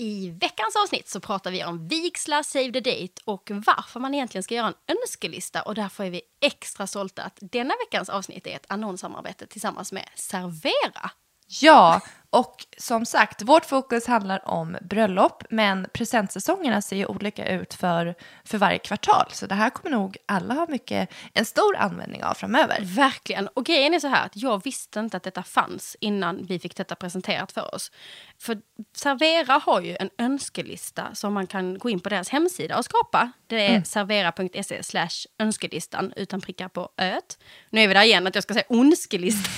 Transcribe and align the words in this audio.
I 0.00 0.30
veckans 0.30 0.76
avsnitt 0.84 1.08
så 1.08 1.20
pratar 1.20 1.50
vi 1.50 1.64
om 1.64 1.88
vigslar, 1.88 2.42
save 2.42 2.72
the 2.72 2.80
date 2.80 3.22
och 3.24 3.50
varför 3.50 4.00
man 4.00 4.14
egentligen 4.14 4.42
ska 4.42 4.54
göra 4.54 4.66
en 4.66 4.96
önskelista. 4.96 5.62
Och 5.62 5.74
därför 5.74 6.04
är 6.04 6.10
vi 6.10 6.22
extra 6.40 6.86
stolta 6.86 7.22
att 7.22 7.38
denna 7.40 7.74
veckans 7.86 8.08
avsnitt 8.08 8.46
är 8.46 8.56
ett 8.56 8.66
annonssamarbete 8.68 9.46
tillsammans 9.46 9.92
med 9.92 10.08
Servera. 10.14 11.10
Ja, 11.48 12.00
och 12.30 12.66
som 12.78 13.06
sagt, 13.06 13.42
vårt 13.42 13.64
fokus 13.64 14.06
handlar 14.06 14.48
om 14.48 14.76
bröllop, 14.80 15.42
men 15.50 15.86
presentsäsongerna 15.92 16.82
ser 16.82 16.96
ju 16.96 17.06
olika 17.06 17.48
ut 17.48 17.74
för, 17.74 18.14
för 18.44 18.58
varje 18.58 18.78
kvartal. 18.78 19.26
Så 19.32 19.46
det 19.46 19.54
här 19.54 19.70
kommer 19.70 19.96
nog 19.96 20.16
alla 20.26 20.54
ha 20.54 20.66
mycket, 20.68 21.08
en 21.34 21.44
stor 21.44 21.76
användning 21.76 22.24
av 22.24 22.34
framöver. 22.34 22.78
Verkligen. 22.82 23.48
Och 23.48 23.64
grejen 23.64 23.94
är 23.94 24.00
så 24.00 24.08
här 24.08 24.26
att 24.26 24.36
jag 24.36 24.64
visste 24.64 25.00
inte 25.00 25.16
att 25.16 25.22
detta 25.22 25.42
fanns 25.42 25.96
innan 26.00 26.46
vi 26.46 26.58
fick 26.58 26.76
detta 26.76 26.94
presenterat 26.94 27.52
för 27.52 27.74
oss. 27.74 27.90
För 28.38 28.58
Servera 28.96 29.60
har 29.64 29.80
ju 29.80 29.96
en 30.00 30.10
önskelista 30.18 31.14
som 31.14 31.34
man 31.34 31.46
kan 31.46 31.78
gå 31.78 31.90
in 31.90 32.00
på 32.00 32.08
deras 32.08 32.28
hemsida 32.28 32.78
och 32.78 32.84
skapa. 32.84 33.32
Det 33.46 33.66
är 33.66 33.70
mm. 33.70 33.84
servera.se 33.84 35.08
önskelistan 35.38 36.12
utan 36.16 36.40
prickar 36.40 36.68
på 36.68 36.88
öet. 36.96 37.38
Nu 37.70 37.80
är 37.80 37.88
vi 37.88 37.94
där 37.94 38.02
igen 38.02 38.26
att 38.26 38.34
jag 38.34 38.44
ska 38.44 38.54
säga 38.54 38.66
önskelista. 38.70 39.50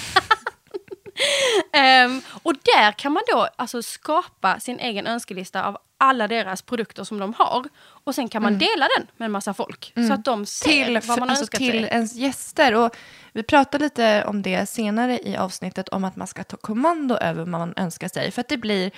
Um, 2.07 2.23
och 2.43 2.55
där 2.55 2.93
kan 2.93 3.13
man 3.13 3.23
då 3.33 3.49
alltså 3.57 3.83
skapa 3.83 4.61
sin 4.61 4.79
egen 4.79 5.07
önskelista 5.07 5.65
av 5.65 5.79
alla 5.99 6.29
deras 6.29 6.63
produkter 6.63 7.05
som 7.05 7.19
de 7.19 7.35
har. 7.39 7.65
Och 7.79 8.15
sen 8.15 8.29
kan 8.29 8.43
man 8.43 8.55
mm. 8.55 8.59
dela 8.59 8.87
den 8.97 9.07
med 9.17 9.27
en 9.27 9.33
massa 9.33 9.55
folk. 9.55 9.93
Mm. 9.97 10.09
Så 10.09 10.15
att 10.15 10.25
de 10.25 10.47
ser 10.47 10.85
till, 10.85 11.01
vad 11.09 11.19
man 11.19 11.31
alltså 11.31 11.43
önskat 11.43 11.59
Till 11.59 11.71
sig. 11.73 11.83
ens 11.83 12.15
gäster. 12.15 12.75
Och 12.75 12.97
vi 13.33 13.43
pratade 13.43 13.85
lite 13.85 14.25
om 14.25 14.43
det 14.43 14.69
senare 14.69 15.19
i 15.19 15.37
avsnittet 15.37 15.89
om 15.89 16.05
att 16.05 16.17
man 16.17 16.27
ska 16.27 16.45
ta 16.45 16.57
kommando 16.57 17.17
över 17.17 17.39
vad 17.39 17.49
man 17.49 17.75
önskar 17.77 18.09
sig. 18.09 18.31
För 18.31 18.41
att 18.41 18.49
det 18.49 18.57
blir 18.57 18.91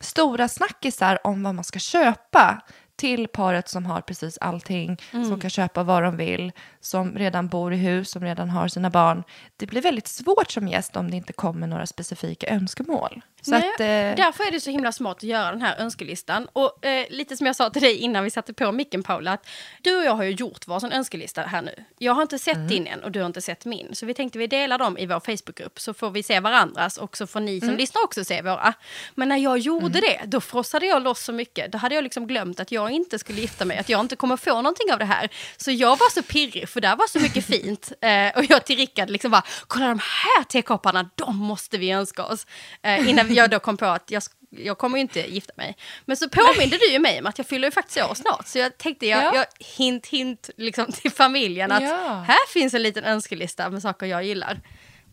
stora 0.00 0.48
snackisar 0.48 1.18
om 1.24 1.42
vad 1.42 1.54
man 1.54 1.64
ska 1.64 1.78
köpa 1.78 2.60
till 2.96 3.28
paret 3.28 3.68
som 3.68 3.86
har 3.86 4.00
precis 4.00 4.38
allting, 4.40 4.96
mm. 5.12 5.28
som 5.28 5.40
kan 5.40 5.50
köpa 5.50 5.82
vad 5.82 6.02
de 6.02 6.16
vill, 6.16 6.52
som 6.80 7.14
redan 7.14 7.48
bor 7.48 7.72
i 7.72 7.76
hus, 7.76 8.10
som 8.10 8.22
redan 8.22 8.50
har 8.50 8.68
sina 8.68 8.90
barn. 8.90 9.22
Det 9.56 9.66
blir 9.66 9.82
väldigt 9.82 10.08
svårt 10.08 10.50
som 10.50 10.68
gäst 10.68 10.96
om 10.96 11.10
det 11.10 11.16
inte 11.16 11.32
kommer 11.32 11.66
några 11.66 11.86
specifika 11.86 12.46
önskemål. 12.46 13.22
Så 13.46 13.52
Nej, 13.52 13.70
att, 13.74 13.80
eh... 13.80 14.24
Därför 14.24 14.44
är 14.44 14.50
det 14.50 14.60
så 14.60 14.70
himla 14.70 14.92
smart 14.92 15.16
att 15.16 15.22
göra 15.22 15.50
den 15.50 15.62
här 15.62 15.76
önskelistan. 15.78 16.48
Och 16.52 16.84
eh, 16.84 17.06
lite 17.10 17.36
som 17.36 17.46
jag 17.46 17.56
sa 17.56 17.70
till 17.70 17.82
dig 17.82 17.96
innan 17.96 18.24
vi 18.24 18.30
satte 18.30 18.52
på 18.52 18.72
micken 18.72 19.02
Paula, 19.02 19.32
att 19.32 19.46
du 19.82 19.96
och 19.96 20.04
jag 20.04 20.12
har 20.12 20.24
ju 20.24 20.30
gjort 20.30 20.66
varsin 20.66 20.92
önskelista 20.92 21.42
här 21.42 21.62
nu. 21.62 21.84
Jag 21.98 22.14
har 22.14 22.22
inte 22.22 22.38
sett 22.38 22.56
mm. 22.56 22.68
din 22.68 22.86
än 22.86 23.02
och 23.02 23.12
du 23.12 23.20
har 23.20 23.26
inte 23.26 23.40
sett 23.40 23.64
min. 23.64 23.94
Så 23.94 24.06
vi 24.06 24.14
tänkte 24.14 24.38
vi 24.38 24.46
delar 24.46 24.78
dem 24.78 24.98
i 24.98 25.06
vår 25.06 25.20
Facebookgrupp 25.20 25.80
så 25.80 25.94
får 25.94 26.10
vi 26.10 26.22
se 26.22 26.40
varandras 26.40 26.96
och 26.96 27.16
så 27.16 27.26
får 27.26 27.40
ni 27.40 27.60
som 27.60 27.68
mm. 27.68 27.78
lyssnar 27.78 28.04
också 28.04 28.24
se 28.24 28.42
våra. 28.42 28.74
Men 29.14 29.28
när 29.28 29.36
jag 29.36 29.58
gjorde 29.58 29.98
mm. 29.98 30.00
det, 30.00 30.20
då 30.26 30.40
frossade 30.40 30.86
jag 30.86 31.02
loss 31.02 31.24
så 31.24 31.32
mycket. 31.32 31.72
Då 31.72 31.78
hade 31.78 31.94
jag 31.94 32.04
liksom 32.04 32.26
glömt 32.26 32.60
att 32.60 32.72
jag 32.72 32.90
inte 32.90 33.18
skulle 33.18 33.40
gifta 33.40 33.64
mig, 33.64 33.78
att 33.78 33.88
jag 33.88 34.00
inte 34.00 34.16
kommer 34.16 34.36
få 34.36 34.54
någonting 34.54 34.92
av 34.92 34.98
det 34.98 35.04
här. 35.04 35.28
Så 35.56 35.70
jag 35.70 35.96
var 35.98 36.10
så 36.10 36.22
pirrig, 36.22 36.68
för 36.68 36.80
där 36.80 36.96
var 36.96 37.06
så 37.06 37.20
mycket 37.20 37.46
fint. 37.46 37.92
Eh, 38.06 38.36
och 38.36 38.44
jag 38.48 38.64
till 38.64 38.76
Rickard 38.76 39.10
liksom 39.10 39.30
bara, 39.30 39.42
kolla 39.66 39.88
de 39.88 39.98
här 39.98 40.44
tekopparna, 40.44 41.10
de 41.14 41.36
måste 41.36 41.78
vi 41.78 41.90
önska 41.90 42.24
oss. 42.24 42.46
Eh, 42.82 43.08
innan 43.08 43.34
jag 43.36 43.50
då 43.50 43.58
kom 43.58 43.76
på 43.76 43.86
att 43.86 44.10
jag, 44.10 44.22
jag 44.50 44.78
kommer 44.78 44.98
ju 44.98 45.02
inte 45.02 45.20
gifta 45.20 45.52
mig. 45.56 45.76
Men 46.04 46.16
så 46.16 46.28
påminde 46.28 46.76
du 46.76 46.92
ju 46.92 46.98
mig 46.98 47.18
om 47.20 47.26
att 47.26 47.38
jag 47.38 47.46
fyller 47.46 47.68
ju 47.68 47.72
faktiskt 47.72 47.98
år 47.98 48.14
snart. 48.14 48.46
Så 48.46 48.58
jag 48.58 48.78
tänkte, 48.78 49.06
jag, 49.06 49.24
ja. 49.24 49.34
jag 49.34 49.46
hint 49.66 50.06
hint 50.06 50.50
liksom 50.56 50.86
till 50.92 51.10
familjen 51.10 51.72
att 51.72 51.82
ja. 51.82 52.24
här 52.26 52.52
finns 52.52 52.74
en 52.74 52.82
liten 52.82 53.04
önskelista 53.04 53.70
med 53.70 53.82
saker 53.82 54.06
jag 54.06 54.24
gillar. 54.24 54.60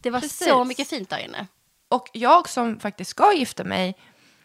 Det 0.01 0.09
var 0.09 0.19
Precis. 0.19 0.47
så 0.47 0.63
mycket 0.63 0.89
fint 0.89 1.09
där 1.09 1.17
inne. 1.17 1.47
Och 1.89 2.09
jag 2.13 2.49
som 2.49 2.79
faktiskt 2.79 3.11
ska 3.11 3.33
gifta 3.33 3.63
mig 3.63 3.97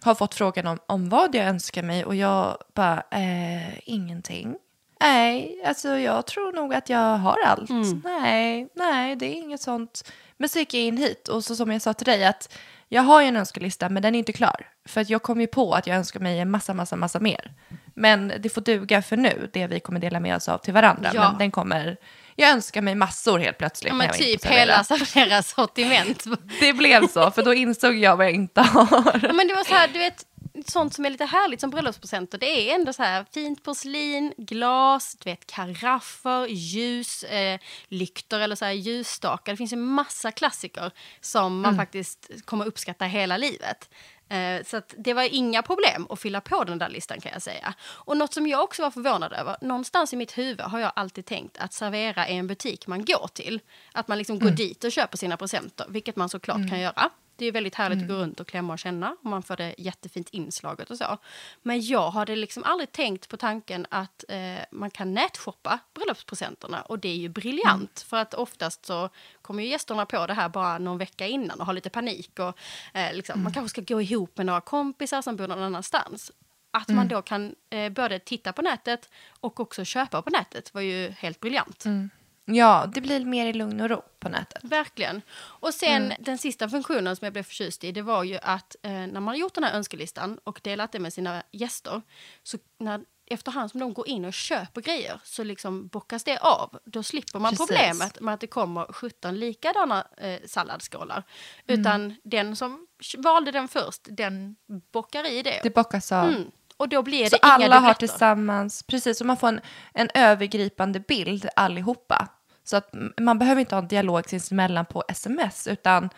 har 0.03 0.15
fått 0.15 0.35
frågan 0.35 0.67
om, 0.67 0.79
om 0.87 1.09
vad 1.09 1.35
jag 1.35 1.45
önskar 1.47 1.83
mig 1.83 2.05
och 2.05 2.15
jag 2.15 2.59
bara, 2.75 3.03
eh, 3.11 3.89
ingenting. 3.89 4.57
Nej, 5.01 5.63
alltså 5.65 5.89
jag 5.89 6.27
tror 6.27 6.53
nog 6.53 6.75
att 6.75 6.89
jag 6.89 7.17
har 7.17 7.39
allt. 7.45 7.71
Mm. 7.71 8.03
Nej, 8.05 8.69
nej, 8.75 9.17
det 9.17 9.27
är 9.27 9.35
inget 9.35 9.61
sånt. 9.61 10.13
Men 10.37 10.49
så 10.49 10.59
gick 10.59 10.75
jag 10.75 10.83
in 10.83 10.97
hit 10.97 11.29
och 11.29 11.45
så 11.45 11.57
som 11.57 11.73
jag 11.73 11.83
sa 11.83 11.95
till 11.95 12.07
dig 12.07 12.25
att 12.25 12.59
jag 12.89 13.03
har 13.03 13.23
ju 13.23 13.29
en 13.29 13.37
önskelista 13.37 13.89
men 13.89 14.03
den 14.03 14.15
är 14.15 14.19
inte 14.19 14.33
klar. 14.33 14.67
För 14.89 15.01
att 15.01 15.11
jag 15.11 15.23
kom 15.23 15.41
ju 15.41 15.47
på 15.47 15.75
att 15.75 15.87
jag 15.87 15.97
önskar 15.97 16.21
mig 16.21 16.39
en 16.39 16.51
massa, 16.51 16.75
massa, 16.75 16.97
massa 16.97 17.21
mer. 17.21 17.53
Men 17.95 18.33
det 18.41 18.49
får 18.49 18.61
duga 18.61 19.03
för 19.03 19.17
nu, 19.17 19.51
det 19.53 19.67
vi 19.67 19.81
kommer 19.81 20.01
dela 20.01 20.21
med 20.21 20.37
oss 20.37 20.49
av 20.49 20.59
till 20.59 20.75
varandra. 20.75 21.11
Ja. 21.15 21.29
Men 21.29 21.39
den 21.39 21.51
kommer, 21.51 21.97
jag 22.37 22.51
önskar 22.51 22.83
mig 22.83 22.95
massor 22.95 23.39
helt 23.39 23.59
plötsligt. 23.59 23.93
Ja, 23.93 23.95
men 23.95 24.13
typ 24.13 24.45
hela 24.45 24.85
deras 25.15 25.51
sortiment. 25.51 26.25
det 26.61 26.73
blev 26.73 27.09
så, 27.09 27.31
för 27.31 27.43
då 27.43 27.55
insåg 27.55 27.95
jag 27.95 28.17
vad 28.17 28.27
jag 28.27 28.33
inte 28.33 28.61
har. 28.61 29.21
Ja, 29.23 29.33
men 29.33 29.49
det 29.49 29.55
var 29.55 29.65
så 29.65 29.75
här, 29.75 29.89
du 29.89 29.99
vet, 29.99 30.25
sånt 30.67 30.95
som 30.95 31.05
är 31.05 31.11
lite 31.11 31.25
härligt 31.25 31.61
som 31.61 31.71
bröllopspresenter, 31.71 32.39
det 32.39 32.71
är 32.71 32.75
ändå 32.75 32.93
så 32.93 33.03
här 33.03 33.27
fint 33.33 33.65
porslin, 33.65 34.35
glas, 34.37 35.17
du 35.21 35.31
vet 35.31 35.47
karaffer, 35.47 36.47
ljus, 36.47 37.23
eh, 37.23 37.61
lyktor 37.89 38.41
eller 38.41 38.57
så 38.57 38.65
här 38.65 38.73
ljusstakar. 38.73 39.53
Det 39.53 39.57
finns 39.57 39.73
en 39.73 39.83
massa 39.83 40.33
klassiker 40.33 40.91
som 41.21 41.61
man 41.61 41.75
mm. 41.75 41.77
faktiskt 41.77 42.31
kommer 42.45 42.67
uppskatta 42.67 43.05
hela 43.05 43.37
livet. 43.37 43.89
Eh, 44.29 44.65
så 44.65 44.83
det 44.97 45.15
var 45.15 45.35
inga 45.35 45.63
problem 45.63 46.07
att 46.11 46.21
fylla 46.21 46.41
på 46.41 46.65
den 46.65 46.79
där 46.79 46.89
listan 46.89 47.21
kan 47.21 47.33
jag 47.33 47.43
säga. 47.43 47.75
Och 47.81 48.17
något 48.17 48.35
som 48.35 48.47
jag 48.47 48.65
också 48.65 48.83
var 48.83 48.91
förvånad 48.91 49.33
över, 49.33 49.57
någonstans 49.61 50.13
i 50.13 50.17
mitt 50.17 50.39
huvud 50.39 50.61
har 50.61 50.79
jag 50.79 50.93
alltid 50.97 51.27
tänkt 51.27 51.59
att 51.59 51.73
Servera 51.73 52.27
är 52.27 52.35
en 52.35 52.47
butik 52.47 52.87
man 52.87 53.05
går 53.05 53.29
till. 53.33 53.61
Att 53.93 54.09
man 54.09 54.19
liksom 54.19 54.37
mm. 54.37 54.49
går 54.49 54.57
dit 54.57 54.85
och 54.85 54.93
köper 54.93 55.19
sina 55.19 55.37
presenter, 55.37 55.87
vilket 55.89 56.17
man 56.17 56.29
såklart 56.29 56.57
mm. 56.57 56.69
kan 56.69 56.81
göra. 56.81 57.11
Det 57.39 57.47
är 57.47 57.53
väldigt 57.53 57.75
härligt 57.75 57.99
mm. 57.99 58.11
att 58.11 58.17
gå 58.17 58.23
runt 58.23 58.41
och 58.41 58.47
klämma 58.47 58.73
och 58.73 58.79
känna. 58.79 59.17
Och 59.23 59.31
man 59.31 59.43
får 59.43 59.57
det 59.57 59.75
jättefint 59.79 60.29
inslaget 60.31 60.91
och 60.91 60.99
så. 60.99 61.19
Men 61.63 61.83
jag 61.83 62.11
hade 62.11 62.37
liksom 62.37 62.65
aldrig 62.65 62.93
tänkt 62.93 63.29
på 63.29 63.37
tanken 63.37 63.87
att 63.91 64.25
eh, 64.29 64.65
man 64.71 64.91
kan 64.91 65.15
nätshoppa 65.15 65.79
bröllopspresenterna. 65.95 66.83
Och 66.83 66.99
det 66.99 67.09
är 67.09 67.17
ju 67.17 67.29
briljant. 67.29 68.03
Mm. 68.03 68.09
För 68.09 68.17
att 68.17 68.35
oftast 68.35 68.87
så 68.87 69.09
kommer 69.43 69.63
ju 69.63 69.69
gästerna 69.69 70.07
på 70.07 70.27
det 70.27 70.35
här 70.35 70.49
bara 70.49 70.79
någon 70.79 70.99
vecka 70.99 71.27
innan 71.27 71.61
och 71.61 71.67
har 71.67 71.73
lite 71.73 71.91
panik. 71.91 72.39
Och, 72.39 72.59
eh, 72.95 73.15
liksom, 73.15 73.33
mm. 73.33 73.43
Man 73.45 73.53
kanske 73.53 73.69
ska 73.69 73.95
gå 73.95 74.03
ihop 74.03 74.37
med 74.37 74.47
några 74.47 74.61
kompisar 74.61 75.23
som 75.23 75.37
bor 75.37 75.49
någon 75.49 75.63
annanstans. 75.63 76.33
Att 76.71 76.89
man 76.89 76.97
mm. 76.97 77.09
då 77.09 77.23
kan 77.23 77.55
eh, 77.71 77.93
både 77.93 78.19
titta 78.19 78.53
på 78.53 78.63
nätet 78.63 79.11
och 79.41 79.61
också 79.61 79.85
köpa 79.85 80.23
på 80.23 80.31
nätet 80.31 80.75
var 80.75 80.81
ju 80.81 81.11
helt 81.11 81.41
briljant. 81.41 81.85
Mm. 81.85 82.11
Ja, 82.51 82.87
det 82.95 83.01
blir 83.01 83.25
mer 83.25 83.47
i 83.47 83.53
lugn 83.53 83.81
och 83.81 83.91
ro 83.91 84.03
på 84.19 84.29
nätet. 84.29 84.65
Verkligen. 84.65 85.23
Och 85.39 85.75
sen 85.75 86.05
mm. 86.05 86.17
den 86.21 86.39
sista 86.39 86.69
funktionen 86.69 87.17
som 87.17 87.25
jag 87.27 87.33
blev 87.33 87.43
förtjust 87.43 87.85
i, 87.85 87.93
det 87.93 88.03
var 88.03 88.25
ju 88.25 88.39
att 88.43 88.77
eh, 88.83 88.91
när 88.91 89.13
man 89.13 89.29
har 89.29 89.35
gjort 89.35 89.55
den 89.55 89.65
här 89.65 89.75
önskelistan 89.75 90.39
och 90.45 90.61
delat 90.63 90.93
det 90.93 90.99
med 90.99 91.13
sina 91.13 91.43
gäster, 91.53 92.03
så 92.43 92.59
när, 92.79 93.01
efterhand 93.27 93.71
som 93.71 93.81
de 93.81 93.95
går 93.95 94.09
in 94.09 94.25
och 94.25 94.33
köper 94.33 94.81
grejer 94.81 95.21
så 95.25 95.45
liksom 95.45 95.87
bockas 95.87 96.25
det 96.25 96.39
av. 96.39 96.79
Då 96.85 97.03
slipper 97.03 97.39
man 97.39 97.51
Precis. 97.51 97.67
problemet 97.67 98.21
med 98.21 98.35
att 98.35 98.41
det 98.41 98.47
kommer 98.47 98.93
17 98.93 99.39
likadana 99.39 100.07
eh, 100.17 100.39
salladsskålar. 100.47 101.23
Mm. 101.67 101.81
Utan 101.81 102.17
den 102.25 102.57
som 102.57 102.87
valde 103.19 103.53
den 103.53 103.69
först, 103.69 104.01
den 104.11 104.57
bockar 104.93 105.31
i 105.31 105.43
det. 105.43 105.61
Det 105.63 105.75
bockas 105.75 106.13
av. 106.13 106.29
Mm. 106.29 106.51
Och 106.77 106.89
då 106.89 107.03
blir 107.03 107.25
det 107.25 107.31
så 107.31 107.37
inga 107.37 107.53
alla 107.53 107.65
dubbletter. 107.65 107.87
har 107.87 107.95
tillsammans, 107.95 108.83
precis, 108.83 109.19
så 109.19 109.25
man 109.25 109.37
får 109.37 109.49
en, 109.49 109.61
en 109.95 110.09
övergripande 110.15 111.01
bild 111.01 111.49
allihopa. 111.57 112.29
Så 112.69 112.77
att 112.77 112.95
man 113.21 113.39
behöver 113.39 113.61
inte 113.61 113.75
ha 113.75 113.83
en 113.83 113.89
dialog 113.89 114.29
sinsemellan 114.29 114.87
på 114.87 115.05
sms, 115.09 115.67
utan 115.67 116.11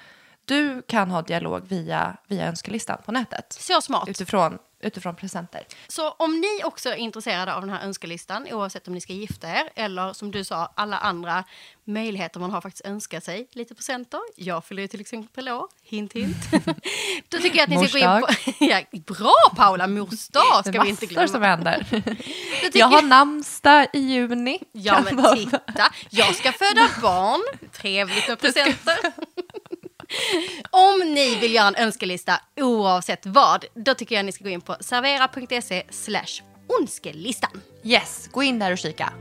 du 0.45 0.83
kan 0.83 1.11
ha 1.11 1.23
dialog 1.23 1.69
via, 1.69 2.17
via 2.29 2.47
önskelistan 2.47 2.99
på 3.05 3.13
nätet. 3.13 3.53
Så 3.61 3.81
smart. 3.81 4.09
Utifrån, 4.09 4.59
utifrån 4.81 5.17
presenter. 5.17 5.67
Så 5.89 6.11
om 6.11 6.41
ni 6.41 6.65
också 6.65 6.89
är 6.89 6.97
intresserade 6.97 7.55
av 7.55 7.61
den 7.61 7.71
här 7.71 7.85
önskelistan, 7.85 8.47
oavsett 8.53 8.89
om 8.89 8.95
ni 8.95 9.01
ska 9.01 9.13
gifta 9.13 9.49
er 9.49 9.71
eller 9.75 10.13
som 10.13 10.31
du 10.31 10.45
sa, 10.45 10.73
alla 10.77 10.99
andra 10.99 11.45
möjligheter 11.85 12.41
man 12.41 12.51
har 12.51 12.61
faktiskt 12.61 12.87
önska 12.87 13.21
sig 13.21 13.49
lite 13.53 13.75
presenter. 13.75 14.21
Jag 14.37 14.65
fyller 14.65 14.83
ju 14.83 14.89
till 14.89 15.01
exempel 15.01 15.49
år, 15.49 15.69
hint 15.83 16.13
hint. 16.13 16.37
Då 17.29 17.39
tycker 17.39 17.59
jag 17.59 17.65
att 17.75 17.81
ni 17.81 17.89
ska 17.89 17.99
gå 17.99 18.17
in 18.17 18.23
på... 18.23 18.65
ja, 18.65 18.83
bra 19.07 19.35
Paula, 19.57 19.87
mors 19.87 20.29
dag 20.29 20.67
ska 20.67 20.83
vi 20.83 20.89
inte 20.89 21.07
glömma. 21.07 21.29
som 21.29 21.43
händer. 21.43 21.87
jag 22.73 22.87
har 22.87 23.03
namnsdag 23.03 23.87
i 23.93 23.99
juni. 23.99 24.59
Ja 24.73 25.01
men 25.05 25.35
titta, 25.37 25.93
jag 26.11 26.35
ska 26.35 26.53
föda 26.53 26.89
barn. 27.03 27.41
Trevligt 27.73 28.29
med 28.29 28.41
presenter. 28.41 28.97
Om 30.71 31.15
ni 31.15 31.35
vill 31.41 31.55
göra 31.55 31.69
en 31.69 31.77
önskelista 31.77 32.41
oavsett 32.61 33.27
vad, 33.27 33.65
då 33.75 33.95
tycker 33.95 34.17
jag 34.17 34.25
ni 34.25 34.33
ska 34.33 34.45
gå 34.45 34.51
in 34.51 34.61
på 34.61 34.77
servera.se 34.81 35.83
slash 35.91 36.43
önskelistan. 36.81 37.61
Yes, 37.85 38.29
gå 38.33 38.43
in 38.43 38.59
där 38.59 38.73
och 38.73 38.79
kika. 38.79 39.13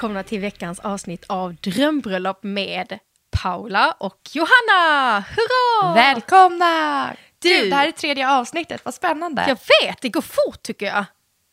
Välkomna 0.00 0.22
till 0.22 0.40
veckans 0.40 0.80
avsnitt 0.80 1.24
av 1.28 1.54
Drömbröllop 1.54 2.42
med 2.42 2.98
Paula 3.42 3.92
och 4.00 4.20
Johanna! 4.32 5.20
Hurra! 5.20 5.94
Välkomna! 5.94 7.06
Du- 7.38 7.48
Gud, 7.48 7.70
det 7.70 7.76
här 7.76 7.86
är 7.88 7.92
tredje 7.92 8.30
avsnittet, 8.30 8.84
vad 8.84 8.94
spännande. 8.94 9.44
Jag 9.48 9.58
vet, 9.86 10.00
det 10.00 10.08
går 10.08 10.20
fort 10.20 10.62
tycker 10.62 10.86
jag. 10.86 11.04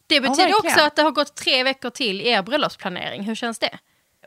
Det 0.07 0.21
betyder 0.21 0.37
verkligen. 0.37 0.55
också 0.73 0.81
att 0.87 0.95
det 0.95 1.01
har 1.01 1.11
gått 1.11 1.35
tre 1.35 1.63
veckor 1.63 1.89
till 1.89 2.21
i 2.21 2.27
er 2.29 2.41
bröllopsplanering. 2.41 3.23
Hur 3.23 3.35
känns 3.35 3.59
det? 3.59 3.77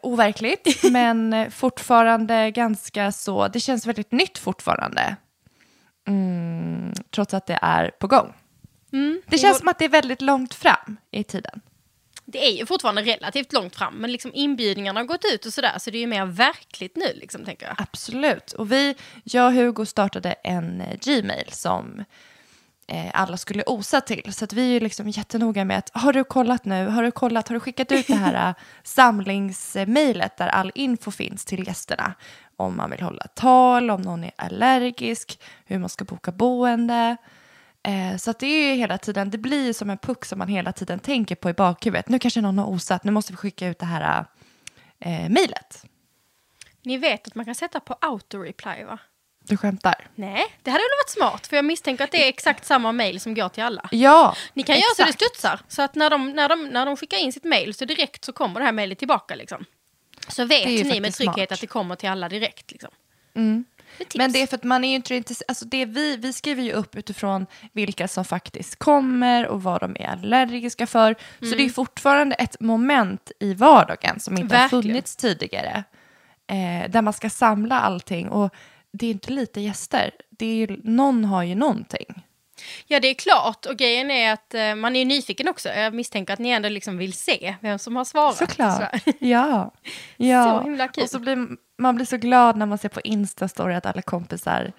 Overkligt, 0.02 0.82
men 0.92 1.50
fortfarande 1.50 2.50
ganska 2.50 3.12
så, 3.12 3.48
det 3.48 3.60
känns 3.60 3.86
väldigt 3.86 4.12
nytt 4.12 4.38
fortfarande. 4.38 5.16
Mm, 6.08 6.92
trots 7.14 7.34
att 7.34 7.46
det 7.46 7.58
är 7.62 7.90
på 8.00 8.06
gång. 8.06 8.32
Mm, 8.92 9.22
Det 9.26 9.38
känns 9.38 9.58
som 9.58 9.68
att 9.68 9.78
det 9.78 9.84
är 9.84 9.88
väldigt 9.88 10.22
långt 10.22 10.54
fram 10.54 10.96
i 11.10 11.24
tiden. 11.24 11.60
Det 12.32 12.46
är 12.46 12.58
ju 12.58 12.66
fortfarande 12.66 13.02
relativt 13.02 13.52
långt 13.52 13.76
fram, 13.76 13.94
men 13.94 14.12
liksom 14.12 14.30
inbjudningarna 14.34 15.00
har 15.00 15.04
gått 15.04 15.24
ut 15.34 15.46
och 15.46 15.52
sådär, 15.52 15.78
så 15.78 15.90
det 15.90 15.98
är 15.98 16.00
ju 16.00 16.06
mer 16.06 16.26
verkligt 16.26 16.96
nu, 16.96 17.12
liksom, 17.14 17.44
tänker 17.44 17.66
jag. 17.66 17.74
Absolut. 17.78 18.52
Och 18.52 18.72
vi, 18.72 18.94
jag 19.24 19.46
och 19.46 19.52
Hugo 19.52 19.86
startade 19.86 20.32
en 20.32 20.80
eh, 20.80 20.96
Gmail 21.00 21.52
som 21.52 22.04
eh, 22.86 23.10
alla 23.14 23.36
skulle 23.36 23.62
osa 23.66 24.00
till. 24.00 24.32
Så 24.32 24.44
att 24.44 24.52
vi 24.52 24.62
är 24.62 24.72
ju 24.72 24.80
liksom 24.80 25.08
jättenoga 25.08 25.64
med 25.64 25.78
att 25.78 25.90
har 25.94 26.12
du 26.12 26.24
kollat 26.24 26.64
nu, 26.64 26.86
har 26.86 27.02
du 27.02 27.10
kollat, 27.10 27.48
har 27.48 27.54
du 27.54 27.60
skickat 27.60 27.92
ut 27.92 28.06
det 28.06 28.14
här 28.14 28.48
eh, 28.48 28.54
samlingsmejlet 28.82 30.36
där 30.36 30.48
all 30.48 30.72
info 30.74 31.10
finns 31.10 31.44
till 31.44 31.66
gästerna. 31.66 32.14
Om 32.56 32.76
man 32.76 32.90
vill 32.90 33.00
hålla 33.00 33.26
tal, 33.34 33.90
om 33.90 34.02
någon 34.02 34.24
är 34.24 34.32
allergisk, 34.36 35.40
hur 35.64 35.78
man 35.78 35.88
ska 35.88 36.04
boka 36.04 36.32
boende. 36.32 37.16
Eh, 37.82 38.16
så 38.16 38.32
det 38.38 38.46
är 38.46 38.70
ju 38.70 38.74
hela 38.74 38.98
tiden, 38.98 39.30
det 39.30 39.38
blir 39.38 39.66
ju 39.66 39.72
som 39.74 39.90
en 39.90 39.98
puck 39.98 40.24
som 40.24 40.38
man 40.38 40.48
hela 40.48 40.72
tiden 40.72 40.98
tänker 40.98 41.34
på 41.34 41.50
i 41.50 41.52
bakhuvudet. 41.52 42.08
Nu 42.08 42.18
kanske 42.18 42.40
någon 42.40 42.58
har 42.58 42.66
osat, 42.66 43.04
nu 43.04 43.12
måste 43.12 43.32
vi 43.32 43.36
skicka 43.36 43.68
ut 43.68 43.78
det 43.78 43.86
här 43.86 44.24
eh, 45.00 45.28
mejlet. 45.28 45.84
Ni 46.82 46.96
vet 46.96 47.26
att 47.26 47.34
man 47.34 47.44
kan 47.44 47.54
sätta 47.54 47.80
på 47.80 47.94
auto-reply, 48.00 48.84
va? 48.84 48.98
Du 49.44 49.56
skämtar? 49.56 50.08
Nej, 50.14 50.44
det 50.62 50.70
hade 50.70 50.82
väl 50.82 50.88
varit 51.04 51.10
smart, 51.10 51.46
för 51.46 51.56
jag 51.56 51.64
misstänker 51.64 52.04
att 52.04 52.12
det 52.12 52.24
är 52.24 52.28
exakt 52.28 52.64
samma 52.66 52.92
mail 52.92 53.20
som 53.20 53.34
går 53.34 53.48
till 53.48 53.62
alla. 53.62 53.88
Ja, 53.90 54.36
Ni 54.54 54.62
kan 54.62 54.74
göra 54.76 54.84
så 54.96 55.02
det 55.02 55.08
exakt. 55.08 55.24
studsar, 55.24 55.60
så 55.68 55.82
att 55.82 55.94
när 55.94 56.10
de, 56.10 56.32
när, 56.32 56.48
de, 56.48 56.64
när 56.68 56.86
de 56.86 56.96
skickar 56.96 57.18
in 57.18 57.32
sitt 57.32 57.44
mail 57.44 57.74
så 57.74 57.84
direkt 57.84 58.24
så 58.24 58.32
kommer 58.32 58.60
det 58.60 58.66
här 58.66 58.72
mailet 58.72 58.98
tillbaka. 58.98 59.34
Liksom. 59.34 59.64
Så 60.28 60.44
vet 60.44 60.66
ni 60.66 61.00
med 61.00 61.14
trygghet 61.14 61.34
smart. 61.34 61.52
att 61.52 61.60
det 61.60 61.66
kommer 61.66 61.94
till 61.96 62.08
alla 62.08 62.28
direkt. 62.28 62.70
Liksom. 62.70 62.90
Tips. 63.34 63.79
Men 64.14 64.32
det 64.32 64.42
är 64.42 64.46
för 64.46 64.56
att 64.56 64.64
man 64.64 64.84
är 64.84 64.88
ju 64.88 64.94
inte 64.94 65.14
intresserad, 65.14 65.44
alltså 65.48 65.64
det 65.64 65.84
vi, 65.84 66.16
vi 66.16 66.32
skriver 66.32 66.62
ju 66.62 66.72
upp 66.72 66.96
utifrån 66.96 67.46
vilka 67.72 68.08
som 68.08 68.24
faktiskt 68.24 68.78
kommer 68.78 69.46
och 69.46 69.62
vad 69.62 69.80
de 69.80 69.96
är 70.00 70.06
allergiska 70.08 70.86
för. 70.86 71.14
Så 71.38 71.44
Mm. 71.46 71.58
det 71.58 71.64
är 71.64 71.68
fortfarande 71.68 72.34
ett 72.34 72.60
moment 72.60 73.32
i 73.40 73.54
vardagen 73.54 74.20
som 74.20 74.34
inte 74.38 74.54
Verkligen. 74.54 74.76
har 74.78 74.82
funnits 74.82 75.16
tidigare. 75.16 75.84
Eh, 76.50 76.90
där 76.90 77.02
man 77.02 77.12
ska 77.12 77.30
samla 77.30 77.80
allting 77.80 78.28
och 78.28 78.54
det 78.92 79.06
är 79.06 79.10
inte 79.10 79.32
lite 79.32 79.60
gäster, 79.60 80.10
det 80.30 80.46
är 80.46 80.54
ju, 80.54 80.80
någon 80.84 81.24
har 81.24 81.42
ju 81.42 81.54
någonting. 81.54 82.22
Ja, 82.86 83.00
det 83.00 83.08
är 83.08 83.14
klart. 83.14 83.66
Och 83.66 83.76
grejen 83.76 84.10
är 84.10 84.32
att 84.32 84.54
eh, 84.54 84.74
man 84.74 84.96
är 84.96 85.00
ju 85.00 85.04
nyfiken 85.06 85.48
också. 85.48 85.68
Jag 85.68 85.94
misstänker 85.94 86.32
att 86.32 86.38
ni 86.38 86.48
ändå 86.50 86.68
liksom 86.68 86.98
vill 86.98 87.12
se 87.12 87.54
vem 87.60 87.78
som 87.78 87.96
har 87.96 88.04
svarat. 88.04 88.36
Såklart. 88.36 88.74
Sådär. 88.74 89.00
Ja. 89.18 89.74
ja. 90.16 90.44
Så 90.58 90.64
himla 90.64 90.88
kul. 90.88 91.02
Och 91.04 91.10
så 91.10 91.18
blir 91.18 91.48
man 91.80 91.94
blir 91.94 92.06
så 92.06 92.16
glad 92.16 92.56
när 92.56 92.66
man 92.66 92.78
ser 92.78 92.88
på 92.88 93.00
Insta-story 93.00 93.76
att 93.76 93.86
alla 93.86 94.02
kompisar 94.02 94.72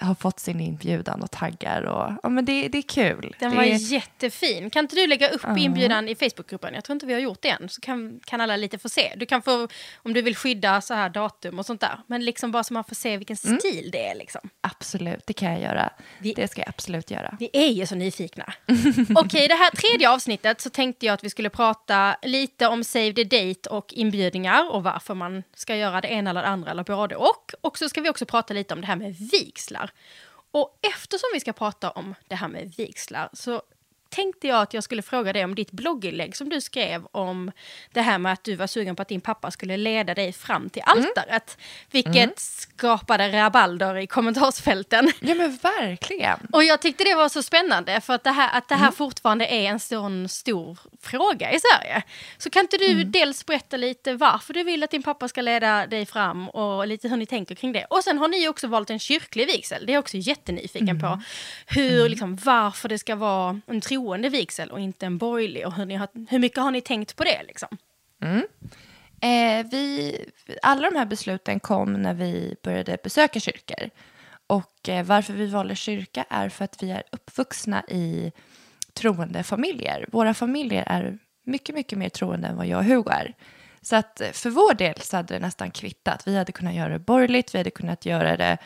har 0.00 0.14
fått 0.14 0.40
sin 0.40 0.60
inbjudan 0.60 1.22
och 1.22 1.30
taggar. 1.30 1.82
Och, 1.82 2.12
ja, 2.22 2.28
men 2.28 2.44
det, 2.44 2.68
det 2.68 2.78
är 2.78 2.82
kul. 2.82 3.36
Den 3.38 3.50
det 3.50 3.56
var 3.56 3.64
är, 3.64 3.92
jättefin. 3.92 4.70
Kan 4.70 4.84
inte 4.84 4.96
du 4.96 5.06
lägga 5.06 5.28
upp 5.28 5.44
inbjudan 5.58 6.08
i 6.08 6.14
Facebookgruppen? 6.14 6.74
Jag 6.74 6.84
tror 6.84 6.94
inte 6.94 7.06
vi 7.06 7.12
har 7.12 7.20
gjort 7.20 7.42
det 7.42 7.48
än. 7.48 7.68
Så 7.68 7.80
kan, 7.80 8.20
kan 8.24 8.40
alla 8.40 8.56
lite 8.56 8.78
få 8.78 8.88
se. 8.88 9.12
Du 9.16 9.26
kan 9.26 9.42
få, 9.42 9.68
om 9.96 10.12
du 10.14 10.22
vill 10.22 10.36
skydda 10.36 10.80
så 10.80 10.94
här 10.94 11.08
datum 11.08 11.58
och 11.58 11.66
sånt 11.66 11.80
där. 11.80 12.00
Men 12.06 12.24
liksom 12.24 12.50
bara 12.52 12.64
så 12.64 12.74
man 12.74 12.84
får 12.84 12.94
se 12.94 13.16
vilken 13.16 13.36
stil 13.36 13.88
det 13.92 14.06
är 14.08 14.14
liksom. 14.14 14.40
Absolut, 14.60 15.26
det 15.26 15.32
kan 15.32 15.52
jag 15.52 15.60
göra. 15.60 15.90
Vi- 16.18 16.34
Det 16.34 16.48
ska 16.48 16.60
jag 16.60 16.68
absolut 16.68 17.10
göra. 17.10 17.36
Vi 17.38 17.50
är 17.52 17.68
ju 17.68 17.86
så 17.86 17.94
nyfikna. 17.94 18.52
Okej, 19.14 19.48
det 19.48 19.54
här 19.54 19.70
tredje 19.70 20.10
avsnittet 20.10 20.60
så 20.60 20.70
tänkte 20.70 21.06
jag 21.06 21.12
att 21.14 21.24
vi 21.24 21.30
skulle 21.30 21.50
prata 21.50 22.16
lite 22.22 22.66
om 22.66 22.84
Save 22.84 23.12
the 23.12 23.24
Date 23.24 23.70
och 23.70 23.92
inbjudningar 23.92 24.70
och 24.70 24.82
varför 24.82 25.14
man 25.14 25.42
ska 25.54 25.76
göra 25.76 26.00
det 26.00 26.08
ena 26.08 26.30
eller 26.30 26.42
det 26.42 26.48
andra 26.48 26.70
eller 26.70 26.84
både 26.84 27.16
och. 27.16 27.52
Och 27.60 27.78
så 27.78 27.88
ska 27.88 28.00
vi 28.00 28.10
också 28.10 28.26
prata 28.26 28.54
lite 28.54 28.74
om 28.74 28.80
det 28.80 28.86
här 28.86 28.96
med 28.96 29.14
vigslar. 29.60 29.90
Och 30.52 30.78
eftersom 30.82 31.30
vi 31.32 31.40
ska 31.40 31.52
prata 31.52 31.90
om 31.90 32.14
det 32.28 32.34
här 32.34 32.48
med 32.48 32.74
vigslar 32.76 33.30
så 33.32 33.62
tänkte 34.10 34.46
jag 34.46 34.62
att 34.62 34.74
jag 34.74 34.84
skulle 34.84 35.02
fråga 35.02 35.32
dig 35.32 35.44
om 35.44 35.54
ditt 35.54 35.70
blogginlägg 35.70 36.36
som 36.36 36.48
du 36.48 36.60
skrev 36.60 37.06
om 37.12 37.52
det 37.92 38.00
här 38.00 38.18
med 38.18 38.32
att 38.32 38.44
du 38.44 38.56
var 38.56 38.66
sugen 38.66 38.96
på 38.96 39.02
att 39.02 39.08
din 39.08 39.20
pappa 39.20 39.50
skulle 39.50 39.76
leda 39.76 40.14
dig 40.14 40.32
fram 40.32 40.70
till 40.70 40.82
altaret. 40.86 41.58
Vilket 41.90 42.38
skapade 42.38 43.28
rabalder 43.28 43.96
i 43.96 44.06
kommentarsfälten. 44.06 45.12
Ja 45.20 45.34
men 45.34 45.56
verkligen. 45.56 46.38
Och 46.52 46.64
jag 46.64 46.82
tyckte 46.82 47.04
det 47.04 47.14
var 47.14 47.28
så 47.28 47.42
spännande 47.42 48.00
för 48.00 48.14
att 48.14 48.24
det 48.24 48.30
här, 48.30 48.58
att 48.58 48.68
det 48.68 48.74
här 48.74 48.90
fortfarande 48.90 49.46
är 49.46 49.62
en 49.62 49.80
sån 49.80 50.28
stor 50.28 50.78
fråga 51.02 51.52
i 51.52 51.58
Sverige. 51.60 52.02
Så 52.38 52.50
kan 52.50 52.60
inte 52.60 52.76
du 52.76 53.04
dels 53.04 53.46
berätta 53.46 53.76
lite 53.76 54.14
varför 54.14 54.54
du 54.54 54.64
vill 54.64 54.82
att 54.82 54.90
din 54.90 55.02
pappa 55.02 55.28
ska 55.28 55.40
leda 55.40 55.86
dig 55.86 56.06
fram 56.06 56.48
och 56.48 56.86
lite 56.86 57.08
hur 57.08 57.16
ni 57.16 57.26
tänker 57.26 57.54
kring 57.54 57.72
det. 57.72 57.84
Och 57.90 58.04
sen 58.04 58.18
har 58.18 58.28
ni 58.28 58.48
också 58.48 58.66
valt 58.66 58.90
en 58.90 58.98
kyrklig 58.98 59.46
vigsel. 59.46 59.86
Det 59.86 59.92
är 59.92 59.94
jag 59.94 60.02
också 60.02 60.16
jättenyfiken 60.16 61.00
på. 61.00 61.22
Hur, 61.66 62.08
liksom, 62.08 62.36
varför 62.36 62.88
det 62.88 62.98
ska 62.98 63.16
vara 63.16 63.60
en 63.66 63.80
troende 64.00 64.28
vigsel 64.28 64.70
och 64.70 64.80
inte 64.80 65.06
en 65.06 65.18
borgerlig 65.18 65.66
och 65.66 65.74
hur, 65.74 65.86
ni 65.86 65.94
har, 65.94 66.08
hur 66.30 66.38
mycket 66.38 66.62
har 66.62 66.70
ni 66.70 66.80
tänkt 66.80 67.16
på 67.16 67.24
det 67.24 67.42
liksom? 67.42 67.68
Mm. 68.22 68.46
Eh, 69.22 69.66
vi, 69.70 70.16
alla 70.62 70.90
de 70.90 70.96
här 70.96 71.06
besluten 71.06 71.60
kom 71.60 71.92
när 71.92 72.14
vi 72.14 72.56
började 72.62 72.98
besöka 73.04 73.40
kyrkor. 73.40 73.90
Och 74.46 74.88
eh, 74.88 75.04
varför 75.04 75.32
vi 75.32 75.46
valde 75.46 75.76
kyrka 75.76 76.24
är 76.30 76.48
för 76.48 76.64
att 76.64 76.82
vi 76.82 76.90
är 76.90 77.02
uppvuxna 77.12 77.84
i 77.88 78.32
troende 78.92 79.42
familjer. 79.42 80.06
Våra 80.12 80.34
familjer 80.34 80.84
är 80.86 81.18
mycket, 81.44 81.74
mycket 81.74 81.98
mer 81.98 82.08
troende 82.08 82.48
än 82.48 82.56
vad 82.56 82.66
jag 82.66 82.78
och 82.78 82.84
Hugo 82.84 83.10
är. 83.10 83.34
Så 83.82 83.96
att 83.96 84.20
eh, 84.20 84.30
för 84.30 84.50
vår 84.50 84.74
del 84.74 85.00
så 85.00 85.16
hade 85.16 85.34
det 85.34 85.40
nästan 85.40 85.70
kvittat. 85.70 86.26
Vi 86.26 86.36
hade 86.36 86.52
kunnat 86.52 86.74
göra 86.74 86.92
det 86.92 86.98
borgerligt, 86.98 87.54
vi 87.54 87.58
hade 87.58 87.70
kunnat 87.70 88.06
göra 88.06 88.36
det 88.36 88.58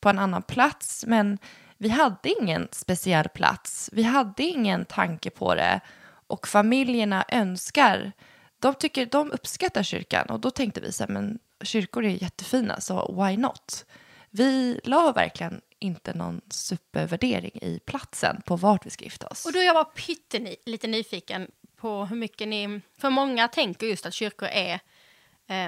på 0.00 0.08
en 0.08 0.18
annan 0.18 0.42
plats, 0.42 1.04
men 1.06 1.38
vi 1.78 1.88
hade 1.88 2.34
ingen 2.40 2.68
speciell 2.72 3.28
plats. 3.28 3.90
Vi 3.92 4.02
hade 4.02 4.42
ingen 4.42 4.84
tanke 4.84 5.30
på 5.30 5.54
det. 5.54 5.80
Och 6.26 6.48
familjerna 6.48 7.24
önskar, 7.28 8.12
de, 8.58 8.74
tycker, 8.74 9.06
de 9.06 9.32
uppskattar 9.32 9.82
kyrkan. 9.82 10.26
Och 10.30 10.40
då 10.40 10.50
tänkte 10.50 10.80
vi 10.80 10.92
så 10.92 11.04
här, 11.04 11.10
men 11.10 11.38
kyrkor 11.62 12.04
är 12.04 12.22
jättefina, 12.22 12.80
så 12.80 13.24
why 13.24 13.36
not? 13.36 13.84
Vi 14.30 14.80
la 14.84 15.12
verkligen 15.12 15.60
inte 15.78 16.14
någon 16.14 16.40
supervärdering 16.50 17.58
i 17.62 17.80
platsen 17.86 18.42
på 18.46 18.56
vart 18.56 18.86
vi 18.86 18.90
ska 18.90 19.04
gifta 19.04 19.26
oss. 19.26 19.46
Och 19.46 19.52
då 19.52 19.58
är 19.58 19.64
jag 19.64 19.74
bara 19.74 19.84
pytteny, 19.84 20.56
lite 20.66 20.86
nyfiken 20.86 21.50
på 21.76 22.04
hur 22.04 22.16
mycket 22.16 22.48
ni... 22.48 22.80
För 22.98 23.10
många 23.10 23.48
tänker 23.48 23.86
just 23.86 24.06
att 24.06 24.14
kyrkor 24.14 24.48
är, 24.48 24.80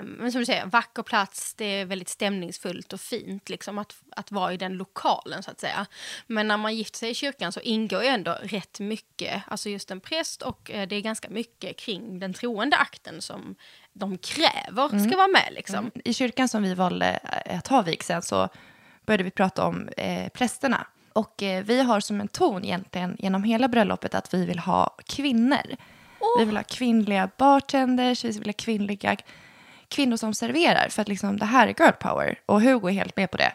men 0.02 0.32
som 0.32 0.40
du 0.40 0.46
säger, 0.46 0.66
vacker 0.66 1.02
plats, 1.02 1.54
det 1.54 1.64
är 1.64 1.84
väldigt 1.84 2.08
stämningsfullt 2.08 2.92
och 2.92 3.00
fint 3.00 3.48
liksom 3.48 3.78
att, 3.78 3.94
att 4.16 4.32
vara 4.32 4.52
i 4.52 4.56
den 4.56 4.72
lokalen 4.72 5.42
så 5.42 5.50
att 5.50 5.60
säga. 5.60 5.86
Men 6.26 6.48
när 6.48 6.56
man 6.56 6.76
gifter 6.76 6.98
sig 6.98 7.10
i 7.10 7.14
kyrkan 7.14 7.52
så 7.52 7.60
ingår 7.60 8.02
ju 8.02 8.08
ändå 8.08 8.38
rätt 8.42 8.80
mycket, 8.80 9.42
alltså 9.46 9.68
just 9.68 9.90
en 9.90 10.00
präst 10.00 10.42
och 10.42 10.70
eh, 10.70 10.88
det 10.88 10.96
är 10.96 11.00
ganska 11.00 11.30
mycket 11.30 11.76
kring 11.76 12.18
den 12.18 12.34
troende 12.34 12.76
akten 12.76 13.22
som 13.22 13.54
de 13.92 14.18
kräver 14.18 15.08
ska 15.08 15.16
vara 15.16 15.28
med 15.28 15.48
liksom. 15.50 15.90
I 16.04 16.14
kyrkan 16.14 16.48
som 16.48 16.62
vi 16.62 16.74
valde 16.74 17.18
att 17.46 17.68
ha 17.68 17.82
vigseln 17.82 18.22
så 18.22 18.48
började 19.06 19.24
vi 19.24 19.30
prata 19.30 19.66
om 19.66 19.88
eh, 19.96 20.28
prästerna. 20.28 20.86
Och 21.12 21.42
eh, 21.42 21.64
vi 21.64 21.82
har 21.82 22.00
som 22.00 22.20
en 22.20 22.28
ton 22.28 22.64
egentligen 22.64 23.16
genom 23.18 23.42
hela 23.42 23.68
bröllopet 23.68 24.14
att 24.14 24.34
vi 24.34 24.46
vill 24.46 24.58
ha 24.58 24.96
kvinnor. 25.06 25.76
Vi 26.38 26.44
vill 26.44 26.56
ha 26.56 26.64
kvinnliga 26.64 27.30
bartenders, 27.36 28.24
vi 28.24 28.38
vill 28.38 28.48
ha 28.48 28.52
kvinnliga 28.52 29.16
kvinnor 29.90 30.16
som 30.16 30.34
serverar. 30.34 30.88
För 30.88 31.02
att 31.02 31.08
liksom, 31.08 31.38
det 31.38 31.46
här 31.46 31.66
är 31.66 31.74
girl 31.78 31.92
power. 31.92 32.40
Och 32.46 32.62
Hugo 32.62 32.88
är 32.88 32.92
helt 32.92 33.16
med 33.16 33.30
på 33.30 33.36
det. 33.36 33.52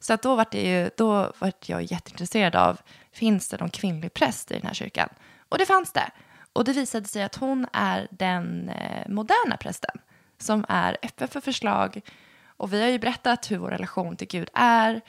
Så 0.00 0.12
att 0.12 0.22
då 0.22 0.34
var 0.34 0.46
det 0.50 0.62
ju, 0.62 0.90
då 0.96 1.32
var 1.38 1.52
jag 1.66 1.82
jätteintresserad 1.82 2.56
av, 2.56 2.80
finns 3.12 3.48
det 3.48 3.60
någon 3.60 3.70
kvinnlig 3.70 4.14
präst 4.14 4.50
i 4.50 4.54
den 4.54 4.66
här 4.66 4.74
kyrkan? 4.74 5.08
Och 5.48 5.58
det 5.58 5.66
fanns 5.66 5.92
det. 5.92 6.10
Och 6.52 6.64
det 6.64 6.72
visade 6.72 7.08
sig 7.08 7.22
att 7.22 7.34
hon 7.34 7.66
är 7.72 8.08
den 8.10 8.68
eh, 8.68 9.08
moderna 9.08 9.56
prästen 9.60 10.00
som 10.38 10.64
är 10.68 10.96
öppen 11.02 11.28
för 11.28 11.40
förslag. 11.40 12.00
Och 12.46 12.72
vi 12.72 12.82
har 12.82 12.88
ju 12.88 12.98
berättat 12.98 13.50
hur 13.50 13.58
vår 13.58 13.70
relation 13.70 14.16
till 14.16 14.28
Gud 14.28 14.50
är, 14.54 15.00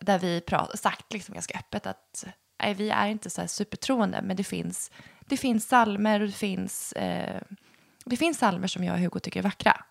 där 0.00 0.18
vi 0.18 0.40
prat, 0.40 0.78
sagt 0.78 1.12
liksom 1.12 1.34
ganska 1.34 1.58
öppet 1.58 1.86
att 1.86 2.26
nej, 2.62 2.74
vi 2.74 2.90
är 2.90 3.06
inte 3.06 3.30
så 3.30 3.40
här 3.40 3.48
supertroende, 3.48 4.22
men 4.22 4.36
det 4.36 4.44
finns, 4.44 4.90
det 5.20 5.36
finns 5.36 5.68
salmer 5.68 6.20
och 6.20 6.26
det 6.26 6.32
finns, 6.32 6.92
eh, 6.92 7.40
det 8.04 8.16
finns 8.16 8.38
salmer 8.38 8.68
som 8.68 8.84
jag 8.84 8.94
och 8.94 9.00
Hugo 9.00 9.20
tycker 9.20 9.40
är 9.40 9.44
vackra. 9.44 9.84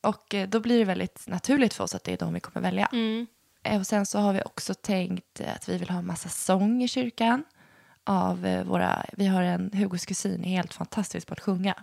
Och 0.00 0.34
eh, 0.34 0.48
då 0.48 0.60
blir 0.60 0.78
det 0.78 0.84
väldigt 0.84 1.26
naturligt 1.26 1.74
för 1.74 1.84
oss 1.84 1.94
att 1.94 2.04
det 2.04 2.12
är 2.12 2.16
de 2.18 2.34
vi 2.34 2.40
kommer 2.40 2.62
välja. 2.62 2.88
Mm. 2.92 3.26
Eh, 3.62 3.80
Och 3.80 3.86
sen 3.86 4.06
så 4.06 4.18
har 4.18 4.32
vi 4.32 4.42
också 4.44 4.74
tänkt 4.74 5.40
att 5.40 5.68
vi 5.68 5.78
vill 5.78 5.90
ha 5.90 6.02
massa 6.02 6.28
sång 6.28 6.82
i 6.82 6.88
kyrkan. 6.88 7.44
Av 8.04 8.46
eh, 8.46 8.64
våra, 8.64 9.04
vi 9.12 9.26
har 9.26 9.42
en 9.42 9.70
Hugos 9.72 10.06
kusin, 10.06 10.44
är 10.44 10.48
helt 10.50 10.74
fantastisk 10.74 11.26
på 11.26 11.32
att 11.32 11.40
sjunga. 11.40 11.74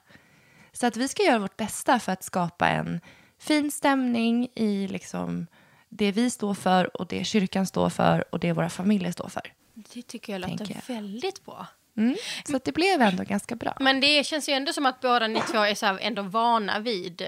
Så 0.71 0.88
att 0.88 0.97
vi 0.97 1.07
ska 1.07 1.24
göra 1.24 1.39
vårt 1.39 1.57
bästa 1.57 2.00
för 2.00 2.12
att 2.12 2.24
skapa 2.24 2.67
en 2.69 3.01
fin 3.39 3.71
stämning 3.71 4.47
i 4.55 4.88
liksom 4.88 5.47
det 5.89 6.12
vi 6.12 6.29
står 6.29 6.53
för 6.53 6.97
och 7.01 7.07
det 7.07 7.24
kyrkan 7.24 7.65
står 7.65 7.89
för 7.89 8.33
och 8.33 8.39
det 8.39 8.53
våra 8.53 8.69
familjer 8.69 9.12
står 9.12 9.29
för. 9.29 9.53
Det 9.74 10.01
tycker 10.01 10.33
jag 10.33 10.41
låter 10.41 10.67
jag. 10.69 10.95
väldigt 10.95 11.45
bra. 11.45 11.67
Mm. 11.97 12.15
Så 12.45 12.59
det 12.63 12.71
blev 12.71 13.01
ändå 13.01 13.24
ganska 13.24 13.55
bra. 13.55 13.77
Men 13.79 14.00
det 14.00 14.25
känns 14.25 14.50
ju 14.50 14.53
ändå 14.53 14.74
som 14.74 14.86
att 14.86 15.01
båda 15.01 15.27
ni 15.27 15.41
två 15.51 15.57
är 15.57 15.75
så 15.75 15.97
ändå 16.01 16.21
vana 16.21 16.79
vid 16.79 17.21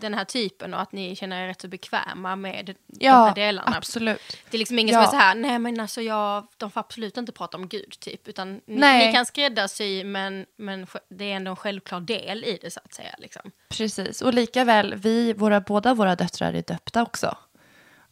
den 0.00 0.14
här 0.14 0.24
typen 0.24 0.74
och 0.74 0.80
att 0.80 0.92
ni 0.92 1.16
känner 1.16 1.42
er 1.44 1.46
rätt 1.48 1.60
så 1.60 1.68
bekväma 1.68 2.36
med 2.36 2.76
de 2.86 3.06
här 3.08 3.26
Ja, 3.26 3.32
delarna. 3.34 3.76
absolut. 3.76 4.36
Det 4.50 4.56
är 4.56 4.58
liksom 4.58 4.78
ingen 4.78 4.94
Ja. 4.94 5.00
som 5.04 5.06
är 5.16 5.20
så 5.20 5.26
här, 5.26 5.34
nej 5.34 5.58
men 5.58 5.80
alltså 5.80 6.00
jag, 6.02 6.46
de 6.56 6.70
får 6.70 6.80
absolut 6.80 7.16
inte 7.16 7.32
prata 7.32 7.56
om 7.56 7.68
Gud 7.68 8.00
typ, 8.00 8.28
utan 8.28 8.60
ni, 8.66 8.80
ni 9.06 9.12
kan 9.12 9.26
skräddarsy 9.26 10.04
men, 10.04 10.46
men 10.56 10.86
det 11.08 11.24
är 11.32 11.36
ändå 11.36 11.50
en 11.50 11.56
självklar 11.56 12.00
del 12.00 12.44
i 12.44 12.58
det 12.62 12.70
så 12.70 12.80
att 12.84 12.94
säga. 12.94 13.14
Liksom. 13.18 13.50
Precis, 13.68 14.22
och 14.22 14.34
lika 14.34 14.64
väl, 14.64 14.94
vi, 14.94 15.32
våra, 15.32 15.60
båda 15.60 15.94
våra 15.94 16.16
döttrar 16.16 16.52
är 16.54 16.62
döpta 16.62 17.02
också. 17.02 17.36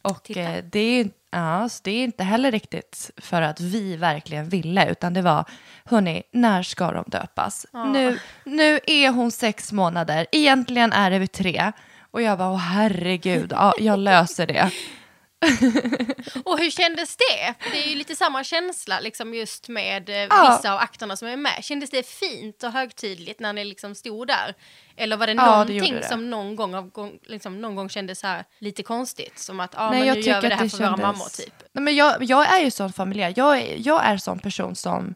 Och 0.03 0.23
Titta. 0.23 0.41
eh, 0.41 0.63
det, 0.71 0.79
är, 0.79 1.09
ja, 1.31 1.69
så 1.69 1.81
det 1.83 1.91
är 1.91 2.03
inte 2.03 2.23
heller 2.23 2.51
riktigt 2.51 3.11
för 3.17 3.41
att 3.41 3.59
vi 3.61 3.95
verkligen 3.95 4.49
ville, 4.49 4.89
utan 4.91 5.13
det 5.13 5.21
var, 5.21 5.45
hörni, 5.85 6.23
när 6.31 6.63
ska 6.63 6.91
de 6.91 7.03
döpas? 7.07 7.65
Nu, 7.73 8.19
nu 8.43 8.79
är 8.87 9.09
hon 9.09 9.31
sex 9.31 9.71
månader, 9.71 10.27
egentligen 10.31 10.93
är 10.93 11.11
det 11.11 11.19
vid 11.19 11.31
tre. 11.31 11.71
Och 12.11 12.21
jag 12.21 12.39
åh 12.41 12.57
herregud, 12.57 13.51
ja, 13.55 13.73
jag 13.79 13.99
löser 13.99 14.47
det. 14.47 14.71
Och 16.45 16.59
hur 16.59 16.71
kändes 16.71 17.15
det? 17.17 17.53
För 17.59 17.69
det 17.71 17.85
är 17.85 17.89
ju 17.89 17.95
lite 17.95 18.15
samma 18.15 18.43
känsla 18.43 18.99
liksom 18.99 19.33
just 19.33 19.69
med 19.69 20.09
eh, 20.09 20.15
Ja. 20.15 20.55
vissa 20.57 20.73
av 20.73 20.79
akterna 20.79 21.15
som 21.15 21.27
är 21.27 21.37
med. 21.37 21.63
Kändes 21.63 21.89
det 21.89 22.07
fint 22.07 22.63
och 22.63 22.71
högtidligt 22.71 23.39
när 23.39 23.53
ni 23.53 23.65
liksom 23.65 23.95
stod 23.95 24.27
där? 24.27 24.53
Eller 24.95 25.17
var 25.17 25.27
det 25.27 25.33
Ja, 25.33 25.45
någonting 25.51 25.93
det. 25.95 26.07
som 26.07 26.29
någon 26.29 26.55
gång, 26.55 26.75
av, 26.75 26.91
liksom, 27.23 27.61
någon 27.61 27.75
gång 27.75 27.89
kändes 27.89 28.19
så 28.19 28.27
här 28.27 28.43
lite 28.59 28.83
konstigt? 28.83 29.39
Som 29.39 29.59
att 29.59 29.75
ah, 29.77 29.89
Nej, 29.89 29.99
men 29.99 30.07
jag 30.07 30.15
nu 30.15 30.21
gör 30.21 30.41
vi 30.41 30.49
det 30.49 30.55
här 30.55 30.63
det 30.63 30.69
för 30.69 30.77
våra 30.77 30.87
kändes- 30.87 31.01
mammor 31.03 31.29
typ. 31.45 31.53
Nej, 31.73 31.83
men 31.83 31.95
jag, 31.95 32.23
jag 32.23 32.53
är 32.53 32.59
ju 32.59 32.71
sån 32.71 32.93
familj. 32.93 33.33
Jag, 33.35 33.57
är- 33.57 33.75
jag 33.87 34.05
är 34.05 34.17
sån 34.17 34.39
person 34.39 34.75
som... 34.75 35.15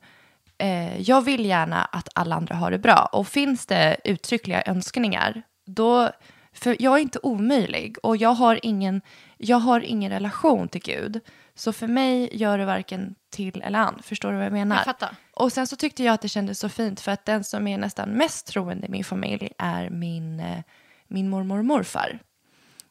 Eh, 0.58 1.02
jag 1.02 1.22
vill 1.22 1.46
gärna 1.46 1.86
att 1.86 2.10
alla 2.16 2.36
andra 2.36 2.56
har 2.56 2.72
det 2.72 2.78
bra. 2.78 3.10
Och 3.12 3.28
finns 3.28 3.66
det 3.66 3.98
uttryckliga 4.04 4.64
önskningar, 4.66 5.42
då... 5.66 6.10
För 6.58 6.76
jag 6.80 6.94
är 6.96 7.02
inte 7.02 7.20
omöjlig 7.24 7.98
och 8.04 8.18
jag 8.18 8.34
har 8.34 8.60
ingen, 8.64 9.02
jag 9.38 9.58
har 9.58 9.80
ingen 9.80 10.12
relation 10.12 10.68
till 10.68 10.82
Gud. 10.82 11.20
Så 11.56 11.74
för 11.74 11.88
mig 11.88 12.30
gör 12.32 12.58
det 12.58 12.66
varken 12.66 13.16
till 13.30 13.62
eller 13.62 13.80
an. 13.80 14.00
Förstår 14.04 14.32
du 14.32 14.36
vad 14.36 14.46
jag 14.46 14.54
menar? 14.54 14.76
Jag 14.76 14.86
fattar. 14.86 15.16
Och 15.34 15.54
sen 15.54 15.68
så 15.68 15.76
tyckte 15.76 16.04
jag 16.04 16.14
att 16.14 16.22
det 16.22 16.30
kändes 16.30 16.60
så 16.60 16.70
fint 16.70 17.00
för 17.00 17.12
att 17.12 17.26
den 17.26 17.44
som 17.44 17.68
är 17.68 17.78
nästan 17.78 18.10
mest 18.10 18.48
troende 18.48 18.88
i 18.88 18.90
min 18.90 19.04
familj 19.04 19.50
är 19.58 19.90
min, 19.90 20.40
eh, 20.40 20.64
min 21.08 21.30
mormor 21.30 21.60
och 21.60 21.66
morfar. 21.66 22.20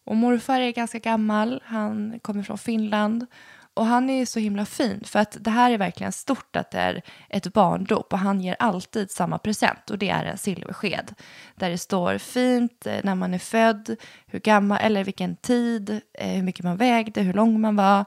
Och 0.04 0.16
morfar 0.16 0.60
är 0.60 0.70
ganska 0.70 0.98
gammal, 0.98 1.62
han 1.64 2.20
kommer 2.22 2.42
från 2.42 2.58
Finland 2.58 3.26
och 3.76 3.86
han 3.86 4.10
är 4.10 4.26
så 4.26 4.38
himla 4.38 4.66
fin 4.66 5.02
för 5.04 5.18
att 5.18 5.36
det 5.40 5.50
här 5.50 5.70
är 5.70 5.78
verkligen 5.78 6.12
stort 6.12 6.56
att 6.56 6.70
det 6.70 6.78
är 6.78 7.02
ett 7.28 7.52
barndop 7.52 8.12
och 8.12 8.18
han 8.18 8.40
ger 8.40 8.56
alltid 8.58 9.10
samma 9.10 9.38
present 9.38 9.90
och 9.90 9.98
det 9.98 10.08
är 10.08 10.24
en 10.24 10.38
silversked 10.38 11.14
där 11.54 11.70
det 11.70 11.78
står 11.78 12.18
fint 12.18 12.86
eh, 12.86 13.00
när 13.04 13.14
man 13.14 13.34
är 13.34 13.38
född, 13.38 13.96
hur 14.26 14.38
gammal 14.38 14.78
eller 14.82 15.04
vilken 15.04 15.36
tid, 15.36 16.00
eh, 16.14 16.28
hur 16.28 16.42
mycket 16.42 16.64
man 16.64 16.76
vägde, 16.76 17.20
hur 17.20 17.32
lång 17.32 17.60
man 17.60 17.76
var. 17.76 18.04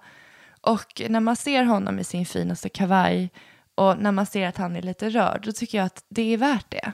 Och 0.61 1.01
när 1.09 1.19
man 1.19 1.35
ser 1.35 1.63
honom 1.63 1.99
i 1.99 2.03
sin 2.03 2.25
finaste 2.25 2.69
kavaj 2.69 3.29
och 3.75 3.97
när 3.97 4.11
man 4.11 4.25
ser 4.25 4.47
att 4.47 4.57
han 4.57 4.75
är 4.75 4.81
lite 4.81 5.09
rörd, 5.09 5.41
då 5.45 5.51
tycker 5.51 5.77
jag 5.77 5.85
att 5.85 6.03
det 6.09 6.33
är 6.33 6.38
värt 6.38 6.71
det. 6.71 6.91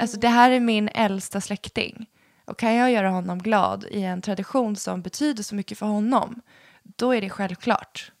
Alltså 0.00 0.20
det 0.20 0.28
här 0.28 0.50
är 0.50 0.60
min 0.60 0.88
äldsta 0.88 1.40
släkting. 1.40 2.06
Och 2.44 2.58
kan 2.58 2.74
jag 2.74 2.90
göra 2.90 3.10
honom 3.10 3.38
glad 3.38 3.84
i 3.90 4.02
en 4.02 4.22
tradition 4.22 4.76
som 4.76 5.02
betyder 5.02 5.42
så 5.42 5.54
mycket 5.54 5.78
för 5.78 5.86
honom, 5.86 6.40
då 6.96 7.14
är 7.14 7.20
det 7.20 7.30
självklart. 7.30 8.12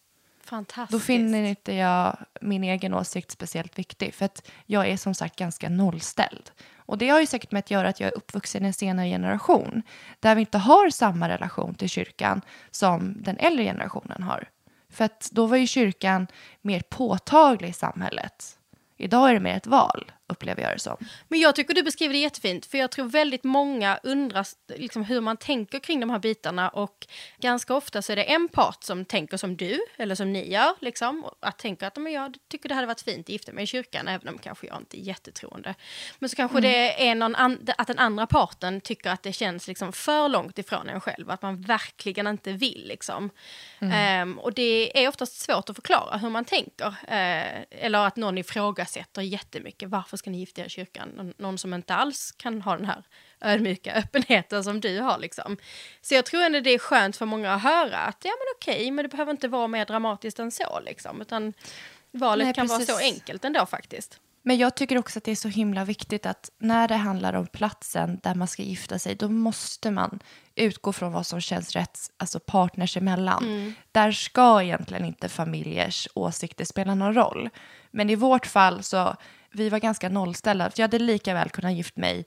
Fantastiskt. 0.44 0.92
Då 0.92 1.06
finner 1.06 1.42
inte 1.42 1.72
jag 1.72 2.16
min 2.40 2.64
egen 2.64 2.94
åsikt 2.94 3.30
speciellt 3.30 3.78
viktig, 3.78 4.14
för 4.14 4.24
att 4.24 4.50
jag 4.66 4.88
är 4.88 4.96
som 4.96 5.14
sagt 5.14 5.36
ganska 5.36 5.68
nollställd. 5.68 6.50
Och 6.76 6.98
det 6.98 7.08
har 7.08 7.20
ju 7.20 7.26
säkert 7.26 7.52
med 7.52 7.58
att 7.58 7.70
göra 7.70 7.88
att 7.88 8.00
jag 8.00 8.08
är 8.08 8.16
uppvuxen 8.16 8.64
i 8.64 8.66
en 8.66 8.72
senare 8.72 9.08
generation, 9.08 9.82
där 10.20 10.34
vi 10.34 10.40
inte 10.40 10.58
har 10.58 10.90
samma 10.90 11.28
relation 11.28 11.74
till 11.74 11.88
kyrkan 11.88 12.40
som 12.70 13.22
den 13.22 13.38
äldre 13.38 13.64
generationen 13.64 14.22
har. 14.22 14.48
För 14.90 15.04
att 15.04 15.30
då 15.32 15.46
var 15.46 15.56
ju 15.56 15.66
kyrkan 15.66 16.26
mer 16.60 16.82
påtaglig 16.88 17.68
i 17.68 17.72
samhället. 17.72 18.58
Idag 18.96 19.30
är 19.30 19.34
det 19.34 19.40
mer 19.40 19.56
ett 19.56 19.66
val, 19.66 20.12
upplever 20.34 20.62
jag 20.62 20.74
det 20.74 20.78
som. 20.78 20.96
Men 21.28 21.40
jag 21.40 21.54
tycker 21.56 21.74
du 21.74 21.82
beskriver 21.82 22.14
det 22.14 22.20
jättefint, 22.20 22.66
för 22.66 22.78
jag 22.78 22.90
tror 22.90 23.06
väldigt 23.08 23.44
många 23.44 23.98
undrar 24.02 24.46
liksom, 24.76 25.04
hur 25.04 25.20
man 25.20 25.36
tänker 25.36 25.78
kring 25.78 26.00
de 26.00 26.10
här 26.10 26.18
bitarna 26.18 26.68
och 26.68 27.06
ganska 27.38 27.74
ofta 27.74 28.02
så 28.02 28.12
är 28.12 28.16
det 28.16 28.22
en 28.22 28.48
part 28.48 28.84
som 28.84 29.04
tänker 29.04 29.36
som 29.36 29.56
du, 29.56 29.80
eller 29.96 30.14
som 30.14 30.32
ni 30.32 30.52
gör, 30.52 30.72
liksom, 30.80 31.24
att 31.40 31.58
tänka 31.58 31.86
att 31.86 31.96
men 31.96 32.12
jag 32.12 32.36
tycker 32.50 32.68
det 32.68 32.74
hade 32.74 32.86
varit 32.86 33.00
fint 33.00 33.26
att 33.26 33.28
gifta 33.28 33.52
mig 33.52 33.64
i 33.64 33.66
kyrkan, 33.66 34.08
även 34.08 34.28
om 34.28 34.38
kanske 34.38 34.66
jag 34.66 34.76
inte 34.76 35.00
är 35.00 35.02
jättetroende. 35.02 35.74
Men 36.18 36.28
så 36.28 36.36
kanske 36.36 36.60
det 36.60 37.08
är 37.08 37.14
någon 37.14 37.34
an- 37.34 37.66
att 37.78 37.86
den 37.86 37.98
andra 37.98 38.26
parten 38.26 38.80
tycker 38.80 39.10
att 39.10 39.22
det 39.22 39.32
känns 39.32 39.68
liksom 39.68 39.92
för 39.92 40.28
långt 40.28 40.58
ifrån 40.58 40.88
en 40.88 41.00
själv, 41.00 41.30
att 41.30 41.42
man 41.42 41.60
verkligen 41.60 42.26
inte 42.26 42.52
vill. 42.52 42.84
Liksom. 42.88 43.30
Ehm, 43.80 44.38
och 44.38 44.52
det 44.54 45.04
är 45.04 45.08
oftast 45.08 45.40
svårt 45.40 45.70
att 45.70 45.76
förklara 45.76 46.16
hur 46.16 46.30
man 46.30 46.44
tänker, 46.44 46.86
eh, 47.08 47.62
eller 47.70 48.06
att 48.06 48.16
någon 48.16 48.38
ifrågasätter 48.38 49.22
jättemycket, 49.22 49.88
varför 49.88 50.16
ska 50.24 50.30
ni 50.30 50.38
gifta 50.38 50.60
er 50.62 50.66
i 50.66 50.68
kyrkan? 50.68 51.34
Någon, 51.36 51.58
som 51.58 51.74
inte 51.74 51.94
alls 51.94 52.32
kan 52.36 52.62
ha 52.62 52.76
den 52.76 52.86
här 52.86 53.04
ödmjuka 53.40 53.92
öppenheten 53.94 54.64
som 54.64 54.80
du 54.80 55.00
har. 55.00 55.18
Liksom. 55.18 55.56
Så 56.00 56.14
jag 56.14 56.26
tror 56.26 56.42
ändå 56.42 56.60
det 56.60 56.70
är 56.70 56.78
skönt 56.78 57.16
för 57.16 57.26
många 57.26 57.54
att 57.54 57.62
höra 57.62 57.98
att 57.98 58.24
ja 58.24 58.30
men 58.30 58.46
okej, 58.56 58.90
men 58.90 59.02
det 59.02 59.08
behöver 59.08 59.30
inte 59.32 59.48
vara 59.48 59.68
mer 59.68 59.84
dramatiskt 59.84 60.38
än 60.38 60.50
så. 60.50 60.80
Liksom, 60.80 61.20
utan 61.20 61.52
valet 62.10 62.46
Nej, 62.46 62.54
kan 62.54 62.66
vara 62.66 62.80
så 62.80 62.86
precis. 62.86 63.14
enkelt 63.14 63.44
ändå 63.44 63.66
faktiskt. 63.66 64.20
Men 64.42 64.58
jag 64.58 64.74
tycker 64.74 64.98
också 64.98 65.18
att 65.18 65.24
det 65.24 65.30
är 65.30 65.36
så 65.36 65.48
himla 65.48 65.84
viktigt 65.84 66.26
att 66.26 66.50
när 66.58 66.88
det 66.88 66.94
handlar 66.94 67.32
om 67.32 67.46
platsen 67.46 68.20
där 68.22 68.34
man 68.34 68.48
ska 68.48 68.62
gifta 68.62 68.98
sig, 68.98 69.14
då 69.14 69.28
måste 69.28 69.90
man 69.90 70.18
utgå 70.54 70.92
från 70.92 71.12
vad 71.12 71.26
som 71.26 71.40
känns 71.40 71.72
rätt, 71.72 71.98
alltså 72.16 72.40
partners 72.40 72.96
emellan. 72.96 73.74
Där 73.92 74.12
ska 74.12 74.62
egentligen 74.62 75.04
inte 75.04 75.28
familjers 75.28 76.08
åsikter 76.14 76.64
spela 76.64 76.94
någon 76.94 77.14
roll. 77.14 77.50
Men 77.90 78.10
i 78.10 78.14
vårt 78.14 78.46
fall 78.46 78.82
så, 78.82 79.16
vi 79.54 79.68
var 79.68 79.78
ganska 79.78 80.08
nollställda. 80.08 80.70
Jag 80.76 80.84
hade 80.84 80.98
lika 80.98 81.34
väl 81.34 81.50
kunnat 81.50 81.72
gift 81.72 81.96
mig 81.96 82.26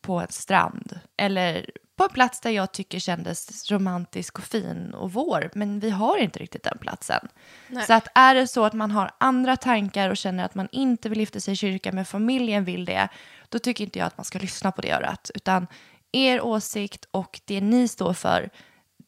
på 0.00 0.20
en 0.20 0.28
strand 0.30 1.00
eller 1.16 1.70
på 1.96 2.04
en 2.04 2.10
plats 2.10 2.40
där 2.40 2.50
jag 2.50 2.72
tycker 2.72 2.98
kändes 2.98 3.70
romantisk 3.70 4.38
och 4.38 4.44
fin 4.44 4.94
och 4.94 5.12
vår. 5.12 5.50
Men 5.54 5.80
vi 5.80 5.90
har 5.90 6.18
inte 6.18 6.38
riktigt 6.38 6.62
den 6.62 6.78
platsen. 6.78 7.28
Nej. 7.68 7.86
Så 7.86 7.92
att 7.92 8.08
är 8.14 8.34
det 8.34 8.46
så 8.46 8.64
att 8.64 8.72
man 8.72 8.90
har 8.90 9.10
andra 9.18 9.56
tankar 9.56 10.10
och 10.10 10.16
känner 10.16 10.44
att 10.44 10.54
man 10.54 10.68
inte 10.72 11.08
vill 11.08 11.20
gifta 11.20 11.40
sig 11.40 11.52
i 11.52 11.56
kyrkan 11.56 11.94
men 11.94 12.04
familjen 12.04 12.64
vill 12.64 12.84
det, 12.84 13.08
då 13.48 13.58
tycker 13.58 13.84
inte 13.84 13.98
jag 13.98 14.06
att 14.06 14.18
man 14.18 14.24
ska 14.24 14.38
lyssna 14.38 14.72
på 14.72 14.82
det 14.82 14.92
örat. 14.92 15.30
Utan 15.34 15.66
er 16.12 16.40
åsikt 16.40 17.08
och 17.10 17.40
det 17.44 17.60
ni 17.60 17.88
står 17.88 18.12
för, 18.12 18.50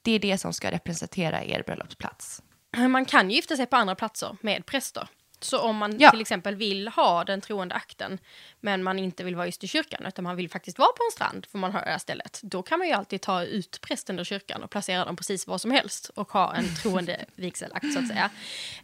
det 0.03 0.13
är 0.13 0.19
det 0.19 0.39
som 0.39 0.53
ska 0.53 0.71
representera 0.71 1.45
er 1.45 1.63
bröllopsplats. 1.67 2.43
Man 2.77 3.05
kan 3.05 3.31
gifta 3.31 3.57
sig 3.57 3.67
på 3.67 3.77
andra 3.77 3.95
platser 3.95 4.37
med 4.41 4.67
präster. 4.67 5.09
Så 5.41 5.59
om 5.61 5.77
man 5.77 5.99
Ja. 5.99 6.11
till 6.11 6.21
exempel 6.21 6.55
vill 6.55 6.89
ha 6.89 7.25
den 7.25 7.41
troende 7.41 7.75
akten 7.75 8.19
men 8.61 8.83
man 8.83 8.99
inte 8.99 9.25
vill 9.25 9.37
vara 9.37 9.47
just 9.47 9.65
i 9.65 9.69
kyrkan 9.69 10.07
utan 10.07 10.23
man 10.25 10.37
vill 10.37 10.51
faktiskt 10.51 10.79
vara 10.79 10.89
på 10.93 11.03
en 11.09 11.13
strand 11.13 11.47
för 11.47 11.59
man 11.59 11.73
har 11.73 11.81
det 11.85 11.91
här 11.91 11.99
stället. 11.99 12.41
Då 12.43 12.63
kan 12.63 12.79
man 12.79 12.89
ju 12.89 12.95
alltid 12.95 13.21
ta 13.21 13.43
ut 13.45 13.79
prästen 13.81 14.19
ur 14.19 14.25
kyrkan 14.25 14.63
och 14.63 14.71
placera 14.71 15.05
dem 15.05 15.17
precis 15.17 15.47
var 15.47 15.59
som 15.59 15.71
helst 15.71 16.11
och 16.15 16.33
ha 16.33 16.55
en 16.55 16.65
troende 16.83 17.25
vigselakt 17.35 17.93
så 17.93 17.99
att 17.99 18.09
säga. 18.09 18.31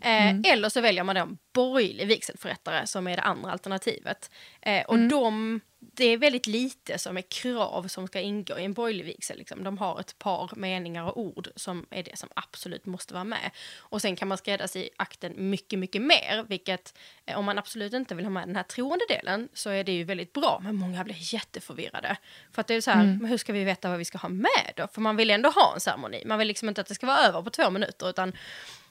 Eh, 0.00 0.52
Eller 0.52 0.68
så 0.68 0.80
väljer 0.80 1.04
man 1.04 1.14
då 1.14 1.20
en 1.22 1.38
borgerlig 1.54 2.06
vigselförrättare 2.06 2.86
som 2.86 3.06
är 3.06 3.16
det 3.16 3.22
andra 3.22 3.50
alternativet. 3.52 4.30
Eh, 4.62 4.82
och 4.84 4.98
de, 4.98 5.60
det 5.92 6.04
är 6.04 6.16
väldigt 6.16 6.46
lite 6.46 6.98
som 6.98 7.16
är 7.16 7.22
krav 7.22 7.88
som 7.88 8.06
ska 8.06 8.20
ingå 8.20 8.58
i 8.58 8.64
en 8.64 8.72
borgerlig 8.72 9.04
vigsel. 9.04 9.38
Liksom. 9.38 9.64
De 9.64 9.78
har 9.78 10.00
ett 10.00 10.18
par 10.18 10.50
meningar 10.56 11.04
och 11.04 11.18
ord 11.18 11.48
som 11.56 11.86
är 11.90 12.02
det 12.02 12.18
som 12.18 12.28
absolut 12.36 12.86
måste 12.86 13.14
vara 13.14 13.24
med. 13.24 13.50
Och 13.78 14.00
sen 14.00 14.16
kan 14.16 14.28
man 14.28 14.38
skräddarsy 14.38 14.88
akten 14.96 15.32
mycket, 15.36 15.78
mycket 15.78 16.02
mer, 16.02 16.44
vilket 16.48 16.94
eh, 17.26 17.38
om 17.38 17.44
man 17.44 17.58
absolut 17.58 17.92
inte 17.92 18.14
vill 18.14 18.24
ha 18.24 18.30
med 18.30 18.48
den 18.48 18.56
här 18.56 18.62
troende 18.62 19.04
delen 19.08 19.48
så 19.54 19.70
är 19.70 19.84
det 19.84 19.92
ju 19.92 20.04
väldigt 20.04 20.32
bra, 20.32 20.60
men 20.64 20.76
många 20.76 21.04
blir 21.04 21.34
jätteförvirrade. 21.34 22.16
För 22.52 22.60
att 22.60 22.66
det 22.66 22.74
är 22.74 22.80
så 22.80 22.90
här, 22.90 23.04
men 23.04 23.24
hur 23.24 23.36
ska 23.36 23.52
vi 23.52 23.64
veta 23.64 23.88
vad 23.88 23.98
vi 23.98 24.04
ska 24.04 24.18
ha 24.18 24.28
med 24.28 24.72
då? 24.76 24.88
För 24.92 25.00
man 25.00 25.16
vill 25.16 25.30
ändå 25.30 25.48
ha 25.48 25.74
en 25.74 25.80
ceremoni, 25.80 26.22
man 26.26 26.38
vill 26.38 26.48
liksom 26.48 26.68
inte 26.68 26.80
att 26.80 26.86
det 26.86 26.94
ska 26.94 27.06
vara 27.06 27.18
över 27.18 27.42
på 27.42 27.50
två 27.50 27.70
minuter, 27.70 28.10
utan 28.10 28.32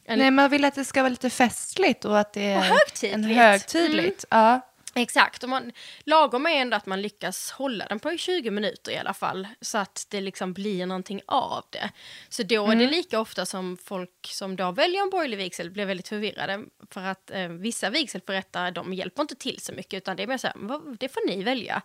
en, 0.05 0.19
Nej, 0.19 0.31
man 0.31 0.49
vill 0.49 0.65
att 0.65 0.75
det 0.75 0.85
ska 0.85 1.01
vara 1.01 1.09
lite 1.09 1.29
festligt 1.29 2.05
och 2.05 2.19
att 2.19 2.33
det 2.33 2.41
är 2.41 2.57
Och 2.57 2.63
högtidligt. 2.63 3.13
En 3.13 3.23
högtidligt. 3.23 4.25
Ja. 4.29 4.61
Exakt, 4.95 5.43
och 5.43 5.49
man, 5.49 5.71
lagom 6.03 6.45
är 6.45 6.51
ändå 6.51 6.77
att 6.77 6.85
man 6.85 7.01
lyckas 7.01 7.51
hålla 7.51 7.85
den 7.85 7.99
på 7.99 8.17
20 8.17 8.51
minuter 8.51 8.91
i 8.91 8.97
alla 8.97 9.13
fall. 9.13 9.47
Så 9.61 9.77
att 9.77 10.05
det 10.09 10.21
liksom 10.21 10.53
blir 10.53 10.85
någonting 10.85 11.21
av 11.25 11.65
det. 11.69 11.89
Så 12.29 12.43
då 12.43 12.67
är 12.67 12.75
det 12.75 12.87
lika 12.87 13.19
ofta 13.19 13.45
som 13.45 13.77
folk 13.83 14.27
som 14.27 14.55
då 14.55 14.71
väljer 14.71 15.01
en 15.01 15.09
borgerlig 15.09 15.37
vigsel 15.37 15.71
blir 15.71 15.85
väldigt 15.85 16.07
förvirrade. 16.07 16.63
För 16.91 17.01
att 17.01 17.31
eh, 17.31 17.47
vissa 17.47 17.89
vigselförrättare 17.89 18.71
de 18.71 18.93
hjälper 18.93 19.21
inte 19.21 19.35
till 19.35 19.59
så 19.61 19.73
mycket 19.73 19.93
utan 19.97 20.15
det 20.15 20.23
är 20.23 20.27
mer 20.27 20.37
så 20.37 20.47
här, 20.47 20.55
"Vad- 20.59 20.97
det 20.99 21.09
får 21.09 21.27
ni 21.27 21.43
välja. 21.43 21.81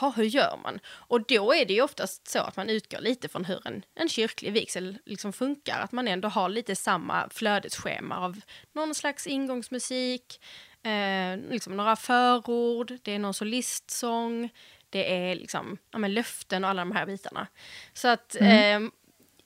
Ha, 0.00 0.10
hur 0.16 0.24
gör 0.24 0.58
man? 0.62 0.78
Och 0.88 1.26
då 1.26 1.54
är 1.54 1.64
det 1.64 1.74
ju 1.74 1.82
oftast 1.82 2.28
så 2.28 2.38
att 2.38 2.56
man 2.56 2.68
utgår 2.70 3.00
lite 3.00 3.28
från 3.28 3.44
hur 3.44 3.66
en, 3.66 3.82
en 3.94 4.08
kyrklig 4.08 4.52
vigsel 4.52 4.98
liksom 5.06 5.32
funkar. 5.32 5.78
Att 5.80 5.92
man 5.92 6.08
ändå 6.08 6.28
har 6.28 6.48
lite 6.48 6.76
samma 6.76 7.28
flödesschema 7.30 8.18
av 8.18 8.40
någon 8.72 8.94
slags 8.94 9.26
ingångsmusik, 9.26 10.40
eh, 10.82 11.50
liksom 11.50 11.76
några 11.76 11.96
förord, 11.96 12.92
det 13.02 13.12
är 13.12 13.18
någon 13.18 13.34
solistsång, 13.34 14.50
det 14.90 15.14
är 15.14 15.34
liksom, 15.34 15.78
ja, 15.90 15.98
men 15.98 16.14
löften 16.14 16.64
och 16.64 16.70
alla 16.70 16.82
de 16.82 16.92
här 16.92 17.06
bitarna. 17.06 17.46
Så 17.92 18.08
att 18.08 18.36
eh, 18.40 18.80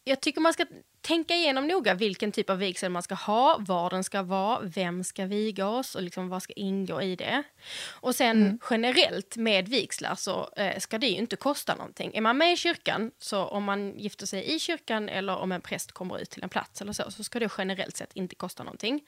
jag 0.04 0.20
tycker 0.20 0.40
man 0.40 0.52
ska 0.52 0.66
tänka 1.04 1.34
igenom 1.34 1.66
noga 1.66 1.94
vilken 1.94 2.32
typ 2.32 2.50
av 2.50 2.58
vigsel 2.58 2.90
man 2.90 3.02
ska 3.02 3.14
ha, 3.14 3.56
var 3.58 3.90
den 3.90 4.04
ska 4.04 4.22
vara, 4.22 4.60
vem 4.62 5.04
ska 5.04 5.26
viga 5.26 5.66
oss 5.66 5.94
och 5.94 6.02
liksom 6.02 6.28
vad 6.28 6.42
ska 6.42 6.52
ingå 6.52 7.02
i 7.02 7.16
det. 7.16 7.42
Och 7.90 8.14
sen 8.14 8.60
generellt 8.70 9.36
med 9.36 9.68
vigslar 9.68 10.14
så 10.14 10.50
eh, 10.56 10.78
ska 10.78 10.98
det 10.98 11.06
ju 11.06 11.16
inte 11.16 11.36
kosta 11.36 11.74
någonting. 11.74 12.14
Är 12.14 12.20
man 12.20 12.38
med 12.38 12.52
i 12.52 12.56
kyrkan, 12.56 13.10
så 13.18 13.44
om 13.44 13.64
man 13.64 13.98
gifter 13.98 14.26
sig 14.26 14.54
i 14.54 14.58
kyrkan 14.58 15.08
eller 15.08 15.36
om 15.36 15.52
en 15.52 15.60
präst 15.60 15.92
kommer 15.92 16.18
ut 16.18 16.30
till 16.30 16.42
en 16.42 16.48
plats 16.48 16.82
eller 16.82 16.92
så, 16.92 17.10
så 17.10 17.24
ska 17.24 17.38
det 17.38 17.52
generellt 17.58 17.96
sett 17.96 18.12
inte 18.12 18.34
kosta 18.34 18.62
någonting. 18.62 19.04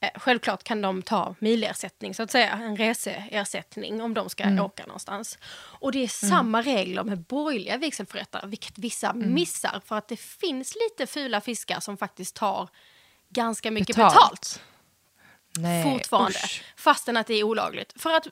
Eh, 0.00 0.10
självklart 0.14 0.62
kan 0.62 0.82
de 0.82 1.02
ta 1.02 1.34
milersättning, 1.38 2.14
så 2.14 2.22
att 2.22 2.30
säga, 2.30 2.52
en 2.52 2.76
reseersättning 2.76 4.02
om 4.02 4.14
de 4.14 4.30
ska 4.30 4.62
åka 4.62 4.86
någonstans. 4.86 5.38
Och 5.54 5.92
det 5.92 6.04
är 6.04 6.08
samma 6.08 6.62
regler 6.62 7.04
med 7.04 7.18
borgerliga 7.18 7.76
vigselförrättare, 7.76 8.46
vilket 8.46 8.78
vissa 8.78 9.12
missar, 9.12 9.80
för 9.84 9.96
att 9.96 10.08
det 10.08 10.16
finns 10.20 10.74
lite 10.74 11.06
fula 11.06 11.40
fiskar 11.40 11.80
som 11.80 11.96
faktiskt 11.96 12.36
tar 12.36 12.68
ganska 13.28 13.70
mycket 13.70 13.96
Betalt. 13.96 14.14
betalt 14.14 14.62
Nej, 15.58 15.84
fortfarande. 15.84 16.38
usch. 16.44 16.64
Fastän 16.76 17.16
att 17.16 17.26
det 17.26 17.34
är 17.34 17.44
olagligt. 17.44 18.02
För 18.02 18.14
att 18.14 18.26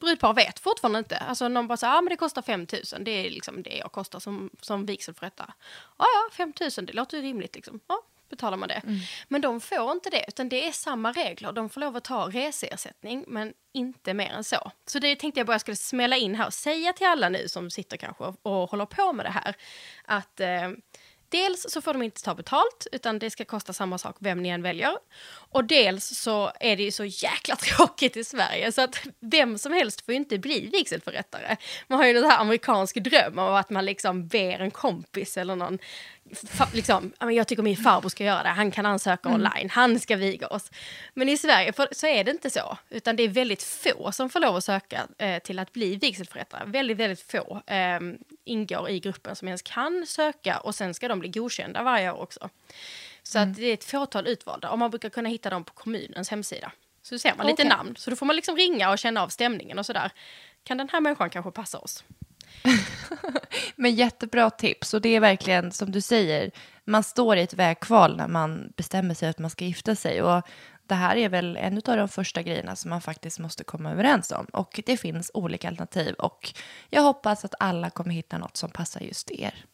brudpar 0.00 0.34
vet 0.34 0.58
fortfarande 0.58 0.98
inte. 0.98 1.18
Alltså 1.18 1.48
någon 1.48 1.68
bara 1.68 1.76
säger, 1.76 1.94
ah, 1.94 2.00
men 2.00 2.10
det 2.10 2.16
kostar 2.16 2.42
5 2.42 2.66
000. 2.92 3.04
Det 3.04 3.10
är 3.10 3.30
liksom 3.30 3.62
det 3.62 3.76
jag 3.76 3.92
kostar 3.92 4.20
som, 4.20 4.50
som 4.60 4.86
vigselförrättare. 4.86 5.52
Ja, 5.98 6.04
ja, 6.14 6.34
5 6.36 6.52
000, 6.60 6.70
det 6.86 6.92
låter 6.92 7.16
ju 7.16 7.22
rimligt 7.22 7.54
liksom. 7.54 7.80
Ja, 7.86 8.02
betalar 8.32 8.56
man 8.56 8.68
det. 8.68 8.82
Men 9.28 9.40
de 9.40 9.60
får 9.60 9.92
inte 9.92 10.10
det, 10.10 10.24
utan 10.28 10.48
det 10.48 10.68
är 10.68 10.72
samma 10.72 11.12
regler. 11.12 11.52
De 11.52 11.68
får 11.68 11.80
lov 11.80 11.96
att 11.96 12.04
ta 12.04 12.28
reseersättning, 12.28 13.24
men 13.28 13.52
inte 13.74 14.14
mer 14.14 14.30
än 14.30 14.44
så. 14.44 14.72
Så 14.86 14.98
det 14.98 15.16
tänkte 15.16 15.40
jag 15.40 15.46
bara 15.46 15.52
jag 15.52 15.60
skulle 15.60 15.76
smälla 15.76 16.16
in 16.16 16.34
här 16.34 16.46
och 16.46 16.54
säga 16.54 16.92
till 16.92 17.06
alla 17.06 17.28
nu 17.28 17.48
som 17.48 17.70
sitter 17.70 17.96
kanske 17.96 18.24
och, 18.24 18.36
och 18.42 18.70
håller 18.70 18.86
på 18.86 19.12
med 19.12 19.26
det 19.26 19.30
här. 19.30 19.54
Att 20.04 20.40
eh, 20.40 20.70
Dels 21.32 21.66
så 21.68 21.80
får 21.80 21.92
de 21.92 22.02
inte 22.02 22.22
ta 22.22 22.34
betalt, 22.34 22.86
utan 22.92 23.18
det 23.18 23.30
ska 23.30 23.44
kosta 23.44 23.72
samma 23.72 23.98
sak 23.98 24.16
vem 24.18 24.42
ni 24.42 24.48
än 24.48 24.62
väljer. 24.62 24.96
Och 25.50 25.64
dels 25.64 26.04
så 26.04 26.52
är 26.60 26.76
det 26.76 26.82
ju 26.82 26.90
så 26.90 27.04
jäkla 27.04 27.56
tråkigt 27.76 28.16
i 28.16 28.24
Sverige, 28.24 28.72
så 28.72 28.82
att 28.82 29.06
vem 29.20 29.58
som 29.58 29.72
helst 29.72 30.04
får 30.04 30.14
ju 30.14 30.18
inte 30.18 30.38
bli 30.38 30.66
vigselförrättare. 30.72 31.56
Man 31.86 31.98
har 31.98 32.06
ju 32.06 32.12
den 32.12 32.24
här 32.24 32.40
amerikansk 32.40 32.96
dröm 32.96 33.38
om 33.38 33.54
att 33.54 33.70
man 33.70 33.84
liksom 33.84 34.28
ber 34.28 34.58
en 34.58 34.70
kompis 34.70 35.36
eller 35.36 35.56
någon, 35.56 35.78
fa- 36.30 36.74
liksom, 36.74 37.12
"Ja, 37.20 37.26
men 37.26 37.34
jag 37.34 37.48
tycker 37.48 37.62
min 37.62 37.76
farbror 37.76 38.08
ska 38.08 38.24
göra 38.24 38.42
det, 38.42 38.48
han 38.48 38.70
kan 38.70 38.86
ansöka 38.86 39.28
online, 39.28 39.70
han 39.70 40.00
ska 40.00 40.16
viga 40.16 40.46
oss. 40.46 40.70
Men 41.14 41.28
i 41.28 41.36
Sverige 41.36 41.72
för, 41.72 41.88
så 41.92 42.06
är 42.06 42.24
det 42.24 42.30
inte 42.30 42.50
så, 42.50 42.78
utan 42.90 43.16
det 43.16 43.22
är 43.22 43.28
väldigt 43.28 43.62
få 43.62 44.12
som 44.12 44.30
får 44.30 44.40
lov 44.40 44.56
att 44.56 44.64
söka 44.64 45.06
eh, 45.18 45.38
till 45.42 45.58
att 45.58 45.72
bli 45.72 45.96
vigselförrättare. 45.96 46.62
Väldigt, 46.66 46.96
väldigt 46.96 47.30
få 47.30 47.62
eh, 47.66 48.00
ingår 48.44 48.88
i 48.90 49.00
gruppen 49.00 49.36
som 49.36 49.48
ens 49.48 49.62
kan 49.62 50.04
söka 50.06 50.58
och 50.58 50.74
sen 50.74 50.94
ska 50.94 51.08
de 51.08 51.18
bli 51.18 51.28
godkända 51.28 51.82
varje 51.82 52.12
år 52.12 52.22
också. 52.22 52.48
Så 53.22 53.38
att 53.38 53.54
det 53.56 53.66
är 53.66 53.74
ett 53.74 53.84
fåtal 53.84 54.26
utvalda 54.26 54.70
och 54.70 54.78
man 54.78 54.90
brukar 54.90 55.08
kunna 55.10 55.28
hitta 55.28 55.50
dem 55.50 55.64
på 55.64 55.72
kommunens 55.72 56.28
hemsida. 56.30 56.72
Så 57.02 57.18
ser 57.18 57.34
man 57.36 57.46
lite 57.46 57.62
Okej. 57.62 57.68
namn, 57.68 57.96
så 57.96 58.10
då 58.10 58.16
får 58.16 58.26
man 58.26 58.36
liksom 58.36 58.56
ringa 58.56 58.90
och 58.90 58.98
känna 58.98 59.22
av 59.22 59.28
stämningen 59.28 59.78
och 59.78 59.86
sådär. 59.86 60.10
Kan 60.64 60.78
den 60.78 60.88
här 60.92 61.00
människan 61.00 61.30
kanske 61.30 61.50
passa 61.50 61.78
oss? 61.78 62.04
Men 63.82 63.94
jättebra 63.94 64.50
tips. 64.50 64.94
Och 64.94 65.00
det 65.00 65.16
är 65.16 65.20
verkligen 65.20 65.72
som 65.72 65.90
du 65.90 66.00
säger, 66.00 66.50
man 66.84 67.02
står 67.02 67.36
i 67.36 67.42
ett 67.42 67.54
vägkval 67.54 68.16
när 68.16 68.28
man 68.28 68.72
bestämmer 68.76 69.14
sig 69.14 69.28
att 69.28 69.38
man 69.38 69.50
ska 69.50 69.64
gifta 69.64 69.94
sig. 69.94 70.22
Och 70.22 70.42
det 70.86 70.94
här 70.94 71.16
är 71.16 71.28
väl 71.28 71.56
en 71.56 71.76
av 71.76 71.96
de 71.96 72.08
första 72.08 72.42
grejerna 72.42 72.76
som 72.76 72.90
man 72.90 73.00
faktiskt 73.00 73.38
måste 73.38 73.64
komma 73.64 73.92
överens 73.92 74.32
om. 74.32 74.44
Och 74.44 74.80
det 74.86 74.96
finns 74.96 75.30
olika 75.34 75.68
alternativ. 75.68 76.14
Och 76.14 76.54
jag 76.90 77.02
hoppas 77.02 77.44
att 77.44 77.54
alla 77.60 77.90
kommer 77.90 78.14
hitta 78.14 78.38
något 78.38 78.56
som 78.56 78.70
passar 78.70 79.00
just 79.00 79.30
er. 79.30 79.64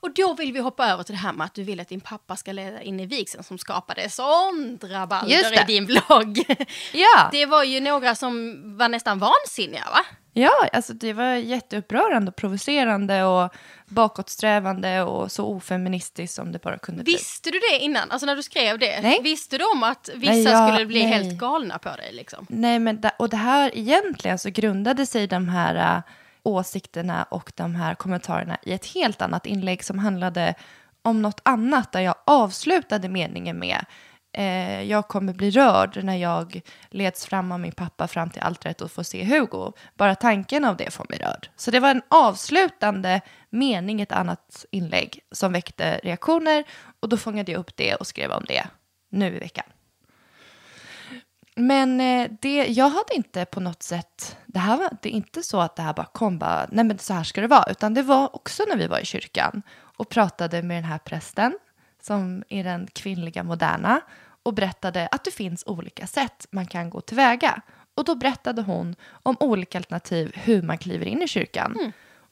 Och 0.00 0.14
då 0.14 0.34
vill 0.34 0.52
vi 0.52 0.60
hoppa 0.60 0.86
över 0.86 1.02
till 1.02 1.14
det 1.14 1.20
här 1.20 1.32
med 1.32 1.44
att 1.44 1.54
du 1.54 1.62
vill 1.62 1.80
att 1.80 1.88
din 1.88 2.00
pappa 2.00 2.36
ska 2.36 2.52
leda 2.52 2.82
in 2.82 3.00
i 3.00 3.06
vigseln 3.06 3.44
som 3.44 3.58
skapade 3.58 4.08
sånt 4.10 4.82
Just 4.82 4.92
rabalder 4.94 5.62
i 5.62 5.64
din 5.66 5.86
blogg. 5.86 6.38
Ja, 6.92 7.28
Det 7.32 7.46
var 7.46 7.64
ju 7.64 7.80
några 7.80 8.14
som 8.14 8.54
var 8.78 8.88
nästan 8.88 9.18
vansinniga 9.18 9.84
va? 9.90 10.00
ja 10.32 10.50
alltså 10.72 10.92
det 10.92 11.12
var 11.12 11.34
jätteupprörande 11.34 12.28
och 12.30 12.36
provocerande 12.36 13.24
och 13.24 13.52
bakåtsträvande 13.86 15.02
och 15.02 15.32
så 15.32 15.44
ofeministiskt 15.46 16.34
som 16.34 16.52
det 16.52 16.62
bara 16.62 16.78
kunde 16.78 17.04
bli. 17.04 17.12
Visste 17.12 17.50
du 17.50 17.58
det 17.70 17.78
innan? 17.78 18.10
Alltså 18.10 18.26
när 18.26 18.36
du 18.36 18.42
skrev 18.42 18.78
det? 18.78 19.00
Nej. 19.02 19.20
Visste 19.22 19.58
du 19.58 19.64
om 19.64 19.82
att 19.82 20.10
vissa 20.14 20.32
Nej, 20.32 20.42
jag- 20.42 20.68
skulle 20.72 20.86
bli 20.86 21.02
nej. 21.02 21.12
helt 21.12 21.38
galna 21.38 21.78
på 21.78 21.88
dig 21.88 22.12
liksom? 22.12 22.46
Nej, 22.48 22.78
men 22.78 23.02
och 23.18 23.28
det 23.28 23.36
här 23.36 23.70
egentligen 23.74 24.38
så 24.38 24.50
grundade 24.50 25.06
sig 25.06 25.26
de 25.26 25.48
här 25.48 25.96
äh, 25.96 26.02
åsikterna 26.46 27.22
och 27.22 27.52
de 27.56 27.74
här 27.74 27.94
kommentarerna 27.94 28.58
i 28.62 28.72
ett 28.72 28.86
helt 28.86 29.22
annat 29.22 29.46
inlägg 29.46 29.84
som 29.84 29.98
handlade 29.98 30.54
om 31.02 31.22
något 31.22 31.40
annat 31.42 31.92
där 31.92 32.00
jag 32.00 32.14
avslutade 32.24 33.08
meningen 33.08 33.58
med 33.58 33.84
eh, 34.32 34.82
jag 34.82 35.08
kommer 35.08 35.32
bli 35.32 35.50
rörd 35.50 36.04
när 36.04 36.16
jag 36.16 36.60
leds 36.90 37.26
fram 37.26 37.52
av 37.52 37.60
min 37.60 37.72
pappa 37.72 38.08
fram 38.08 38.30
till 38.30 38.42
altaret 38.42 38.80
och 38.80 38.90
får 38.90 39.02
se 39.02 39.24
Hugo. 39.24 39.72
Bara 39.94 40.14
tanken 40.14 40.64
av 40.64 40.76
det 40.76 40.90
får 40.90 41.06
mig 41.08 41.18
rörd. 41.18 41.50
Så 41.56 41.70
det 41.70 41.80
var 41.80 41.90
en 41.90 42.02
avslutande 42.08 43.20
mening 43.50 44.00
i 44.00 44.02
ett 44.02 44.12
annat 44.12 44.64
inlägg 44.70 45.20
som 45.32 45.52
väckte 45.52 46.00
reaktioner 46.02 46.64
och 47.00 47.08
då 47.08 47.16
fångade 47.16 47.52
jag 47.52 47.58
upp 47.58 47.76
det 47.76 47.94
och 47.94 48.06
skrev 48.06 48.30
om 48.30 48.44
det 48.48 48.66
nu 49.10 49.36
i 49.36 49.38
veckan. 49.38 49.66
Men 51.58 52.00
eh, 52.00 52.30
det, 52.40 52.66
jag 52.66 52.88
hade 52.88 53.14
inte 53.14 53.44
på 53.44 53.60
något 53.60 53.82
sätt, 53.82 54.36
det 54.46 54.58
här 54.58 54.76
var 54.76 54.90
det 55.02 55.08
är 55.08 55.12
inte 55.12 55.42
så 55.42 55.60
att 55.60 55.76
det 55.76 55.82
här 55.82 55.94
bara 55.94 56.06
kom 56.06 56.38
bara, 56.38 56.66
nej 56.72 56.84
men 56.84 56.98
så 56.98 57.14
här 57.14 57.24
ska 57.24 57.40
det 57.40 57.46
vara, 57.46 57.70
utan 57.70 57.94
det 57.94 58.02
var 58.02 58.36
också 58.36 58.62
när 58.68 58.76
vi 58.76 58.86
var 58.86 58.98
i 58.98 59.04
kyrkan 59.04 59.62
och 59.78 60.08
pratade 60.08 60.62
med 60.62 60.76
den 60.76 60.84
här 60.84 60.98
prästen 60.98 61.58
som 62.02 62.44
är 62.48 62.64
den 62.64 62.88
kvinnliga 62.92 63.42
moderna 63.42 64.00
och 64.42 64.54
berättade 64.54 65.08
att 65.12 65.24
det 65.24 65.30
finns 65.30 65.64
olika 65.66 66.06
sätt 66.06 66.46
man 66.50 66.66
kan 66.66 66.90
gå 66.90 67.00
tillväga. 67.00 67.60
Och 67.94 68.04
då 68.04 68.14
berättade 68.14 68.62
hon 68.62 68.96
om 69.22 69.36
olika 69.40 69.78
alternativ 69.78 70.32
hur 70.34 70.62
man 70.62 70.78
kliver 70.78 71.06
in 71.06 71.22
i 71.22 71.28
kyrkan. 71.28 71.76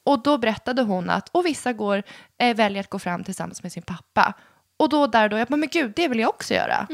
Och 0.03 0.23
då 0.23 0.37
berättade 0.37 0.81
hon 0.81 1.09
att, 1.09 1.29
och 1.29 1.45
vissa 1.45 1.73
går, 1.73 2.03
eh, 2.37 2.55
väljer 2.55 2.79
att 2.79 2.89
gå 2.89 2.99
fram 2.99 3.23
tillsammans 3.23 3.63
med 3.63 3.71
sin 3.71 3.83
pappa. 3.83 4.33
Och 4.77 4.89
då 4.89 5.07
där 5.07 5.29
då, 5.29 5.37
jag 5.37 5.47
bara, 5.47 5.55
men 5.57 5.69
gud, 5.69 5.93
det 5.95 6.07
vill 6.07 6.19
jag 6.19 6.29
också 6.29 6.53
göra 6.53 6.87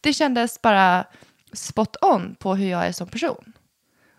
det 0.00 0.12
kändes 0.12 0.62
bara 0.62 1.04
spot 1.52 1.96
on 2.00 2.34
på 2.34 2.54
hur 2.54 2.66
jag 2.66 2.86
är 2.86 2.92
som 2.92 3.08
person. 3.08 3.52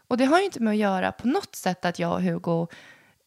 Och 0.07 0.17
det 0.17 0.25
har 0.25 0.39
ju 0.39 0.45
inte 0.45 0.59
med 0.59 0.71
att 0.71 0.77
göra 0.77 1.11
på 1.11 1.27
något 1.27 1.55
sätt 1.55 1.85
att 1.85 1.99
jag 1.99 2.13
och 2.13 2.21
Hugo 2.21 2.67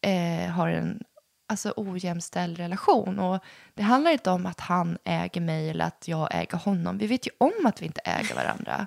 eh, 0.00 0.50
har 0.50 0.68
en 0.68 1.02
alltså, 1.46 1.72
ojämställd 1.76 2.58
relation. 2.58 3.18
Och 3.18 3.44
det 3.74 3.82
handlar 3.82 4.10
inte 4.10 4.30
om 4.30 4.46
att 4.46 4.60
han 4.60 4.98
äger 5.04 5.40
mig 5.40 5.70
eller 5.70 5.84
att 5.84 6.08
jag 6.08 6.28
äger 6.34 6.58
honom. 6.58 6.98
Vi 6.98 7.06
vet 7.06 7.26
ju 7.26 7.30
om 7.38 7.66
att 7.66 7.82
vi 7.82 7.86
inte 7.86 8.00
äger 8.04 8.34
varandra. 8.34 8.86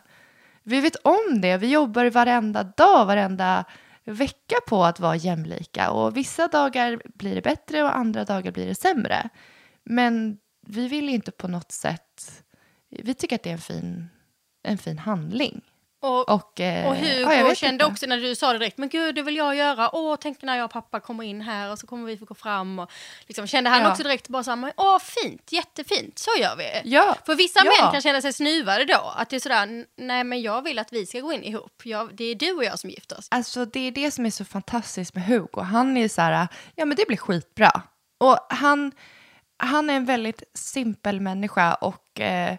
Vi 0.63 0.81
vet 0.81 0.95
om 0.95 1.41
det. 1.41 1.57
Vi 1.57 1.71
jobbar 1.71 2.05
varenda 2.05 2.63
dag, 2.63 3.05
varenda 3.05 3.65
vecka 4.03 4.55
på 4.67 4.83
att 4.83 4.99
vara 4.99 5.15
jämlika. 5.15 5.91
Och 5.91 6.17
vissa 6.17 6.47
dagar 6.47 7.01
blir 7.05 7.35
det 7.35 7.41
bättre 7.41 7.83
och 7.83 7.97
andra 7.97 8.25
dagar 8.25 8.51
blir 8.51 8.65
det 8.67 8.75
sämre. 8.75 9.29
Men 9.83 10.37
vi 10.67 10.87
vill 10.87 11.09
inte 11.09 11.31
på 11.31 11.47
något 11.47 11.71
sätt... 11.71 12.43
Vi 12.89 13.13
tycker 13.13 13.35
att 13.35 13.43
det 13.43 13.49
är 13.49 13.53
en 13.53 13.59
fin, 13.59 14.09
en 14.63 14.77
fin 14.77 14.97
handling. 14.99 15.61
Och, 16.01 16.29
Och, 16.29 16.59
eh, 16.59 16.87
och 16.89 16.95
Hugo 16.95 17.33
ja, 17.33 17.55
kände 17.55 17.85
också 17.85 18.05
när 18.05 18.17
du 18.17 18.35
sa 18.35 18.53
det 18.53 18.59
direkt, 18.59 18.77
men 18.77 18.89
gud 18.89 19.15
det 19.15 19.21
vill 19.21 19.35
jag 19.35 19.55
göra, 19.55 19.95
åh 19.95 20.15
tänk 20.21 20.41
när 20.41 20.57
jag 20.57 20.65
och 20.65 20.71
pappa 20.71 20.99
kommer 20.99 21.23
in 21.23 21.41
här 21.41 21.71
och 21.71 21.79
så 21.79 21.87
kommer 21.87 22.05
vi 22.07 22.17
få 22.17 22.25
gå 22.25 22.35
fram 22.35 22.79
och 22.79 22.91
liksom 23.27 23.47
kände 23.47 23.69
han 23.69 23.81
Ja. 23.81 23.91
också 23.91 24.03
direkt 24.03 24.27
bara 24.27 24.43
så 24.43 24.51
här, 24.55 24.73
åh 24.77 24.99
fint, 24.99 25.51
jättefint, 25.51 26.19
så 26.19 26.31
gör 26.39 26.55
vi. 26.55 26.63
Ja, 26.83 27.15
För 27.25 27.35
vissa 27.35 27.59
ja. 27.65 27.71
män 27.83 27.91
kan 27.91 28.01
känna 28.01 28.21
sig 28.21 28.33
snuvade 28.33 28.85
då, 28.85 29.13
att 29.15 29.29
det 29.29 29.35
är 29.35 29.39
sådär, 29.39 29.63
"N- 29.63 29.85
nej 29.97 30.23
men 30.23 30.41
jag 30.41 30.61
vill 30.61 30.79
att 30.79 30.93
vi 30.93 31.05
ska 31.05 31.19
gå 31.19 31.33
in 31.33 31.43
ihop, 31.43 31.81
jag, 31.83 32.15
det 32.15 32.23
är 32.25 32.35
du 32.35 32.51
och 32.51 32.63
jag 32.63 32.79
som 32.79 32.89
gifter 32.89 33.17
oss. 33.17 33.27
Alltså 33.31 33.65
det 33.65 33.79
är 33.79 33.91
det 33.91 34.11
som 34.11 34.25
är 34.25 34.29
så 34.31 34.45
fantastiskt 34.45 35.15
med 35.15 35.23
Hugo. 35.25 35.61
Han 35.61 35.97
är 35.97 36.07
så 36.07 36.21
här, 36.21 36.47
ja 36.75 36.85
men 36.85 36.97
det 36.97 37.07
blir 37.07 37.17
skitbra. 37.17 37.81
Och 38.19 38.37
han, 38.49 38.91
han 39.57 39.89
är 39.89 39.93
en 39.93 40.05
väldigt 40.05 40.43
simpel 40.53 41.19
människa 41.21 41.73
och 41.73 42.19
eh, 42.19 42.57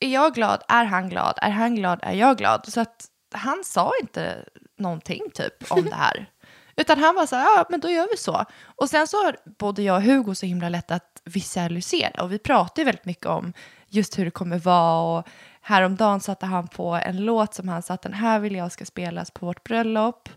är 0.00 0.08
jag 0.08 0.34
glad 0.34 0.62
är 0.68 0.84
han 0.84 1.08
glad, 1.08 1.38
är 1.42 1.50
han 1.50 1.74
glad 1.74 2.00
är 2.02 2.12
jag 2.12 2.38
glad. 2.38 2.64
Så 2.68 2.80
att 2.80 3.06
han 3.34 3.64
sa 3.64 3.92
inte 4.00 4.44
någonting 4.78 5.22
typ 5.34 5.70
om 5.70 5.84
det 5.84 5.94
här. 5.94 6.30
Utan 6.76 6.98
han 6.98 7.14
var 7.14 7.26
så 7.26 7.36
här, 7.36 7.44
ja 7.44 7.66
men 7.70 7.80
då 7.80 7.90
gör 7.90 8.08
vi 8.10 8.16
så. 8.16 8.44
Och 8.64 8.90
sen 8.90 9.06
så 9.06 9.16
har 9.16 9.36
både 9.58 9.82
jag 9.82 9.96
och 9.96 10.02
Hugo 10.02 10.34
så 10.34 10.46
himla 10.46 10.68
lätt 10.68 10.90
att 10.90 11.22
visualisera. 11.24 12.22
Och 12.22 12.32
vi 12.32 12.38
pratar 12.38 12.82
ju 12.82 12.84
väldigt 12.84 13.04
mycket 13.04 13.26
om 13.26 13.52
just 13.88 14.18
hur 14.18 14.24
det 14.24 14.30
kommer 14.30 14.58
vara. 14.58 15.18
Och 15.18 15.28
häromdagen 15.60 16.20
satte 16.20 16.46
han 16.46 16.68
på 16.68 16.94
en 16.94 17.16
låt 17.16 17.54
som 17.54 17.68
han 17.68 17.82
sa 17.82 17.94
att 17.94 18.02
den 18.02 18.14
här 18.14 18.38
vill 18.38 18.54
jag 18.54 18.72
ska 18.72 18.84
spelas 18.84 19.30
på 19.30 19.46
vårt 19.46 19.64
bröllop. 19.64 20.28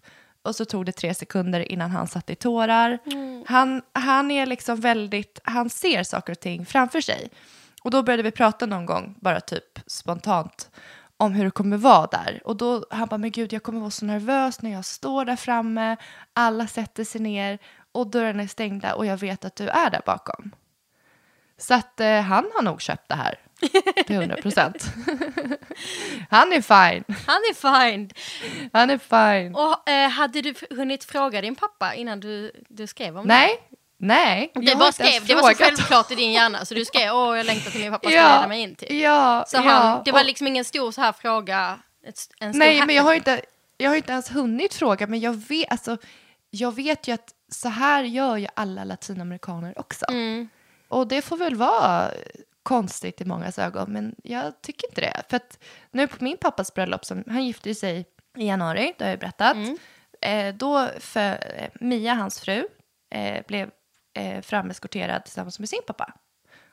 Och 0.41 0.55
så 0.55 0.65
tog 0.65 0.85
det 0.85 0.91
tre 0.91 1.13
sekunder 1.13 1.71
innan 1.71 1.91
han 1.91 2.07
satte 2.07 2.33
i 2.33 2.35
tårar. 2.35 2.99
Han, 3.47 3.81
han 3.93 4.31
är 4.31 4.45
liksom 4.45 4.79
väldigt, 4.79 5.39
han 5.43 5.69
ser 5.69 6.03
saker 6.03 6.31
och 6.31 6.39
ting 6.39 6.65
framför 6.65 7.01
sig. 7.01 7.29
Och 7.83 7.91
då 7.91 8.03
började 8.03 8.23
vi 8.23 8.31
prata 8.31 8.65
någon 8.65 8.85
gång, 8.85 9.15
bara 9.19 9.39
typ 9.39 9.79
spontant, 9.87 10.69
om 11.17 11.33
hur 11.33 11.45
det 11.45 11.51
kommer 11.51 11.77
vara 11.77 12.07
där. 12.07 12.41
Och 12.45 12.57
då 12.57 12.85
han 12.89 13.07
bara, 13.07 13.17
men 13.17 13.31
gud 13.31 13.53
jag 13.53 13.63
kommer 13.63 13.79
vara 13.79 13.91
så 13.91 14.05
nervös 14.05 14.61
när 14.61 14.71
jag 14.71 14.85
står 14.85 15.25
där 15.25 15.35
framme, 15.35 15.97
alla 16.33 16.67
sätter 16.67 17.03
sig 17.03 17.21
ner 17.21 17.59
och 17.91 18.07
dörrarna 18.07 18.43
är 18.43 18.47
stängda 18.47 18.95
och 18.95 19.05
jag 19.05 19.17
vet 19.17 19.45
att 19.45 19.55
du 19.55 19.67
är 19.67 19.89
där 19.89 20.01
bakom. 20.05 20.51
Så 21.57 21.73
att 21.73 21.99
eh, 21.99 22.21
han 22.21 22.51
har 22.55 22.61
nog 22.61 22.81
köpt 22.81 23.09
det 23.09 23.15
här 23.15 23.39
till 24.05 24.15
100 24.15 24.35
procent. 24.35 24.93
han 26.29 26.53
är 26.53 26.61
fine. 26.61 27.03
Han 27.27 27.41
är 27.49 27.53
fine. 27.53 28.09
Han 28.73 28.89
är 28.89 28.97
fine. 28.97 29.55
Och 29.55 29.89
eh, 29.89 30.09
hade 30.09 30.41
du 30.41 30.53
hunnit 30.69 31.03
fråga 31.03 31.41
din 31.41 31.55
pappa 31.55 31.93
innan 31.93 32.19
du, 32.19 32.51
du 32.69 32.87
skrev 32.87 33.17
om 33.17 33.27
Nej, 33.27 33.47
nej. 33.47 33.78
Jag 34.53 34.65
Du 34.65 34.75
bara 34.75 34.91
skrev, 34.91 35.25
det 35.25 35.35
var 35.35 35.53
så 35.53 35.63
självklart 35.63 36.11
i 36.11 36.15
din 36.15 36.31
hjärna 36.31 36.65
så 36.65 36.73
du 36.73 36.85
skrev 36.85 37.13
åh 37.15 37.37
jag 37.37 37.45
längtar 37.45 37.71
till 37.71 37.81
min 37.81 37.91
pappa 37.91 38.09
ska 38.09 38.17
Ja, 38.17 38.35
leda 38.35 38.47
mig 38.47 38.61
in 38.61 38.75
till. 38.75 38.99
Ja, 38.99 39.43
Så 39.47 39.57
ja, 39.57 39.61
han, 39.61 40.01
det 40.05 40.11
var 40.11 40.19
och- 40.19 40.25
liksom 40.25 40.47
ingen 40.47 40.65
stor 40.65 40.91
så 40.91 41.01
här 41.01 41.11
fråga, 41.11 41.79
en 42.05 42.13
stor 42.13 42.59
Nej, 42.59 42.85
men 42.85 42.95
jag 42.95 43.03
har, 43.03 43.13
inte, 43.13 43.41
jag 43.77 43.89
har 43.89 43.95
inte 43.95 44.11
ens 44.11 44.35
hunnit 44.35 44.73
fråga, 44.73 45.07
men 45.07 45.19
jag 45.19 45.33
vet, 45.33 45.71
alltså, 45.71 45.97
jag 46.49 46.75
vet 46.75 47.07
ju 47.07 47.11
att 47.13 47.33
så 47.51 47.69
här 47.69 48.03
gör 48.03 48.37
ju 48.37 48.47
alla 48.53 48.83
latinamerikaner 48.83 49.79
också. 49.79 50.05
Mm. 50.09 50.49
Och 50.87 51.07
det 51.07 51.21
får 51.21 51.37
väl 51.37 51.55
vara 51.55 52.11
konstigt 52.63 53.21
i 53.21 53.25
mångas 53.25 53.59
ögon, 53.59 53.93
men 53.93 54.15
jag 54.23 54.61
tycker 54.61 54.87
inte 54.87 55.01
det. 55.01 55.23
För 55.29 55.37
att 55.37 55.59
nu 55.91 56.07
på 56.07 56.23
min 56.23 56.37
pappas 56.37 56.73
bröllop, 56.73 57.05
som, 57.05 57.23
han 57.27 57.45
gifte 57.45 57.75
sig 57.75 58.05
i 58.37 58.45
januari, 58.47 58.93
det 58.97 59.03
har 59.03 59.09
jag 59.09 59.19
berättat. 59.19 59.55
Mm. 59.55 59.77
Eh, 60.21 60.55
då 60.55 60.87
för 60.99 61.31
eh, 61.31 61.69
Mia, 61.79 62.13
hans 62.13 62.39
fru, 62.39 62.67
eh, 63.15 63.45
blev 63.47 63.69
eh, 64.19 64.41
frameskorterad 64.41 65.23
tillsammans 65.25 65.59
med 65.59 65.69
sin 65.69 65.81
pappa. 65.87 66.13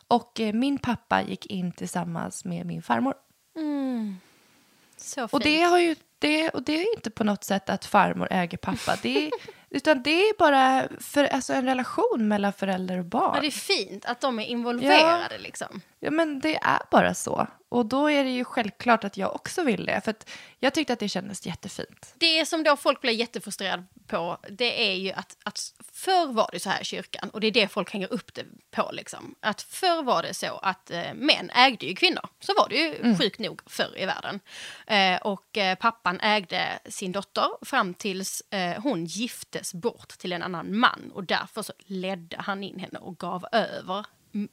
Och 0.09 0.40
eh, 0.40 0.52
min 0.52 0.78
pappa 0.78 1.22
gick 1.22 1.46
in 1.46 1.72
tillsammans 1.72 2.44
med 2.44 2.66
min 2.66 2.82
farmor. 2.82 3.14
Så 4.96 5.20
fint. 5.20 5.32
Och 5.32 5.40
det, 5.40 5.62
har 5.62 5.78
ju, 5.78 5.96
det, 6.18 6.50
och 6.50 6.62
det 6.62 6.72
är 6.72 6.96
inte 6.96 7.11
på 7.11 7.24
något 7.24 7.44
sätt 7.44 7.70
att 7.70 7.85
farmor 7.85 8.28
äger 8.30 8.59
pappa. 8.59 8.96
Det 9.02 9.26
är, 9.26 9.30
utan 9.70 10.02
det 10.02 10.11
är 10.11 10.38
bara 10.38 10.88
för, 11.00 11.24
alltså 11.24 11.52
en 11.52 11.64
relation 11.64 12.28
mellan 12.28 12.52
förälder 12.52 12.98
och 12.98 13.04
barn. 13.04 13.32
ja, 13.35 13.40
det 13.40 13.46
är 13.46 13.50
fint 13.50 14.04
att 14.04 14.20
de 14.20 14.38
är 14.38 14.44
involverade 14.44 15.38
liksom. 15.38 15.80
Ja, 16.00 16.11
men 16.11 16.40
det 16.40 16.56
är 16.56 16.80
bara 16.90 17.14
så. 17.14 17.46
Och 17.68 17.87
då 17.87 18.11
är 18.11 18.24
det 18.24 18.30
ju 18.30 18.44
självklart 18.44 19.04
att 19.04 19.16
jag 19.16 19.35
också 19.35 19.64
vill 19.64 19.87
det. 19.87 20.00
För 20.04 20.14
jag 20.59 20.74
tyckte 20.74 20.92
att 20.92 20.98
det 20.98 21.09
kändes 21.09 21.46
jättefint. 21.46 22.14
Det 22.18 22.46
som 22.46 22.62
då 22.62 22.76
folk 22.76 23.00
blir 23.00 23.12
jättefrustrerade 23.12 23.85
på, 24.06 24.38
det 24.50 24.90
är 24.90 24.94
ju 24.94 25.12
att, 25.12 25.37
att 25.44 25.72
förr 25.92 26.32
var 26.32 26.48
det 26.52 26.61
så 26.61 26.70
här 26.70 26.80
i 26.80 26.85
kyrkan, 26.85 27.30
och 27.30 27.40
det 27.40 27.46
är 27.46 27.50
det 27.50 27.68
folk 27.68 27.92
hänger 27.92 28.12
upp 28.12 28.35
det 28.35 28.44
på. 28.70 28.90
Liksom. 28.92 29.35
Att 29.40 29.62
förr 29.62 30.02
var 30.02 30.22
det 30.22 30.35
så 30.35 30.56
att 30.56 30.90
eh, 30.90 31.14
män 31.14 31.50
ägde 31.50 31.87
ju 31.87 31.94
kvinnor. 31.94 32.28
Så 32.40 32.52
var 32.54 32.68
det 32.68 32.76
ju 32.76 33.16
sjukt 33.16 33.38
nog 33.38 33.62
förr 33.66 33.98
i 33.98 34.06
världen. 34.06 34.40
Eh, 34.87 35.22
och 35.22 35.59
eh, 35.59 35.74
pappan 35.78 36.20
ägde 36.20 36.78
sin 36.88 37.12
dotter 37.12 37.64
fram 37.64 37.94
tills 37.94 38.42
eh, 38.50 38.82
hon 38.82 39.04
giftes 39.04 39.74
bort 39.74 40.09
till 40.09 40.32
en 40.32 40.42
annan 40.42 40.78
man. 40.78 41.11
Och 41.14 41.24
därför 41.24 41.62
så 41.62 41.72
ledde 41.87 42.37
han 42.40 42.62
in 42.62 42.78
henne 42.78 42.98
och 42.98 43.18
gav 43.18 43.46
över 43.52 44.06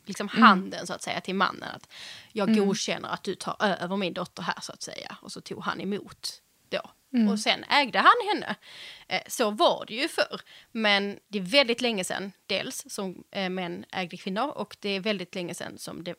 liksom 0.06 0.28
handen 0.28 0.88
så 0.88 0.93
att 0.93 1.02
säga 1.02 1.22
till 1.22 1.36
mannen. 1.36 1.69
Att 1.76 1.88
jag 2.32 2.56
godkänner 2.56 3.10
att 3.10 3.24
du 3.24 3.36
tar 3.36 3.56
över 3.62 3.98
min 3.98 4.13
dotter 4.13 4.43
här 4.43 4.62
så 4.62 4.72
att 4.72 4.82
säga. 4.82 5.17
Och 5.22 5.32
så 5.32 5.41
tog 5.41 5.63
han 5.63 5.82
emot 5.82 6.41
då. 6.69 6.82
Och 7.32 7.39
sen 7.39 7.63
ägde 7.63 8.00
han 8.00 8.15
henne. 8.34 8.56
Eh, 9.08 9.22
så 9.28 9.52
var 9.52 9.86
det 9.88 9.93
ju 9.93 10.08
förr. 10.08 10.41
Men 10.72 11.19
det 11.28 11.38
är 11.38 11.41
väldigt 11.41 11.82
länge 11.82 12.04
sedan, 12.04 12.32
dels 12.48 12.84
som 12.88 13.24
eh, 13.32 13.50
män 13.50 13.86
ägde 13.91 14.17
kvinnor 14.17 14.50
och 14.50 14.78
det 14.80 14.89
är 14.89 15.00
väldigt 15.00 15.36
länge 15.36 15.54
sedan 15.54 15.78
som 15.78 16.04
det 16.04 16.15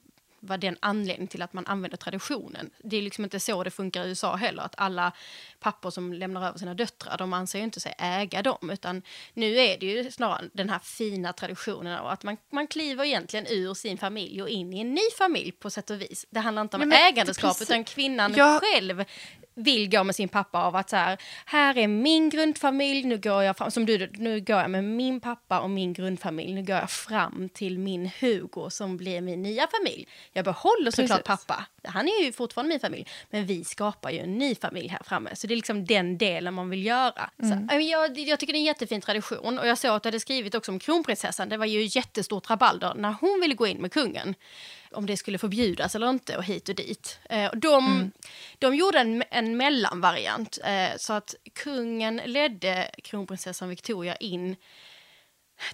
var 0.46 0.58
den 0.58 0.76
anledningen 0.80 1.28
till 1.28 1.42
att 1.42 1.52
man 1.52 1.66
använder 1.66 1.96
traditionen. 1.96 2.70
Det 2.78 2.96
är 2.96 3.02
liksom 3.02 3.24
inte 3.24 3.40
så 3.40 3.64
det 3.64 3.70
funkar 3.70 4.04
i 4.04 4.08
USA 4.08 4.36
heller, 4.36 4.62
att 4.62 4.74
alla 4.76 5.12
pappor 5.60 5.90
som 5.90 6.12
lämnar 6.12 6.48
över 6.48 6.58
sina 6.58 6.74
döttrar, 6.74 7.18
de 7.18 7.32
anser 7.32 7.58
ju 7.58 7.64
inte 7.64 7.80
sig 7.80 7.94
äga 7.98 8.42
dem, 8.42 8.70
utan 8.70 9.02
nu 9.34 9.56
är 9.58 9.78
det 9.78 9.86
ju 9.86 10.10
snarare 10.10 10.48
den 10.52 10.70
här 10.70 10.78
fina 10.78 11.32
traditionen 11.32 11.98
av 11.98 12.06
att 12.06 12.22
man, 12.22 12.36
man 12.50 12.66
kliver 12.66 13.04
egentligen 13.04 13.46
ur 13.48 13.74
sin 13.74 13.98
familj 13.98 14.42
och 14.42 14.48
in 14.48 14.72
i 14.72 14.80
en 14.80 14.94
ny 14.94 15.10
familj 15.18 15.52
på 15.52 15.70
sätt 15.70 15.90
och 15.90 16.00
vis. 16.00 16.26
Det 16.30 16.40
handlar 16.40 16.62
inte 16.62 16.76
om 16.76 16.88
men 16.88 16.92
ägandeskap, 16.92 17.50
precis. 17.50 17.70
utan 17.70 17.84
kvinnan 17.84 18.34
Jag- 18.34 18.60
själv 18.62 19.04
vill 19.54 19.90
gå 19.90 20.04
med 20.04 20.14
sin 20.14 20.28
pappa 20.28 20.58
av 20.58 20.76
att 20.76 20.90
så 20.90 20.96
här, 20.96 21.18
här 21.44 21.78
är 21.78 21.88
min 21.88 22.30
grundfamilj, 22.30 23.04
nu 23.04 23.18
går 23.18 23.42
jag 23.42 23.56
fram, 23.56 23.70
som 23.70 23.86
du, 23.86 24.10
nu 24.12 24.40
går 24.40 24.60
jag 24.60 24.70
med 24.70 24.84
min 24.84 25.20
pappa 25.20 25.60
och 25.60 25.70
min 25.70 25.92
grundfamilj, 25.92 26.52
nu 26.52 26.62
går 26.62 26.76
jag 26.76 26.90
fram 26.90 27.48
till 27.48 27.78
min 27.78 28.10
Hugo 28.20 28.70
som 28.70 28.96
blir 28.96 29.20
min 29.20 29.42
nya 29.42 29.66
familj. 29.78 30.08
Jag 30.32 30.44
behåller 30.44 30.90
såklart 30.90 31.24
Precis. 31.24 31.46
pappa, 31.46 31.66
han 31.84 32.08
är 32.08 32.24
ju 32.24 32.32
fortfarande 32.32 32.68
min 32.68 32.80
familj, 32.80 33.06
men 33.30 33.46
vi 33.46 33.64
skapar 33.64 34.10
ju 34.10 34.18
en 34.18 34.38
ny 34.38 34.54
familj 34.54 34.88
här 34.88 35.02
framme, 35.04 35.36
så 35.36 35.46
det 35.46 35.54
är 35.54 35.56
liksom 35.56 35.84
den 35.84 36.18
delen 36.18 36.54
man 36.54 36.70
vill 36.70 36.86
göra. 36.86 37.30
Mm. 37.42 37.68
Så, 37.68 37.74
äh, 37.74 37.80
jag, 37.80 38.18
jag 38.18 38.40
tycker 38.40 38.52
det 38.52 38.56
är 38.56 38.60
en 38.60 38.64
jättefin 38.64 39.00
tradition 39.00 39.58
och 39.58 39.66
jag 39.66 39.78
såg 39.78 39.90
att 39.90 40.02
du 40.02 40.06
hade 40.06 40.20
skrivit 40.20 40.54
också 40.54 40.72
om 40.72 40.78
kronprinsessan, 40.78 41.48
det 41.48 41.56
var 41.56 41.66
ju 41.66 41.84
jättestort 41.84 42.50
rabalder 42.50 42.94
när 42.94 43.14
hon 43.20 43.40
ville 43.40 43.54
gå 43.54 43.66
in 43.66 43.78
med 43.78 43.92
kungen 43.92 44.34
om 44.94 45.06
det 45.06 45.16
skulle 45.16 45.38
förbjudas 45.38 45.94
eller 45.94 46.10
inte 46.10 46.36
och 46.36 46.44
hit 46.44 46.68
och 46.68 46.74
dit. 46.74 47.18
Eh, 47.30 47.46
och 47.46 47.56
de, 47.58 48.10
de 48.58 48.74
gjorde 48.74 48.98
en, 48.98 49.24
en 49.30 49.56
mellanvariant 49.56 50.58
eh, 50.64 50.96
så 50.96 51.12
att 51.12 51.34
kungen 51.54 52.20
ledde 52.24 52.90
kronprinsessan 53.04 53.68
Victoria 53.68 54.16
in 54.16 54.56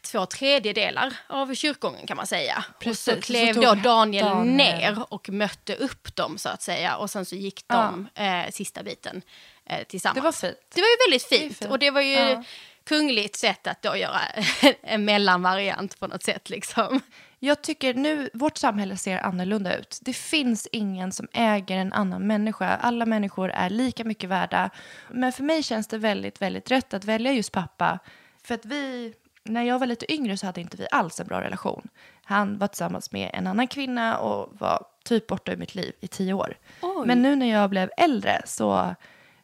två 0.03 0.27
tredjedelar 0.27 1.15
av 1.27 1.55
kyrkogången 1.55 2.07
kan 2.07 2.17
man 2.17 2.27
säga. 2.27 2.65
Precis, 2.81 3.09
och 3.09 3.15
så 3.15 3.21
så 3.21 3.27
klev 3.27 3.55
tog 3.55 3.63
då 3.65 3.75
Daniel, 3.75 4.25
Daniel- 4.25 4.45
ner 4.57 5.05
och 5.13 5.29
mötte 5.29 5.75
upp 5.75 6.17
dem 6.17 6.39
så 6.39 6.49
att 6.49 6.63
säga 6.63 6.97
och 6.97 7.11
sen 7.11 7.25
så 7.25 7.37
gick 7.37 7.69
de 7.69 8.09
eh, 8.15 8.51
sista 8.51 8.83
biten 8.83 9.23
eh, 9.67 9.83
tillsammans. 9.89 10.15
Det 10.15 10.21
var 10.21 10.33
fint. 10.33 10.57
Det 10.75 10.81
var 10.81 10.89
ju 10.89 10.97
väldigt 11.11 11.29
fint 11.29 11.57
fint. 11.59 11.71
och 11.71 11.79
det 11.79 11.91
var 11.91 12.01
ju 12.01 12.15
Ja. 12.15 12.45
kungligt 12.89 13.37
sätt 13.37 13.67
att 13.67 13.83
då 13.83 13.97
göra 13.97 14.21
en 14.83 15.05
mellanvariant 15.05 16.01
på 16.01 16.07
något 16.07 16.23
sätt 16.23 16.51
liksom. 16.51 17.01
Jag 17.43 17.63
tycker 17.63 17.95
nu, 17.95 18.31
vårt 18.35 18.57
samhälle 18.57 18.97
ser 18.97 19.19
annorlunda 19.19 19.77
ut. 19.77 19.99
Det 20.03 20.13
finns 20.13 20.69
ingen 20.73 21.13
som 21.13 21.29
äger 21.33 21.77
en 21.77 21.93
annan 21.93 22.27
människa. 22.27 22.77
Alla 22.77 23.07
människor 23.07 23.51
är 23.51 23.71
lika 23.71 24.05
mycket 24.05 24.31
värda. 24.31 24.71
Men 25.09 25.33
för 25.33 25.43
mig 25.43 25.63
känns 25.63 25.87
det 25.87 25.99
väldigt, 25.99 26.43
väldigt 26.43 26.71
rätt 26.71 26.95
att 26.95 27.05
välja 27.05 27.33
just 27.33 27.53
pappa. 27.53 27.99
För 28.45 28.55
att 28.55 28.65
vi, 28.65 29.15
när 29.45 29.63
jag 29.63 29.79
var 29.79 29.87
lite 29.87 30.13
yngre 30.13 30.37
så 30.37 30.47
hade 30.47 30.61
inte 30.61 30.77
vi 30.77 30.87
alls 30.91 31.21
en 31.21 31.27
bra 31.27 31.41
relation. 31.41 31.89
Han 32.25 32.59
var 32.59 32.67
tillsammans 32.67 33.13
med 33.13 33.31
en 33.33 33.47
annan 33.47 33.67
kvinna 33.67 34.19
och 34.19 34.61
var 34.61 34.85
typ 35.05 35.27
borta 35.27 35.53
ur 35.53 35.57
mitt 35.57 35.75
liv 35.75 35.93
i 36.01 36.09
tio 36.09 36.33
år. 36.33 36.59
Oj. 36.83 37.07
Men 37.07 37.23
nu 37.23 37.37
när 37.37 37.51
jag 37.51 37.71
blev 37.71 37.91
äldre 37.97 38.43
så, 38.47 38.95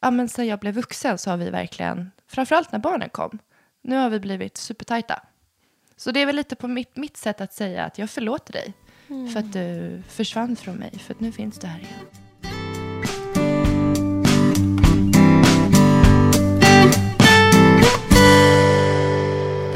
ja 0.00 0.10
men 0.10 0.28
sen 0.28 0.46
jag 0.46 0.58
blev 0.58 0.74
vuxen 0.74 1.18
så 1.18 1.30
har 1.30 1.36
vi 1.36 1.50
verkligen, 1.50 2.10
framförallt 2.26 2.72
när 2.72 2.78
barnen 2.78 3.08
kom, 3.08 3.38
nu 3.82 3.96
har 3.96 4.10
vi 4.10 4.20
blivit 4.20 4.56
supertajta. 4.56 5.22
Så 5.98 6.10
det 6.10 6.20
är 6.20 6.26
väl 6.26 6.36
lite 6.36 6.56
på 6.56 6.68
mitt, 6.68 6.96
mitt 6.96 7.16
sätt 7.16 7.40
att 7.40 7.52
säga 7.52 7.84
att 7.84 7.98
jag 7.98 8.10
förlåter 8.10 8.52
dig 8.52 8.72
för 9.32 9.40
att 9.40 9.52
du 9.52 10.02
försvann 10.08 10.56
från 10.56 10.76
mig, 10.76 10.98
för 10.98 11.14
att 11.14 11.20
nu 11.20 11.32
finns 11.32 11.58
du 11.58 11.66
här 11.66 11.78
igen. 11.78 12.06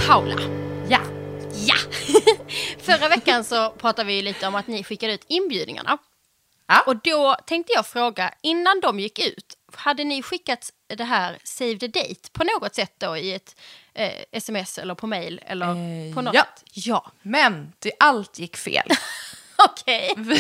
Paula. 0.06 0.40
Ja, 0.88 1.00
Ja! 1.66 1.74
Förra 2.78 3.08
veckan 3.08 3.44
så 3.44 3.70
pratade 3.70 4.08
vi 4.08 4.22
lite 4.22 4.46
om 4.46 4.54
att 4.54 4.66
ni 4.66 4.84
skickade 4.84 5.12
ut 5.12 5.24
inbjudningarna. 5.28 5.98
Ja. 6.66 6.82
Och 6.86 6.96
då 6.96 7.36
tänkte 7.46 7.72
jag 7.72 7.86
fråga, 7.86 8.34
innan 8.42 8.80
de 8.80 9.00
gick 9.00 9.18
ut, 9.18 9.54
hade 9.72 10.04
ni 10.04 10.22
skickat 10.22 10.70
det 10.96 11.04
här 11.04 11.38
Save 11.44 11.78
the 11.78 11.86
Date 11.86 12.30
på 12.32 12.44
något 12.44 12.74
sätt 12.74 12.94
då 12.98 13.16
i 13.16 13.34
ett 13.34 13.56
eh, 13.94 14.12
sms 14.32 14.78
eller 14.78 14.94
på 14.94 15.06
mail 15.06 15.40
eller 15.46 15.66
Eh, 15.66 16.14
på 16.14 16.22
något 16.22 16.34
ja. 16.34 16.46
Ja. 16.72 17.10
men 17.22 17.72
det, 17.78 17.92
allt 18.00 18.38
gick 18.38 18.56
fel. 18.56 18.86
Okej. 19.70 20.14
vi, 20.16 20.38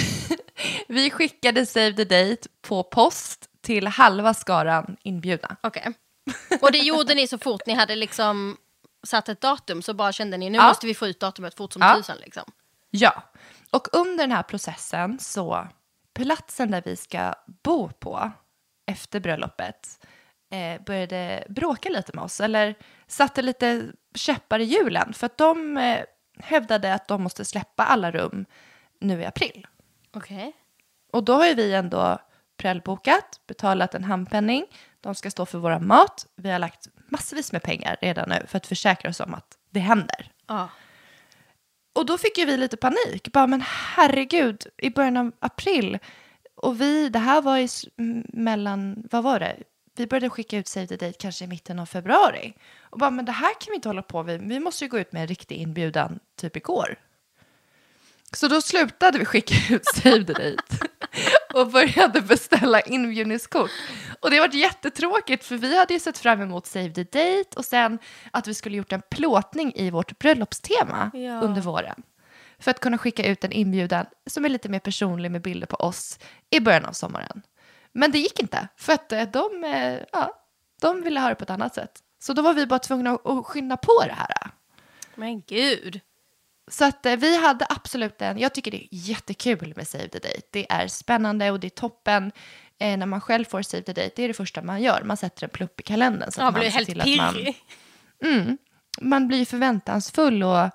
vi 0.88 1.10
skickade 1.10 1.66
Save 1.66 1.92
the 1.92 2.04
Date 2.04 2.48
på 2.62 2.82
post 2.82 3.48
till 3.62 3.86
halva 3.86 4.34
skaran 4.34 4.96
inbjudna. 5.02 5.56
Okej. 5.62 5.92
Och 6.60 6.72
det 6.72 6.78
gjorde 6.78 7.14
ni 7.14 7.26
så 7.26 7.38
fort 7.38 7.66
ni 7.66 7.74
hade 7.74 7.96
liksom 7.96 8.56
satt 9.06 9.28
ett 9.28 9.40
datum 9.40 9.82
så 9.82 9.94
bara 9.94 10.12
kände 10.12 10.36
ni 10.36 10.50
nu 10.50 10.58
Ja. 10.58 10.68
måste 10.68 10.86
vi 10.86 10.94
få 10.94 11.06
ut 11.06 11.20
datumet 11.20 11.54
fort 11.54 11.72
som 11.72 11.82
Ja. 11.82 11.96
tusan 11.96 12.16
liksom. 12.24 12.52
Ja, 12.90 13.22
och 13.70 13.88
under 13.92 14.24
den 14.26 14.32
här 14.36 14.42
processen 14.42 15.18
så 15.20 15.68
platsen 16.14 16.70
där 16.70 16.82
vi 16.84 16.96
ska 16.96 17.34
bo 17.62 17.88
på 17.88 18.30
efter 18.86 19.20
bröllopet 19.20 20.06
eh, 20.50 20.82
började 20.82 21.44
bråka 21.48 21.88
lite 21.88 22.12
med 22.14 22.24
oss 22.24 22.40
eller 22.40 22.74
satte 23.06 23.42
lite 23.42 23.92
käppar 24.14 24.58
i 24.58 24.64
hjulen 24.64 25.12
för 25.12 25.26
att 25.26 25.38
de 25.38 25.76
eh, 25.76 26.04
hävdade 26.38 26.94
att 26.94 27.08
de 27.08 27.22
måste 27.22 27.44
släppa 27.44 27.84
alla 27.84 28.10
rum 28.10 28.46
nu 28.98 29.20
i 29.20 29.26
april. 29.26 29.66
Okej. 30.12 30.52
Och 31.12 31.24
då 31.24 31.32
har 31.32 31.46
ju 31.46 31.54
vi 31.54 31.74
ändå 31.74 32.18
prellbokat, 32.56 33.40
betalat 33.46 33.94
en 33.94 34.04
handpenning, 34.04 34.66
de 35.00 35.14
ska 35.14 35.30
stå 35.30 35.46
för 35.46 35.58
våra 35.58 35.78
mat. 35.78 36.26
Vi 36.36 36.50
har 36.50 36.58
lagt 36.58 36.88
massvis 37.08 37.52
med 37.52 37.62
pengar 37.62 37.96
redan 38.00 38.28
nu 38.28 38.46
för 38.46 38.56
att 38.56 38.66
försäkra 38.66 39.10
oss 39.10 39.20
om 39.20 39.34
att 39.34 39.58
det 39.70 39.80
händer. 39.80 40.32
Ja. 40.46 40.68
Och 41.92 42.06
då 42.06 42.18
fick 42.18 42.38
ju 42.38 42.44
vi 42.44 42.56
lite 42.56 42.76
panik. 42.76 43.32
Bara, 43.32 43.46
men 43.46 43.62
herregud, 43.66 44.66
i 44.78 44.90
början 44.90 45.16
av 45.16 45.32
april. 45.38 45.98
Och 46.54 46.80
vi, 46.80 47.08
det 47.08 47.18
här 47.18 47.42
var 47.42 47.58
i 47.58 47.68
mellan, 48.32 49.08
vad 49.10 49.22
var 49.22 49.40
det? 49.40 49.56
Vi 50.00 50.06
började 50.06 50.30
skicka 50.30 50.56
ut 50.56 50.68
Save 50.68 50.86
the 50.86 50.96
Date 50.96 51.18
kanske 51.18 51.44
i 51.44 51.48
mitten 51.48 51.78
av 51.78 51.86
februari. 51.86 52.54
Och 52.82 52.98
bara, 52.98 53.10
men 53.10 53.24
det 53.24 53.32
här 53.32 53.54
kan 53.60 53.70
vi 53.70 53.74
inte 53.74 53.88
hålla 53.88 54.02
på 54.02 54.22
med. 54.22 54.40
Vi 54.40 54.60
måste 54.60 54.84
ju 54.84 54.88
gå 54.90 54.98
ut 54.98 55.12
med 55.12 55.22
en 55.22 55.28
riktig 55.28 55.56
inbjudan 55.56 56.18
typ 56.36 56.56
igår. 56.56 56.96
Så 58.32 58.48
då 58.48 58.60
slutade 58.60 59.18
vi 59.18 59.24
skicka 59.24 59.54
ut 59.74 59.86
Save 59.86 60.24
the 60.24 60.32
Date 60.32 60.76
och 61.54 61.70
började 61.70 62.20
beställa 62.20 62.80
inbjudningskort. 62.80 63.70
Och 64.20 64.30
det 64.30 64.40
varit 64.40 64.54
jättetråkigt 64.54 65.44
för 65.44 65.56
vi 65.56 65.78
hade 65.78 65.94
ju 65.94 66.00
sett 66.00 66.18
fram 66.18 66.40
emot 66.40 66.66
Save 66.66 66.90
the 66.90 67.04
Date 67.04 67.56
och 67.56 67.64
sen 67.64 67.98
att 68.30 68.46
vi 68.46 68.54
skulle 68.54 68.76
gjort 68.76 68.92
en 68.92 69.02
plåtning 69.10 69.72
i 69.74 69.90
vårt 69.90 70.18
bröllopstema 70.18 71.10
Ja. 71.14 71.40
under 71.40 71.60
våren. 71.60 72.02
För 72.58 72.70
att 72.70 72.80
kunna 72.80 72.98
skicka 72.98 73.26
ut 73.26 73.44
en 73.44 73.52
inbjudan 73.52 74.06
som 74.26 74.44
är 74.44 74.48
lite 74.48 74.68
mer 74.68 74.80
personlig 74.80 75.30
med 75.30 75.42
bilder 75.42 75.66
på 75.66 75.76
oss 75.76 76.18
i 76.50 76.60
början 76.60 76.84
av 76.84 76.92
sommaren. 76.92 77.42
Men 77.92 78.10
det 78.12 78.18
gick 78.18 78.40
inte 78.40 78.68
för 78.76 78.92
att 78.92 79.12
eh, 79.12 79.22
de, 79.22 79.64
eh, 79.64 79.98
ja, 80.12 80.42
de 80.80 81.02
ville 81.02 81.20
ha 81.20 81.28
det 81.28 81.34
på 81.34 81.44
ett 81.44 81.50
annat 81.50 81.74
sätt. 81.74 81.92
Så 82.22 82.32
då 82.32 82.42
var 82.42 82.54
vi 82.54 82.66
bara 82.66 82.78
tvungna 82.78 83.10
att- 83.24 83.46
skynda 83.46 83.76
på 83.76 84.02
det 84.06 84.12
här. 84.14 84.50
Men 85.14 85.42
gud. 85.46 86.00
Så 86.70 86.84
att 86.84 87.06
eh, 87.06 87.16
vi 87.16 87.36
hade 87.36 87.66
absolut 87.70 88.22
en, 88.22 88.38
jag 88.38 88.54
tycker 88.54 88.70
det 88.70 88.84
är 88.84 88.88
jättekul 88.90 89.72
med 89.76 89.88
Save 89.88 90.08
the 90.08 90.18
Date. 90.18 90.40
Det 90.50 90.72
är 90.72 90.88
spännande 90.88 91.50
och 91.50 91.60
det 91.60 91.66
är 91.66 91.70
toppen. 91.70 92.32
Eh, 92.78 92.96
när 92.96 93.06
man 93.06 93.20
själv 93.20 93.44
får 93.44 93.62
Save 93.62 93.82
the 93.82 93.92
Date, 93.92 94.12
det 94.16 94.22
är 94.22 94.28
det 94.28 94.34
första 94.34 94.62
man 94.62 94.82
gör. 94.82 95.02
Man 95.04 95.16
sätter 95.16 95.44
en 95.44 95.50
plupp 95.50 95.80
i 95.80 95.82
kalendern. 95.82 96.30
Så 96.32 96.40
Ja, 96.40 96.46
att 96.46 96.52
man 96.54 96.60
blir 96.60 96.70
helt 96.70 96.88
att 96.90 96.96
man, 97.16 97.34
pirrig. 97.34 97.56
man 99.00 99.28
blir 99.28 99.44
förväntansfull 99.44 100.42
och 100.42 100.70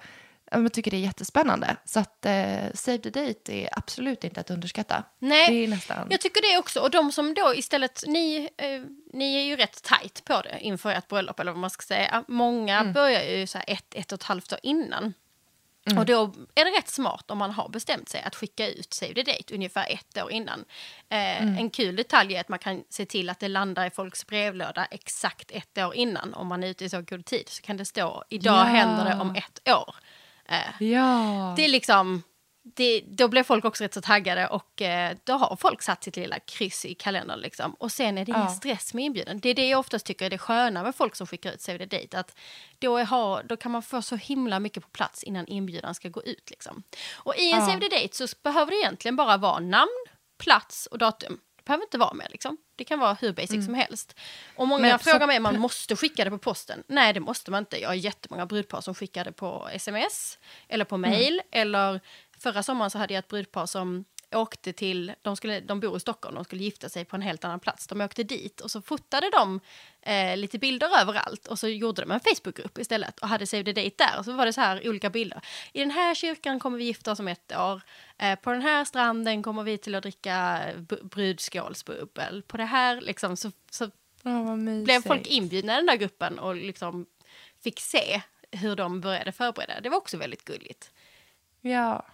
ja, 0.56 0.62
man 0.62 0.70
tycker 0.70 0.91
det 0.91 0.98
är 0.98 1.02
jättespännande. 1.02 1.76
Så 1.86 2.00
att 2.00 2.26
eh, 2.26 2.63
Save 2.74 2.98
the 2.98 3.10
Date 3.10 3.54
är 3.54 3.70
absolut 3.72 4.24
inte 4.24 4.39
att 4.39 4.50
underskatta. 4.50 5.04
Nej, 5.20 5.68
nästan... 5.68 6.08
Jag 6.12 6.22
tycker 6.22 6.54
det 6.54 6.58
också. 6.60 6.80
Och 6.80 6.91
de 6.91 7.12
som 7.12 7.34
då 7.34 7.54
istället, 7.56 8.04
ni, 8.08 8.50
eh, 8.58 8.82
ni 9.13 9.36
är 9.36 9.44
ju 9.44 9.56
rätt 9.56 9.84
tajt 9.84 10.26
på 10.26 10.41
det 10.41 10.58
inför 10.62 10.89
ert 10.91 11.08
bröllop 11.08 11.39
eller 11.39 11.52
vad 11.52 11.62
man 11.62 11.70
ska 11.70 11.82
säga. 11.82 12.24
Många 12.28 12.80
Mm. 12.80 12.94
börjar 12.94 13.24
ju 13.24 13.48
så 13.48 13.60
ett, 13.68 13.96
ett 13.96 14.12
och 14.12 14.15
ett 14.20 14.24
halvt 14.24 14.54
år 14.54 14.60
innan. 14.63 15.13
Och 15.98 16.06
då 16.06 16.34
är 16.56 16.65
det 16.65 16.72
rätt 16.78 16.88
smart 16.89 17.32
om 17.32 17.38
man 17.38 17.52
har 17.52 17.70
bestämt 17.70 18.10
sig 18.10 18.22
att 18.22 18.36
skicka 18.36 18.68
ut 18.68 18.94
Save 18.94 19.13
the 19.13 19.24
Date 19.24 19.54
ungefär 19.56 19.86
ett 19.94 20.24
år 20.24 20.32
innan. 20.32 20.65
Eh, 21.10 21.41
Mm. 21.44 21.58
En 21.58 21.70
kul 21.70 21.96
detalj 21.96 22.36
är 22.36 22.41
att 22.41 22.50
man 22.50 22.60
kan 22.60 22.84
se 22.89 23.06
till 23.06 23.30
att 23.30 23.39
det 23.39 23.48
landar 23.48 23.86
i 23.86 23.89
folks 23.89 24.28
brevlåda 24.28 24.86
exakt 24.91 25.52
ett 25.52 25.78
år 25.78 25.96
innan. 25.96 26.34
Om 26.34 26.48
man 26.48 26.63
är 26.63 26.68
ute 26.68 26.86
i 26.86 26.89
så 26.89 27.02
god 27.02 27.26
tid 27.26 27.50
så 27.50 27.62
kan 27.62 27.78
det 27.78 27.86
stå 27.86 28.24
idag 28.30 28.56
Ja. 28.58 28.63
händer 28.63 29.06
det 29.06 29.22
om 29.22 29.36
ett 29.36 29.70
år. 29.70 29.96
Eh, 30.50 30.88
Ja. 30.88 31.54
det 31.58 31.66
är 31.66 31.70
liksom, 31.70 32.24
det, 32.76 33.02
då 33.08 33.28
blir 33.28 33.44
folk 33.44 33.66
också 33.66 33.84
rätt 33.84 33.94
så 33.94 34.02
taggade 34.02 34.48
och 34.48 34.82
eh, 34.82 35.16
då 35.24 35.34
har 35.34 35.56
folk 35.56 35.82
satt 35.82 36.04
sitt 36.04 36.16
lilla 36.16 36.40
kryss 36.40 36.86
i 36.86 36.94
kalendern. 36.96 37.40
Liksom. 37.40 37.74
Och 37.74 37.92
sen 37.92 38.18
är 38.18 38.26
det 38.26 38.30
ingen 38.32 38.42
Ja. 38.42 38.50
stress 38.50 38.94
med 38.94 39.04
inbjudan. 39.06 39.40
Det 39.40 39.50
är 39.50 39.54
det 39.54 39.68
jag 39.68 39.80
oftast 39.80 40.06
tycker 40.06 40.26
är 40.26 40.30
det 40.30 40.38
sköna 40.38 40.84
med 40.84 40.96
folk 40.96 41.16
som 41.16 41.28
skickar 41.28 41.52
ut 41.54 41.62
Save 41.62 41.88
the 41.88 41.98
Date. 41.98 42.20
Att 42.20 42.38
då, 42.80 42.98
är, 42.98 43.06
ha, 43.06 43.42
då 43.44 43.58
kan 43.58 43.72
man 43.72 43.82
få 43.82 44.02
så 44.02 44.16
himla 44.16 44.60
mycket 44.60 44.84
på 44.84 44.90
plats 44.90 45.24
innan 45.24 45.48
inbjudan 45.48 45.96
ska 45.96 46.10
gå 46.10 46.24
ut. 46.24 46.50
Liksom. 46.50 46.84
Och 47.14 47.36
i 47.38 47.52
en 47.52 47.60
Ja. 47.60 47.66
Save 47.66 47.80
the 47.90 47.96
Date 48.02 48.28
så 48.28 48.36
behöver 48.44 48.72
det 48.72 48.78
egentligen 48.78 49.16
bara 49.16 49.38
vara 49.38 49.60
namn, 49.60 50.06
plats 50.38 50.86
och 50.92 50.98
datum. 50.98 51.40
Det 51.65 51.67
behöver 51.67 51.84
inte 51.84 51.97
vara 51.97 52.13
mer. 52.13 52.28
Liksom. 52.32 52.58
Det 52.75 52.84
kan 52.84 52.99
vara 52.99 53.13
hur 53.21 53.34
basic 53.34 53.65
som 53.65 53.73
helst. 53.73 54.15
Och 54.56 54.67
många 54.67 54.80
Mm. 54.80 54.89
Men 54.89 54.99
så- 54.99 55.10
frågar 55.10 55.28
mig 55.28 55.38
om 55.38 55.43
man 55.43 55.60
måste 55.60 55.95
skicka 55.95 56.23
det 56.23 56.30
på 56.30 56.38
posten. 56.38 56.84
Nej, 56.88 57.13
det 57.13 57.19
måste 57.19 57.51
man 57.51 57.60
inte. 57.62 57.82
Jag 57.82 57.89
har 57.89 57.93
jättemånga 57.95 58.45
brudpar 58.45 58.82
som 58.82 58.95
skickar 58.95 59.23
det 59.25 59.32
på 59.32 59.69
sms 59.73 60.38
eller 60.67 60.86
på 60.86 60.97
mail. 60.97 61.34
Mm. 61.34 61.45
Eller 61.51 61.99
förra 62.39 62.63
sommaren 62.63 62.91
så 62.91 62.97
hade 62.97 63.13
jag 63.13 63.19
ett 63.19 63.28
brudpar 63.28 63.65
som 63.65 64.06
åkte 64.36 64.74
till, 64.74 65.13
de, 65.21 65.36
skulle, 65.36 65.60
de 65.60 65.80
bor 65.80 65.98
i 65.98 66.00
Stockholm, 66.00 66.36
de 66.36 66.43
skulle 66.43 66.63
gifta 66.63 66.89
sig 66.89 67.06
på 67.06 67.15
en 67.15 67.21
helt 67.21 67.43
annan 67.43 67.60
plats. 67.60 67.88
De 67.88 68.02
åkte 68.02 68.24
dit 68.24 68.62
och 68.62 68.71
så 68.71 68.82
fotade 68.82 69.30
de 69.30 69.60
eh, 70.02 70.38
lite 70.38 70.60
bilder 70.60 71.02
överallt 71.02 71.48
och 71.48 71.60
så 71.60 71.67
gjorde 71.67 72.02
de 72.02 72.12
en 72.12 72.19
Facebookgrupp 72.19 72.78
istället 72.78 73.19
och 73.19 73.28
hade 73.28 73.48
Save 73.48 73.63
the 73.63 73.74
Date 73.74 73.95
där. 73.98 74.19
Och 74.19 74.26
så 74.26 74.34
var 74.34 74.45
det 74.45 74.54
så 74.54 74.62
här 74.62 74.89
olika 74.89 75.10
bilder. 75.10 75.41
I 75.74 75.80
den 75.80 75.91
här 75.91 76.15
kyrkan 76.15 76.60
kommer 76.60 76.78
vi 76.78 76.84
gifta 76.84 77.12
oss 77.12 77.19
om 77.19 77.28
ett 77.28 77.56
år. 77.58 77.82
Eh, 78.17 78.39
på 78.39 78.52
den 78.52 78.62
här 78.62 78.86
stranden 78.86 79.43
kommer 79.43 79.63
vi 79.63 79.78
till 79.78 79.95
att 79.95 80.04
dricka 80.04 80.62
brudskålsbubbel. 81.02 82.41
På 82.41 82.58
det 82.58 82.65
här 82.65 83.02
liksom 83.02 83.38
så, 83.38 83.52
så 83.71 83.89
mysigt. 84.58 84.86
blev 84.86 85.02
folk 85.02 85.28
inbjudna 85.28 85.74
i 85.74 85.76
den 85.76 85.86
där 85.86 85.95
gruppen 85.95 86.39
och 86.39 86.56
liksom 86.56 87.06
fick 87.63 87.80
se 87.80 88.21
hur 88.52 88.76
de 88.76 89.02
började 89.02 89.32
förbereda. 89.32 89.82
Det 89.82 89.89
var 89.89 89.98
också 89.98 90.17
väldigt 90.17 90.45
gulligt. 90.45 90.91
Ja. 91.62 92.06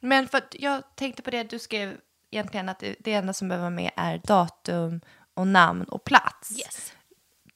Men 0.00 0.28
för 0.28 0.38
att 0.38 0.54
jag 0.58 0.82
tänkte 0.96 1.22
på 1.22 1.30
det, 1.30 1.42
du 1.50 1.58
skrev 1.58 1.96
egentligen 2.30 2.68
att 2.68 2.78
det, 2.98 3.12
enda 3.12 3.32
som 3.32 3.48
behöver 3.48 3.62
vara 3.62 3.70
med 3.70 3.90
är 3.96 4.20
datum 4.24 5.00
och 5.34 5.46
namn 5.46 5.84
och 5.84 6.04
plats. 6.04 6.58
Yes. 6.58 6.92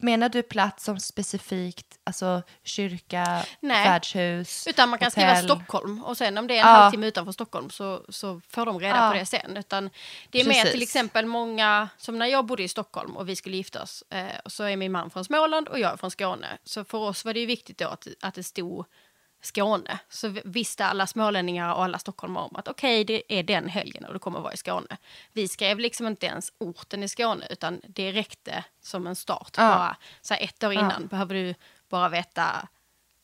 Menar 0.03 0.29
du 0.29 0.42
plats 0.42 0.85
som 0.85 1.00
specifikt, 1.00 1.98
alltså 2.05 2.42
kyrka, 2.64 3.44
Nej. 3.61 3.88
värdshus, 3.88 4.66
Utan 4.66 4.88
man 4.88 4.98
kan 4.98 5.07
hotell? 5.07 5.37
skriva 5.37 5.42
Stockholm 5.57 6.05
och 6.05 6.16
sen 6.16 6.38
om 6.38 6.46
det 6.46 6.55
är 6.55 6.61
en 6.61 6.66
Ja. 6.68 6.72
halvtimme 6.74 7.07
utanför 7.07 7.33
Stockholm 7.33 7.70
så, 7.70 8.05
så 8.09 8.40
får 8.48 8.66
de 8.66 8.81
reda 8.81 8.96
Ja. 8.96 9.09
på 9.12 9.18
det 9.18 9.26
sen. 9.26 9.57
Utan 9.57 9.90
det 10.31 10.40
är 10.40 10.48
mer 10.48 10.64
till 10.64 10.83
exempel 10.83 11.26
många, 11.26 11.88
som 11.96 12.18
när 12.18 12.26
jag 12.26 12.46
bodde 12.46 12.62
i 12.62 12.68
Stockholm 12.68 13.16
och 13.16 13.29
vi 13.29 13.37
skulle 13.37 13.57
gifta 13.57 13.83
oss, 13.83 14.05
eh, 14.11 14.26
så 14.46 14.64
är 14.64 14.76
min 14.76 14.92
man 14.92 15.11
från 15.11 15.24
Småland 15.24 15.68
och 15.68 15.79
jag 15.79 15.92
är 15.92 15.96
från 15.96 16.11
Skåne. 16.11 16.59
Så 16.64 16.85
för 16.85 16.98
oss 16.98 17.24
var 17.24 17.35
det 17.35 17.40
ju 17.40 17.46
viktigt 17.46 17.79
då 17.79 17.88
att, 17.88 18.07
att 18.22 18.35
det 18.35 18.42
stod 18.42 18.87
Skåne. 19.40 19.98
Så 20.09 20.29
vi- 20.29 20.42
visste 20.44 20.87
alla 20.87 21.07
smålänningar 21.07 21.74
och 21.74 21.85
alla 21.85 21.98
stockholmare 21.98 22.44
om 22.44 22.57
att 22.57 22.68
okej, 22.68 23.05
det 23.05 23.22
är 23.38 23.42
den 23.42 23.68
helgen 23.68 24.05
och 24.05 24.12
det 24.12 24.18
kommer 24.18 24.40
vara 24.40 24.53
i 24.53 24.57
Skåne. 24.57 24.96
Vi 25.33 25.48
skrev 25.48 25.79
liksom 25.79 26.07
inte 26.07 26.26
ens 26.26 26.53
orten 26.59 27.03
i 27.03 27.09
Skåne 27.09 27.46
utan 27.50 27.81
det 27.88 28.12
räckte 28.12 28.64
som 28.81 29.07
en 29.07 29.16
start. 29.16 29.55
Ja. 29.57 29.68
Bara, 29.68 29.96
så 30.20 30.35
här 30.35 30.42
ett 30.44 30.64
år 30.64 30.72
innan 30.72 31.07
behöver 31.07 31.35
du 31.35 31.55
bara 31.88 32.09
veta 32.09 32.68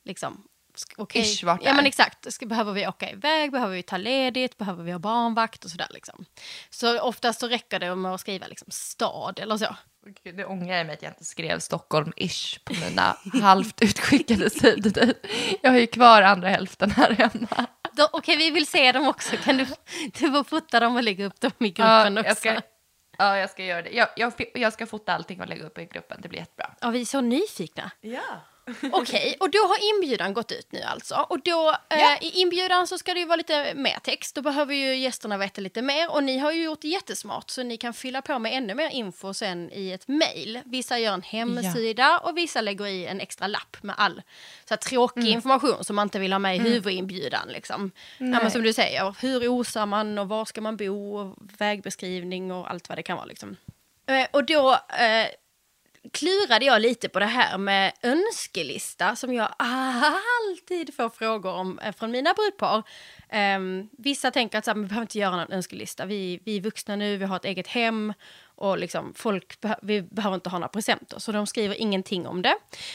liksom, 0.04 0.48
okej. 0.96 1.22
Ish 1.22 1.44
vart 1.44 1.60
det 1.60 1.66
Ja 1.66 1.74
men 1.74 1.86
exakt, 1.86 2.32
ska, 2.32 2.46
behöver 2.46 2.72
vi 2.72 2.86
åka 2.86 3.10
iväg, 3.10 3.52
behöver 3.52 3.74
vi 3.74 3.82
ta 3.82 3.96
ledigt, 3.96 4.58
behöver 4.58 4.84
vi 4.84 4.92
ha 4.92 4.98
barnvakt 4.98 5.64
och 5.64 5.70
sådär 5.70 5.88
liksom. 5.90 6.24
Så 6.70 7.00
oftast 7.00 7.40
så 7.40 7.48
räcker 7.48 7.78
det 7.78 7.94
med 7.94 8.14
att 8.14 8.20
skriva 8.20 8.46
liksom 8.46 8.68
stad 8.70 9.38
eller 9.38 9.56
så. 9.56 9.76
Gud, 10.24 10.36
det 10.36 10.44
ångrar 10.44 10.76
jag 10.76 10.86
mig 10.86 10.94
att 10.94 11.02
jag 11.02 11.10
inte 11.10 11.24
skrev 11.24 11.58
Stockholm-ish 11.58 12.58
på 12.64 12.74
mina 12.74 13.16
halvt 13.42 13.82
utskickade 13.82 14.50
sidor. 14.50 15.14
Jag 15.62 15.70
har 15.70 15.78
ju 15.78 15.86
kvar 15.86 16.22
andra 16.22 16.48
hälften 16.48 16.90
här 16.90 17.10
hemma. 17.10 17.66
Okej, 18.12 18.36
vi 18.36 18.50
vill 18.50 18.66
se 18.66 18.92
dem 18.92 19.06
också. 19.08 19.36
Kan 19.36 19.56
du, 19.56 19.66
du 20.18 20.30
får 20.30 20.44
fota 20.44 20.80
dem 20.80 20.96
och 20.96 21.02
lägga 21.02 21.24
upp 21.26 21.40
dem 21.40 21.52
i 21.58 21.74
Ja, 21.76 22.04
gruppen 22.04 22.18
också? 22.18 22.28
jag 22.28 22.36
ska, 22.36 22.60
ja, 23.18 23.36
jag 23.38 23.50
ska 23.50 23.64
göra 23.64 23.82
det. 23.82 23.90
Jag, 23.90 24.08
jag, 24.16 24.32
jag 24.54 24.72
ska 24.72 24.86
fota 24.86 25.12
allting 25.14 25.40
och 25.40 25.48
lägga 25.48 25.64
upp 25.64 25.78
i 25.78 25.84
gruppen. 25.84 26.20
Det 26.22 26.28
blir 26.28 26.38
jättebra. 26.38 26.70
Ja, 26.80 26.90
vi 26.90 27.00
är 27.00 27.04
så 27.04 27.20
nyfikna. 27.20 27.90
Ja. 28.00 28.40
Okej, 28.92 29.36
och 29.40 29.50
då 29.50 29.58
har 29.58 29.94
inbjudan 29.94 30.34
gått 30.34 30.52
ut 30.52 30.72
nu 30.72 30.80
alltså. 30.82 31.26
Och 31.28 31.40
då, 31.44 31.76
Ja. 31.88 32.16
eh, 32.20 32.24
i 32.24 32.40
inbjudan 32.40 32.86
så 32.86 32.98
ska 32.98 33.14
det 33.14 33.20
ju 33.20 33.26
vara 33.26 33.36
lite 33.36 33.74
mer 33.74 33.98
text. 34.02 34.34
Då 34.34 34.42
behöver 34.42 34.74
ju 34.74 34.96
gästerna 34.96 35.38
veta 35.38 35.60
lite 35.60 35.82
mer. 35.82 36.10
Och 36.12 36.24
ni 36.24 36.38
har 36.38 36.52
ju 36.52 36.62
gjort 36.64 36.84
jättesmart 36.84 37.50
så 37.50 37.62
ni 37.62 37.76
kan 37.76 37.94
fylla 37.94 38.22
på 38.22 38.38
med 38.38 38.52
ännu 38.54 38.74
mer 38.74 38.90
info 38.90 39.34
sen 39.34 39.70
i 39.72 39.92
ett 39.92 40.08
mejl. 40.08 40.60
Vissa 40.64 40.98
gör 40.98 41.12
en 41.14 41.22
hemsida 41.22 42.18
och 42.18 42.36
vissa 42.36 42.60
lägger 42.60 42.86
i 42.86 43.06
en 43.06 43.20
extra 43.20 43.46
lapp 43.46 43.76
med 43.82 43.94
all 43.98 44.22
så 44.64 44.74
här, 44.74 44.76
tråkig 44.76 45.20
Mm. 45.20 45.32
information 45.32 45.84
som 45.84 45.96
man 45.96 46.06
inte 46.06 46.18
vill 46.18 46.32
ha 46.32 46.38
med 46.38 46.56
i 46.56 46.58
huvudinbjudan. 46.58 47.48
Liksom. 47.48 47.90
Ja, 48.18 48.24
men 48.26 48.50
som 48.50 48.62
du 48.62 48.72
säger, 48.72 49.14
hur 49.20 49.48
osar 49.48 49.86
man 49.86 50.18
och 50.18 50.28
var 50.28 50.44
ska 50.44 50.60
man 50.60 50.76
bo 50.76 51.16
och 51.16 51.34
vägbeskrivning 51.58 52.52
och 52.52 52.70
allt 52.70 52.88
vad 52.88 52.98
det 52.98 53.02
kan 53.02 53.16
vara. 53.16 53.26
Liksom. 53.26 53.56
Eh, 54.08 54.26
och 54.32 54.44
då 54.44 54.72
eh, 54.72 55.26
klurade 56.12 56.64
jag 56.64 56.82
lite 56.82 57.08
på 57.08 57.18
det 57.18 57.26
här 57.26 57.58
med 57.58 57.92
önskelista 58.02 59.16
som 59.16 59.34
jag 59.34 59.54
alltid 59.58 60.94
får 60.94 61.08
frågor 61.08 61.52
om 61.52 61.78
eh, 61.78 61.92
från 61.92 62.10
mina 62.10 62.34
brudpar. 62.34 62.82
Um, 63.56 63.88
vissa 63.98 64.30
tänker 64.30 64.58
att 64.58 64.64
så 64.64 64.70
här, 64.70 64.74
"Men 64.76 64.82
vi 64.84 64.88
behöver 64.88 65.02
inte 65.04 65.18
göra 65.18 65.36
någon 65.36 65.52
önskelista. 65.52 66.04
Vi, 66.04 66.40
vi 66.44 66.56
är 66.56 66.60
vuxna 66.60 66.96
nu, 66.96 67.16
vi 67.16 67.24
har 67.24 67.36
ett 67.36 67.44
eget 67.44 67.66
hem 67.66 68.12
och 68.58 68.78
liksom, 68.78 69.14
folk 69.16 69.60
beh- 69.60 69.78
vi 69.82 70.02
behöver 70.02 70.34
inte 70.34 70.50
ha 70.50 70.58
några 70.58 70.68
presenter. 70.68 71.18
Så 71.18 71.32
de 71.32 71.46
skriver 71.46 71.74
ingenting 71.74 72.26
om 72.26 72.42
det. 72.42 72.54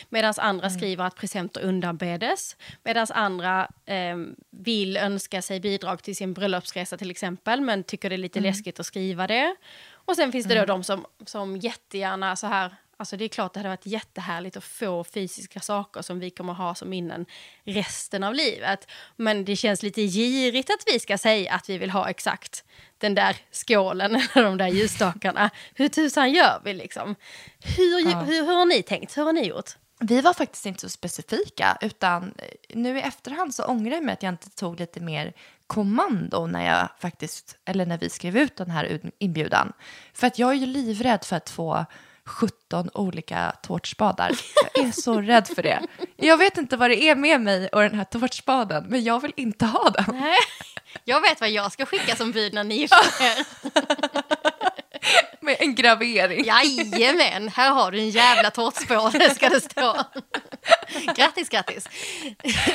Medan 0.09 0.33
andra 0.37 0.69
skriver 0.69 1.05
att 1.05 1.15
presenter 1.15 1.61
undanbedes. 1.61 2.57
Medan 2.83 3.07
andra 3.09 3.67
eh, 3.85 4.17
vill 4.49 4.97
önska 4.97 5.41
sig 5.41 5.59
bidrag 5.59 6.03
till 6.03 6.15
sin 6.15 6.33
bröllopsresa 6.33 6.97
till 6.97 7.11
exempel, 7.11 7.61
men 7.61 7.83
tycker 7.83 8.09
det 8.09 8.15
är 8.15 8.17
lite 8.17 8.39
läskigt 8.39 8.79
att 8.79 8.85
skriva 8.85 9.27
det. 9.27 9.55
Och 9.93 10.15
sen 10.15 10.31
finns 10.31 10.45
det 10.45 10.55
då 10.59 10.65
de 10.65 10.83
som, 10.83 11.05
som 11.25 11.57
jättegärna 11.57 12.35
så 12.35 12.47
här, 12.47 12.75
alltså 13.01 13.17
det 13.17 13.25
är 13.25 13.29
klart 13.29 13.53
det 13.53 13.59
hade 13.59 13.69
varit 13.69 13.85
jättehärligt 13.85 14.57
att 14.57 14.63
få 14.63 15.03
fysiska 15.03 15.59
saker 15.59 16.01
som 16.01 16.19
vi 16.19 16.29
kommer 16.29 16.53
ha 16.53 16.75
som 16.75 16.89
minnen 16.89 17.25
resten 17.63 18.23
av 18.23 18.33
livet. 18.33 18.87
Men 19.15 19.45
det 19.45 19.55
känns 19.55 19.83
lite 19.83 20.01
girigt 20.01 20.69
att 20.69 20.83
vi 20.93 20.99
ska 20.99 21.17
säga 21.17 21.53
att 21.53 21.69
vi 21.69 21.77
vill 21.77 21.89
ha 21.89 22.09
exakt 22.09 22.63
den 22.97 23.15
där 23.15 23.35
skålen 23.51 24.15
eller 24.33 24.43
de 24.43 24.57
där 24.57 24.67
ljusstakarna. 24.67 25.49
Hur 25.75 25.87
tusan 25.87 26.31
gör 26.31 26.61
vi 26.63 26.73
liksom? 26.73 27.15
Hur, 27.77 28.25
hur, 28.25 28.45
hur 28.45 28.55
har 28.55 28.65
ni 28.65 28.83
tänkt? 28.83 29.17
Hur 29.17 29.23
har 29.23 29.33
ni 29.33 29.47
gjort? 29.47 29.69
Vi 29.99 30.21
var 30.21 30.33
faktiskt 30.33 30.65
inte 30.65 30.81
så 30.81 30.89
specifika, 30.89 31.77
utan 31.81 32.23
eh, 32.37 32.77
nu 32.77 32.97
i 32.97 33.01
efterhand 33.01 33.55
så 33.55 33.63
ångrar 33.65 33.93
jag 33.93 34.03
mig 34.03 34.13
att 34.13 34.23
jag 34.23 34.33
inte 34.33 34.49
tog 34.49 34.79
lite 34.79 34.99
mer 34.99 35.33
kommando 35.67 36.47
när 36.47 36.65
jag 36.65 36.89
faktiskt, 36.99 37.57
eller 37.65 37.85
när 37.85 37.97
vi 37.97 38.09
skrev 38.09 38.37
ut 38.37 38.55
den 38.55 38.71
här 38.71 39.11
inbjudan. 39.17 39.73
För 40.13 40.27
att 40.27 40.39
jag 40.39 40.49
är 40.49 40.55
ju 40.55 40.65
livrädd 40.65 41.23
för 41.23 41.35
att 41.35 41.49
få 41.49 41.85
17 42.25 42.89
olika 42.93 43.53
tårtspadar. 43.63 44.31
Jag 44.73 44.85
är 44.85 44.91
så 44.91 45.21
rädd 45.21 45.47
för 45.47 45.63
det. 45.63 45.81
Jag 46.15 46.37
vet 46.37 46.57
inte 46.57 46.77
vad 46.77 46.89
det 46.89 47.03
är 47.03 47.15
med 47.15 47.41
mig 47.41 47.67
och 47.67 47.81
den 47.81 47.95
här 47.95 48.03
tårtspaden, 48.03 48.85
men 48.89 49.03
jag 49.03 49.19
vill 49.21 49.33
inte 49.35 49.65
ha 49.65 49.89
den. 49.89 50.05
Nej, 50.07 50.37
jag 51.05 51.21
vet 51.21 51.41
vad 51.41 51.49
jag 51.49 51.71
ska 51.71 51.85
skicka 51.85 52.15
som 52.15 52.31
bud 52.31 52.53
när 52.53 52.63
ni 52.63 52.75
gifter 52.75 53.25
er. 53.25 53.45
Med 55.45 55.55
en 55.59 55.75
gravering. 55.75 56.45
Jajamän, 56.45 57.47
här 57.49 57.71
har 57.71 57.91
du 57.91 57.99
en 57.99 58.09
jävla 58.09 58.51
tårtspål, 58.51 59.11
ska 59.11 59.49
det 59.49 59.61
stå. 59.61 59.97
Grattis, 61.15 61.49
grattis. 61.49 61.89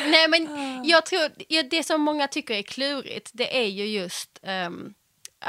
Nej, 0.06 0.28
men 0.28 0.48
jag 0.84 1.06
tror, 1.06 1.62
det 1.70 1.82
som 1.82 2.00
många 2.00 2.28
tycker 2.28 2.54
är 2.54 2.62
klurigt, 2.62 3.30
det 3.34 3.58
är 3.58 3.68
ju 3.68 3.86
just... 3.86 4.30
ehm, 4.42 4.94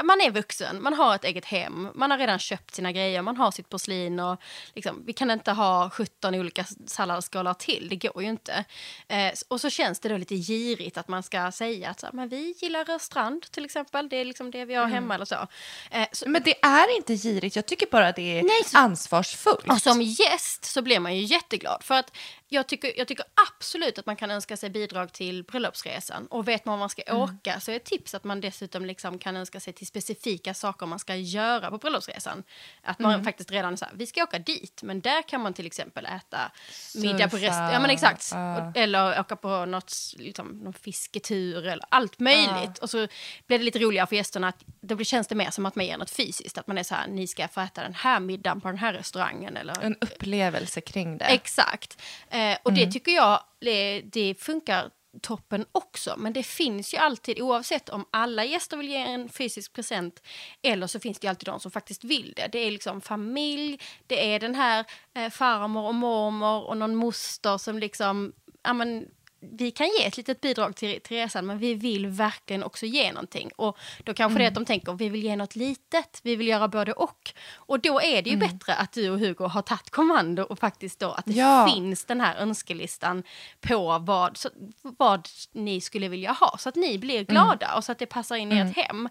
man 0.04 0.20
är 0.20 0.30
vuxen, 0.30 0.82
man 0.82 0.94
har 0.94 1.14
ett 1.14 1.24
eget 1.24 1.44
hem, 1.44 1.88
man 1.94 2.10
har 2.10 2.18
redan 2.18 2.38
köpt 2.38 2.74
sina 2.74 2.92
grejer, 2.92 3.22
man 3.22 3.36
har 3.36 3.50
sitt 3.50 3.68
porslin 3.68 4.20
och 4.20 4.40
liksom, 4.74 5.02
vi 5.06 5.12
kan 5.12 5.30
inte 5.30 5.52
ha 5.52 5.90
17 5.90 6.34
olika 6.34 6.64
salladsskålar 6.86 7.54
till, 7.54 7.88
det 7.88 7.96
går 7.96 8.22
ju 8.22 8.28
inte. 8.28 8.64
Eh, 9.08 9.32
och 9.48 9.60
så 9.60 9.70
känns 9.70 10.00
det 10.00 10.08
då 10.08 10.16
lite 10.16 10.34
girigt 10.36 10.96
att 10.98 11.08
man 11.08 11.22
ska 11.22 11.52
säga 11.52 11.90
att 11.90 12.00
så 12.00 12.06
men 12.12 12.28
vi 12.28 12.54
gillar 12.58 12.84
rörstrand 12.84 13.42
till 13.50 13.64
exempel, 13.64 14.08
det 14.08 14.16
är 14.16 14.24
liksom 14.24 14.50
det 14.50 14.64
vi 14.64 14.74
har 14.74 14.86
hemma 14.86 15.14
eller 15.14 15.24
så. 15.24 15.46
Eh, 15.90 16.08
så 16.12 16.28
Men 16.28 16.42
det 16.42 16.64
är 16.64 16.96
inte 16.96 17.14
girigt, 17.16 17.56
jag 17.56 17.66
tycker 17.66 17.86
bara 17.86 18.12
det 18.12 18.38
är 18.38 18.42
Nej, 18.42 18.64
så- 18.64 18.78
ansvarsfullt. 18.78 19.68
och 19.68 19.78
som 19.82 20.02
gäst 20.02 20.64
så 20.64 20.82
blir 20.82 21.00
man 21.00 21.16
ju 21.16 21.22
jätteglad. 21.22 21.82
För 21.84 21.94
att 21.94 22.16
jag 22.50 22.66
tycker, 22.66 22.92
jag 22.98 23.08
tycker 23.08 23.24
absolut 23.50 23.98
att 23.98 24.06
man 24.06 24.16
kan 24.16 24.30
önska 24.30 24.56
sig 24.56 24.70
bidrag 24.70 25.12
till 25.12 25.44
bröllopsresan. 25.44 26.26
Och 26.26 26.48
vet 26.48 26.64
man 26.64 26.72
var 26.72 26.78
man 26.78 26.88
ska 26.88 27.02
åka 27.16 27.60
så 27.60 27.70
är 27.72 27.76
ett 27.76 27.84
tips 27.84 28.14
att 28.14 28.24
man 28.24 28.40
dessutom 28.40 28.84
liksom 28.84 29.18
kan 29.18 29.36
önska 29.36 29.60
sig 29.60 29.72
till 29.78 29.86
specifika 29.86 30.54
saker 30.54 30.86
man 30.86 30.98
ska 30.98 31.16
göra 31.16 31.70
på 31.70 31.78
bröllopsresan. 31.78 32.42
Att 32.82 32.98
man 32.98 33.24
faktiskt 33.24 33.50
redan 33.50 33.76
så 33.76 33.84
här, 33.84 33.94
vi 33.96 34.06
ska 34.06 34.22
åka 34.22 34.38
dit, 34.38 34.82
men 34.82 35.00
där 35.00 35.22
kan 35.22 35.40
man 35.40 35.54
till 35.54 35.66
exempel 35.66 36.06
äta 36.06 36.52
middag 36.94 37.28
på 37.28 37.36
Surfa, 37.36 37.46
restaurang. 37.46 37.72
Ja 37.72 37.80
men 37.80 37.90
exakt. 37.90 38.32
Och, 38.32 38.76
eller 38.76 39.20
åka 39.20 39.36
på 39.36 39.64
något, 39.64 39.92
liksom, 40.16 40.46
någon 40.46 40.72
fisketur 40.72 41.66
eller 41.66 41.84
allt 41.88 42.18
möjligt. 42.18 42.78
Och 42.78 42.90
så 42.90 43.08
blir 43.46 43.58
det 43.58 43.64
lite 43.64 43.78
roligare 43.78 44.06
för 44.06 44.16
gästerna 44.16 44.48
att 44.48 44.64
då 44.80 45.04
känns 45.04 45.26
det 45.26 45.34
mer 45.34 45.50
som 45.50 45.66
att 45.66 45.74
man 45.74 45.86
ger 45.86 45.98
något 45.98 46.10
fysiskt. 46.10 46.58
Att 46.58 46.66
man 46.66 46.78
är 46.78 46.82
så 46.82 46.94
här, 46.94 47.08
ni 47.08 47.26
ska 47.26 47.48
få 47.48 47.60
äta 47.60 47.82
den 47.82 47.94
här 47.94 48.20
middagen 48.20 48.60
på 48.60 48.68
den 48.68 48.78
här 48.78 48.92
restaurangen. 48.92 49.56
Eller 49.56 49.82
En 49.82 49.96
upplevelse 50.00 50.80
kring 50.80 51.18
det. 51.18 51.24
Exakt. 51.24 52.02
Eh, 52.30 52.58
och 52.62 52.72
det 52.72 52.92
tycker 52.92 53.12
jag 53.12 53.40
det, 53.60 54.00
det 54.00 54.34
funkar 54.34 54.90
toppen 55.22 55.66
också. 55.72 56.14
Men 56.18 56.32
det 56.32 56.42
finns 56.42 56.94
ju 56.94 56.98
alltid, 56.98 57.40
oavsett 57.40 57.88
om 57.88 58.04
alla 58.10 58.44
gäster 58.44 58.76
vill 58.76 58.88
ge 58.88 58.96
en 58.96 59.28
fysisk 59.28 59.72
present 59.72 60.22
eller 60.62 60.86
så 60.86 61.00
finns 61.00 61.18
det 61.18 61.24
ju 61.24 61.28
alltid 61.28 61.48
de 61.48 61.60
som 61.60 61.70
faktiskt 61.70 62.04
vill 62.04 62.32
det. 62.36 62.48
Det 62.52 62.58
är 62.58 62.70
liksom 62.70 63.00
familj, 63.00 63.80
det 64.06 64.34
är 64.34 64.40
den 64.40 64.54
här 64.54 64.84
eh, 65.14 65.30
farmor 65.30 65.86
och 65.86 65.94
mormor 65.94 66.64
och 66.64 66.76
någon 66.76 66.94
moster 66.94 67.58
som 67.58 67.78
liksom, 67.78 68.32
ja 68.62 68.72
men 68.72 69.08
vi 69.40 69.70
kan 69.70 69.86
ge 69.86 70.04
ett 70.06 70.16
litet 70.16 70.40
bidrag 70.40 70.76
till, 70.76 71.00
till 71.00 71.16
resan 71.16 71.46
men 71.46 71.58
vi 71.58 71.74
vill 71.74 72.06
verkligen 72.06 72.62
också 72.62 72.86
ge 72.86 73.12
någonting. 73.12 73.50
Och 73.56 73.78
då 74.04 74.14
kanske 74.14 74.38
det 74.38 74.44
är 74.44 74.48
att 74.48 74.54
de 74.54 74.64
tänker 74.64 74.92
vi 74.92 75.08
vill 75.08 75.22
ge 75.24 75.36
något 75.36 75.56
litet, 75.56 76.20
vi 76.22 76.36
vill 76.36 76.48
göra 76.48 76.68
både 76.68 76.92
och. 76.92 77.32
Och 77.54 77.80
då 77.80 78.00
är 78.00 78.22
det 78.22 78.30
ju 78.30 78.36
bättre 78.36 78.74
att 78.74 78.92
du 78.92 79.10
och 79.10 79.18
Hugo 79.18 79.44
har 79.44 79.62
tagit 79.62 79.90
kommando 79.90 80.42
och 80.42 80.58
faktiskt 80.58 80.98
då 81.00 81.10
att 81.10 81.24
det 81.26 81.32
Ja. 81.32 81.70
finns 81.74 82.04
den 82.04 82.20
här 82.20 82.36
önskelistan 82.36 83.22
på 83.60 83.98
vad, 83.98 84.36
så, 84.36 84.48
vad 84.82 85.28
ni 85.52 85.80
skulle 85.80 86.08
vilja 86.08 86.32
ha. 86.32 86.56
Så 86.58 86.68
att 86.68 86.76
ni 86.76 86.98
blir 86.98 87.24
glada 87.24 87.74
och 87.74 87.84
så 87.84 87.92
att 87.92 87.98
det 87.98 88.06
passar 88.06 88.36
in 88.36 88.52
i 88.52 88.58
ert 88.58 88.76
hem. 88.76 89.08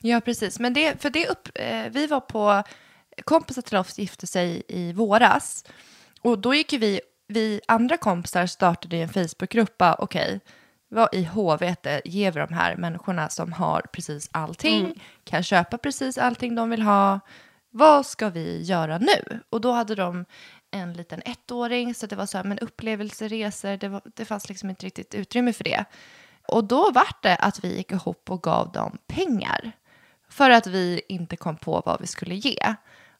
Ja, 0.00 0.20
precis. 0.20 0.58
Men 0.58 0.74
det, 0.74 1.02
för 1.02 1.10
det 1.10 1.28
upp, 1.28 1.48
eh, 1.54 1.84
vi 1.90 2.06
var 2.06 2.20
på, 2.20 2.62
kompisar 3.24 3.62
till 3.62 3.76
oss 3.76 3.98
gifte 3.98 4.26
sig 4.26 4.62
i 4.68 4.92
våras. 4.92 5.64
Och 6.20 6.38
då 6.38 6.54
gick 6.54 6.72
vi, 6.72 7.00
vi 7.32 7.60
andra 7.68 7.96
kompisar 7.96 8.46
startade 8.46 8.96
en 8.96 9.08
Facebookgrupp. 9.08 9.82
Okej, 9.98 10.40
vad 10.88 11.14
i 11.14 11.24
HVT 11.24 11.86
ger 12.04 12.32
vi 12.32 12.40
de 12.40 12.52
här 12.54 12.76
människorna 12.76 13.28
som 13.28 13.52
har 13.52 13.80
precis 13.92 14.28
allting, 14.32 15.02
kan 15.24 15.42
köpa 15.42 15.78
precis 15.78 16.18
allting 16.18 16.54
de 16.54 16.70
vill 16.70 16.82
ha. 16.82 17.20
Vad 17.70 18.06
ska 18.06 18.28
vi 18.28 18.62
göra 18.62 18.98
nu? 18.98 19.40
Och 19.50 19.60
då 19.60 19.72
hade 19.72 19.94
de 19.94 20.24
en 20.70 20.92
liten 20.92 21.22
ettåring, 21.24 21.94
så 21.94 22.06
det 22.06 22.16
var 22.16 22.26
så 22.26 22.38
här, 22.38 22.44
men 22.44 22.58
upplevelseresor, 22.58 23.76
det, 23.76 23.88
var, 23.88 24.02
det 24.14 24.24
fanns 24.24 24.48
liksom 24.48 24.70
inte 24.70 24.86
riktigt 24.86 25.14
utrymme 25.14 25.52
för 25.52 25.64
det. 25.64 25.84
Och 26.48 26.64
då 26.64 26.90
vart 26.90 27.22
det 27.22 27.36
att 27.36 27.64
vi 27.64 27.76
gick 27.76 27.92
ihop 27.92 28.30
och 28.30 28.42
gav 28.42 28.72
dem 28.72 28.98
pengar. 29.06 29.72
För 30.28 30.50
att 30.50 30.66
vi 30.66 31.02
inte 31.08 31.36
kom 31.36 31.56
på 31.56 31.82
vad 31.86 32.00
vi 32.00 32.06
skulle 32.06 32.34
ge. 32.34 32.74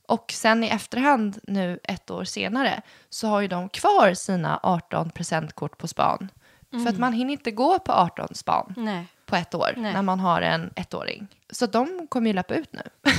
Och 0.06 0.32
sen 0.32 0.64
i 0.64 0.68
efterhand, 0.68 1.38
nu 1.42 1.78
ett 1.84 2.10
år 2.10 2.24
senare, 2.24 2.82
så 3.10 3.28
har 3.28 3.40
ju 3.40 3.48
de 3.48 3.68
kvar 3.68 4.14
sina 4.14 4.60
18 4.62 5.10
presentkort 5.10 5.78
på 5.78 5.88
span. 5.88 6.28
För 6.70 6.88
att 6.88 6.98
man 6.98 7.12
hinner 7.12 7.32
inte 7.32 7.50
gå 7.50 7.78
på 7.78 7.92
18 7.92 8.34
span 8.34 8.74
Nej. 8.76 9.06
på 9.26 9.36
ett 9.36 9.54
år 9.54 9.72
Nej. 9.76 9.92
när 9.92 10.02
man 10.02 10.20
har 10.20 10.42
en 10.42 10.70
ettåring. 10.76 11.26
Så 11.50 11.66
de 11.66 12.06
kommer 12.06 12.26
ju 12.26 12.32
löpa 12.32 12.54
ut 12.54 12.72
nu. 12.72 12.82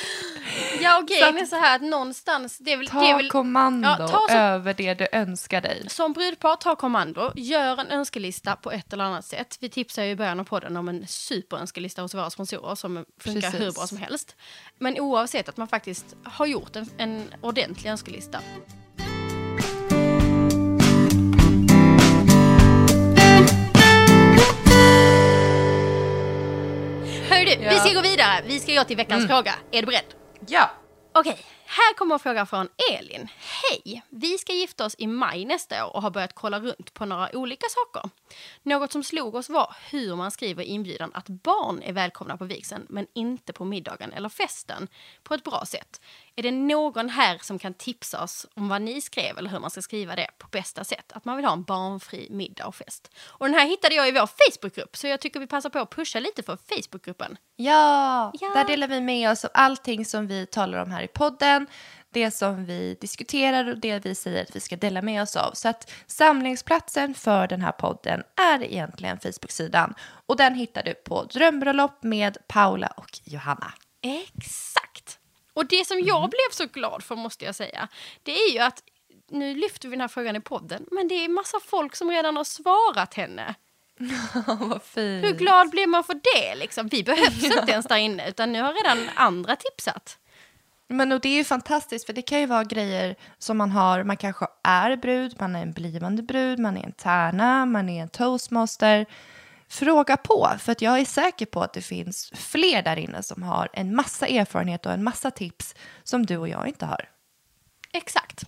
Ja, 0.80 1.04
grejen 1.08 1.32
Så 1.34 1.40
är 1.40 1.44
så 1.46 1.56
här 1.56 1.76
att 1.76 1.82
någonstans, 1.82 2.58
det 2.58 2.72
är 2.72 2.76
väl... 2.76 2.88
Ta 2.88 3.00
det 3.00 3.10
är 3.10 3.16
väl 3.16 3.30
kommando 3.30 3.88
Ja, 3.88 4.08
ta 4.08 4.20
så- 4.28 4.34
över 4.34 4.74
det 4.74 4.94
du 4.94 5.08
önskar 5.12 5.60
dig. 5.60 5.84
Som 5.88 6.12
brudpar, 6.12 6.56
ta 6.56 6.76
kommando. 6.76 7.32
Gör 7.36 7.80
en 7.80 7.86
önskelista 7.90 8.56
på 8.56 8.70
ett 8.72 8.92
eller 8.92 9.04
annat 9.04 9.24
sätt. 9.24 9.56
Vi 9.60 9.68
tipsar 9.68 10.02
ju 10.04 10.10
i 10.10 10.16
början 10.16 10.40
av 10.40 10.44
podden 10.44 10.76
om 10.76 10.88
en 10.88 11.06
superönskelista 11.06 12.02
hos 12.02 12.14
våra 12.14 12.30
sponsorer 12.30 12.74
som 12.74 13.04
funkar 13.20 13.40
Precis. 13.40 13.60
hur 13.60 13.72
bra 13.72 13.86
som 13.86 13.98
helst. 13.98 14.36
Men 14.78 15.00
oavsett 15.00 15.48
att 15.48 15.56
man 15.56 15.68
faktiskt 15.68 16.16
har 16.24 16.46
gjort 16.46 16.76
en, 16.76 16.90
en 16.98 17.34
ordentlig 17.40 17.90
önskelista. 17.90 18.40
Hör 27.36 27.44
du, 27.44 27.56
vi 27.56 27.64
Ja. 27.64 27.78
ska 27.80 27.92
gå 27.94 28.00
vidare. 28.00 28.42
Vi 28.46 28.60
ska 28.60 28.72
gå 28.74 28.84
till 28.84 28.96
veckans 28.96 29.26
fråga. 29.26 29.54
Är 29.72 29.82
du 29.82 29.86
beredd? 29.86 30.14
Ja. 30.48 30.70
Okej, 31.14 31.38
här 31.66 31.94
kommer 31.94 32.14
en 32.14 32.18
fråga 32.18 32.46
från 32.46 32.68
Elin. 32.92 33.28
Hej! 33.38 34.02
Vi 34.08 34.38
ska 34.38 34.52
gifta 34.52 34.84
oss 34.84 34.94
i 34.98 35.06
maj 35.06 35.44
nästa 35.44 35.86
år 35.86 35.96
och 35.96 36.02
har 36.02 36.10
börjat 36.10 36.32
kolla 36.34 36.60
runt 36.60 36.94
på 36.94 37.04
några 37.04 37.36
olika 37.36 37.66
saker. 37.68 38.10
Något 38.62 38.92
som 38.92 39.04
slog 39.04 39.34
oss 39.34 39.48
var 39.48 39.76
hur 39.90 40.16
man 40.16 40.30
skriver 40.30 40.62
i 40.62 40.66
inbjudan 40.66 41.10
att 41.14 41.28
barn 41.28 41.82
är 41.82 41.92
välkomna 41.92 42.36
på 42.36 42.44
vigseln 42.44 42.86
men 42.88 43.06
inte 43.14 43.52
på 43.52 43.64
middagen 43.64 44.12
eller 44.12 44.28
festen 44.28 44.88
på 45.22 45.34
ett 45.34 45.44
bra 45.44 45.64
sätt. 45.66 46.00
Är 46.38 46.42
det 46.42 46.50
någon 46.50 47.08
här 47.08 47.38
som 47.42 47.58
kan 47.58 47.74
tipsa 47.74 48.22
oss 48.22 48.46
om 48.54 48.68
vad 48.68 48.82
ni 48.82 49.00
skrev 49.00 49.38
eller 49.38 49.50
hur 49.50 49.58
man 49.58 49.70
ska 49.70 49.82
skriva 49.82 50.16
det 50.16 50.28
på 50.38 50.48
bästa 50.48 50.84
sätt? 50.84 51.12
Att 51.12 51.24
man 51.24 51.36
vill 51.36 51.44
ha 51.44 51.52
en 51.52 51.62
barnfri 51.62 52.26
middag 52.30 52.66
och 52.66 52.74
fest. 52.74 53.10
Och 53.26 53.46
den 53.46 53.54
här 53.54 53.66
hittade 53.66 53.94
jag 53.94 54.08
i 54.08 54.12
vår 54.12 54.26
Facebookgrupp 54.26 54.96
så 54.96 55.06
jag 55.06 55.20
tycker 55.20 55.40
vi 55.40 55.46
passar 55.46 55.70
på 55.70 55.78
att 55.78 55.90
pusha 55.90 56.20
lite 56.20 56.42
för 56.42 56.56
Facebookgruppen. 56.68 57.36
Ja, 57.56 58.32
Ja. 58.40 58.48
där 58.54 58.64
delar 58.64 58.88
vi 58.88 59.00
med 59.00 59.30
oss 59.30 59.44
av 59.44 59.50
allting 59.54 60.04
som 60.04 60.26
vi 60.26 60.46
talar 60.46 60.82
om 60.82 60.90
här 60.90 61.02
i 61.02 61.08
podden, 61.08 61.66
det 62.10 62.30
som 62.30 62.64
vi 62.64 62.96
diskuterar 63.00 63.68
och 63.70 63.78
det 63.78 63.98
vi 63.98 64.14
säger 64.14 64.42
att 64.42 64.56
vi 64.56 64.60
ska 64.60 64.76
dela 64.76 65.02
med 65.02 65.22
oss 65.22 65.36
av. 65.36 65.52
Så 65.54 65.68
att 65.68 65.92
samlingsplatsen 66.06 67.14
för 67.14 67.46
den 67.46 67.60
här 67.60 67.72
podden 67.72 68.22
är 68.54 68.62
egentligen 68.64 69.18
Facebook-sidan 69.20 69.94
och 70.26 70.36
den 70.36 70.54
hittar 70.54 70.82
du 70.82 70.94
på 70.94 71.24
Drömbröllop 71.24 72.02
med 72.02 72.38
Paula 72.48 72.86
och 72.96 73.20
Johanna. 73.24 73.72
Exakt! 74.02 74.85
Och 75.56 75.66
det 75.66 75.86
som 75.86 76.00
jag 76.00 76.30
blev 76.30 76.50
så 76.50 76.66
glad 76.66 77.02
för 77.02 77.16
måste 77.16 77.44
jag 77.44 77.54
säga, 77.54 77.88
det 78.22 78.32
är 78.32 78.52
ju 78.52 78.58
att 78.58 78.82
nu 79.30 79.54
lyfter 79.54 79.88
vi 79.88 79.92
den 79.96 80.00
här 80.00 80.08
frågan 80.08 80.36
i 80.36 80.40
podden, 80.40 80.86
men 80.90 81.08
det 81.08 81.14
är 81.14 81.28
massa 81.28 81.60
folk 81.60 81.96
som 81.96 82.10
redan 82.10 82.36
har 82.36 82.44
svarat 82.44 83.14
henne. 83.14 83.54
Vad 84.60 84.82
fint. 84.82 85.24
Hur 85.24 85.32
glad 85.32 85.70
blir 85.70 85.86
man 85.86 86.04
för 86.04 86.14
det? 86.14 86.54
Liksom? 86.54 86.88
Vi 86.88 87.02
behövs 87.02 87.44
inte 87.60 87.72
ens 87.72 87.86
där 87.86 87.96
inne, 87.96 88.28
utan 88.28 88.52
nu 88.52 88.62
har 88.62 88.74
redan 88.74 89.08
andra 89.14 89.56
tipsat. 89.56 90.18
Men 90.88 91.12
och 91.12 91.20
det 91.20 91.28
är 91.28 91.34
ju 91.34 91.44
fantastiskt 91.44 92.06
för 92.06 92.12
det 92.12 92.22
kan 92.22 92.40
ju 92.40 92.46
vara 92.46 92.64
grejer 92.64 93.16
som 93.38 93.56
man 93.58 93.70
har, 93.70 94.04
man 94.04 94.16
kanske 94.16 94.46
är 94.62 94.96
brud, 94.96 95.36
man 95.40 95.56
är 95.56 95.62
en 95.62 95.72
blivande 95.72 96.22
brud, 96.22 96.58
man 96.58 96.76
är 96.76 96.84
en 96.84 96.92
tärna, 96.92 97.66
man 97.66 97.88
är 97.88 98.02
en 98.02 98.08
toastmaster. 98.08 99.06
Fråga 99.68 100.16
på, 100.16 100.50
för 100.58 100.72
att 100.72 100.82
jag 100.82 101.00
är 101.00 101.04
säker 101.04 101.46
på 101.46 101.62
att 101.62 101.72
det 101.72 101.82
finns 101.82 102.30
fler 102.34 102.82
där 102.82 102.96
inne 102.96 103.22
som 103.22 103.42
har 103.42 103.68
en 103.72 103.96
massa 103.96 104.26
erfarenhet 104.26 104.86
och 104.86 104.92
en 104.92 105.04
massa 105.04 105.30
tips 105.30 105.74
som 106.02 106.26
du 106.26 106.36
och 106.36 106.48
jag 106.48 106.68
inte 106.68 106.86
har. 106.86 107.08
Exakt. 107.92 108.42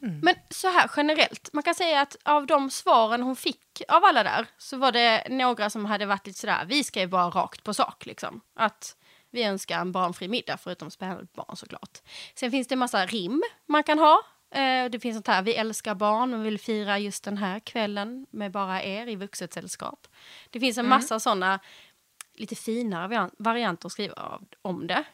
Men 0.00 0.34
så 0.50 0.68
här 0.68 0.90
generellt, 0.96 1.48
man 1.52 1.62
kan 1.62 1.74
säga 1.74 2.00
att 2.00 2.16
av 2.22 2.46
de 2.46 2.70
svaren 2.70 3.22
hon 3.22 3.36
fick 3.36 3.82
av 3.88 4.04
alla 4.04 4.22
där 4.22 4.46
så 4.58 4.76
var 4.76 4.92
det 4.92 5.26
några 5.30 5.70
som 5.70 5.84
hade 5.84 6.06
varit 6.06 6.26
lite 6.26 6.38
sådär, 6.38 6.64
vi 6.66 6.84
skrev 6.84 7.08
bara 7.08 7.30
rakt 7.30 7.64
på 7.64 7.74
sak 7.74 8.06
liksom. 8.06 8.40
Att 8.56 8.96
vi 9.30 9.42
önskar 9.44 9.80
en 9.80 9.92
barnfri 9.92 10.28
middag 10.28 10.56
förutom 10.56 10.90
spännande 10.90 11.26
barn 11.34 11.56
såklart. 11.56 11.98
Sen 12.34 12.50
finns 12.50 12.68
det 12.68 12.74
en 12.74 12.78
massa 12.78 13.06
rim 13.06 13.42
man 13.66 13.82
kan 13.82 13.98
ha. 13.98 14.22
Eh, 14.54 14.90
Det 14.90 15.00
finns 15.00 15.16
sånt 15.16 15.26
här, 15.26 15.42
vi 15.42 15.54
älskar 15.54 15.94
barn 15.94 16.34
och 16.34 16.46
vill 16.46 16.58
fira 16.58 16.98
just 16.98 17.24
den 17.24 17.38
här 17.38 17.60
kvällen 17.60 18.26
med 18.30 18.50
bara 18.52 18.82
er 18.82 19.06
i 19.06 19.16
vuxet 19.16 19.52
sällskap. 19.52 20.06
Det 20.50 20.60
finns 20.60 20.78
en 20.78 20.88
massa 20.88 21.20
såna 21.20 21.60
lite 22.34 22.54
finare 22.54 23.08
varian- 23.08 23.30
varianter 23.38 23.86
att 23.88 23.92
skriva 23.92 24.40
om 24.62 24.86
det. 24.86 25.04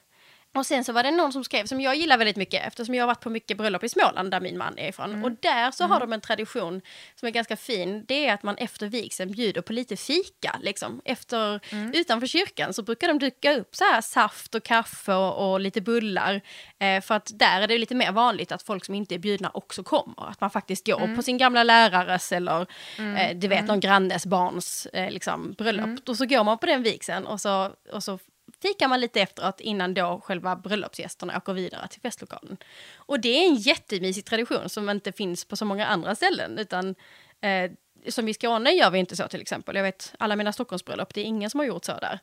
Och 0.55 0.67
sen 0.67 0.85
så 0.85 0.93
var 0.93 1.03
det 1.03 1.11
någon 1.11 1.33
som 1.33 1.45
skrev, 1.45 1.67
som 1.67 1.81
jag 1.81 1.97
gillar 1.97 2.19
väldigt 2.19 2.37
mycket 2.37 2.67
eftersom 2.67 2.95
jag 2.95 3.03
har 3.03 3.07
varit 3.07 3.21
på 3.21 3.31
mycket 3.31 3.57
bröllop 3.57 3.85
i 3.85 3.89
Småland 3.89 4.31
där 4.31 4.41
min 4.41 4.59
man 4.59 4.79
är 4.79 4.89
ifrån. 4.89 5.25
Och 5.25 5.33
där 5.41 5.71
så 5.71 5.85
har 5.85 6.01
de 6.01 6.13
en 6.13 6.21
tradition 6.21 6.81
som 7.15 7.27
är 7.27 7.31
ganska 7.33 7.57
fin. 7.57 8.05
Det 8.09 8.27
är 8.27 8.35
att 8.35 8.43
man 8.43 8.57
efter 8.57 8.87
vigseln 8.87 9.33
bjuder 9.33 9.61
på 9.61 9.73
lite 9.73 9.97
fika. 9.97 10.57
Liksom. 10.63 11.01
Efter, 11.05 11.61
Utanför 11.97 12.27
kyrkan 12.27 12.75
så 12.75 12.83
brukar 12.83 13.09
de 13.09 13.19
duka 13.19 13.53
upp 13.57 13.77
så 13.77 13.85
här 13.85 14.01
saft 14.01 14.55
och 14.55 14.63
kaffe 14.63 15.13
och, 15.13 15.53
och 15.53 15.61
lite 15.61 15.81
bullar. 15.81 16.41
Eh, 16.79 17.01
för 17.01 17.15
att 17.15 17.31
där 17.35 17.61
är 17.61 17.67
det 17.67 17.79
lite 17.79 17.95
mer 17.95 18.13
vanligt 18.13 18.53
att 18.53 18.63
folk 18.63 18.85
som 18.85 18.95
inte 18.95 19.15
är 19.15 19.19
bjudna 19.19 19.51
också 19.55 19.83
kommer. 19.83 20.31
Att 20.31 20.41
man 20.41 20.51
faktiskt 20.51 20.87
går 20.87 21.17
på 21.17 21.23
sin 21.23 21.39
gamla 21.39 21.63
lärares 21.63 22.33
eller 22.33 22.67
eh, 22.99 23.37
du 23.37 23.49
vet 23.49 23.67
någon 23.67 23.81
grannes 23.81 24.27
barns 24.27 24.87
eh, 24.87 25.11
liksom, 25.11 25.53
bröllop. 25.53 26.09
Och 26.09 26.17
så 26.17 26.27
går 26.27 26.45
man 26.45 26.59
på 26.59 26.67
den 26.67 26.83
vigseln 26.83 27.27
och 27.27 27.41
så, 27.41 27.71
och 27.93 28.03
så 28.03 28.19
fikar 28.63 28.89
man 28.89 29.01
lite 29.01 29.21
efteråt 29.21 29.61
innan 29.61 29.95
då 29.95 30.21
själva 30.25 30.57
bröllopsgästerna 30.57 31.37
åker 31.37 31.53
vidare 31.53 31.89
till 31.89 32.01
festlokalen. 32.01 32.57
Och 32.97 33.21
det 33.21 33.29
är 33.29 33.47
en 33.49 33.55
jättemysig 33.55 34.25
tradition 34.25 34.69
som 34.69 34.91
inte 34.91 35.13
finns 35.13 35.45
på 35.45 35.57
så 35.57 35.65
många 35.65 35.87
andra 35.87 36.15
ställen. 36.15 36.59
Utan, 36.59 36.95
eh, 37.41 37.71
som 38.09 38.29
i 38.29 38.35
Skåne 38.35 38.71
gör 38.71 38.91
vi 38.91 38.99
inte 38.99 39.17
så 39.17 39.29
till 39.29 39.41
exempel. 39.41 39.77
Jag 39.77 39.83
vet 39.83 40.15
alla 40.19 40.37
mina 40.37 40.53
Stockholmsbröllop, 40.53 41.15
det 41.15 41.21
är 41.21 41.25
ingen 41.25 41.51
som 41.51 41.61
har 41.61 41.67
gjort 41.67 41.85
så 41.85 41.93
där. 41.93 42.19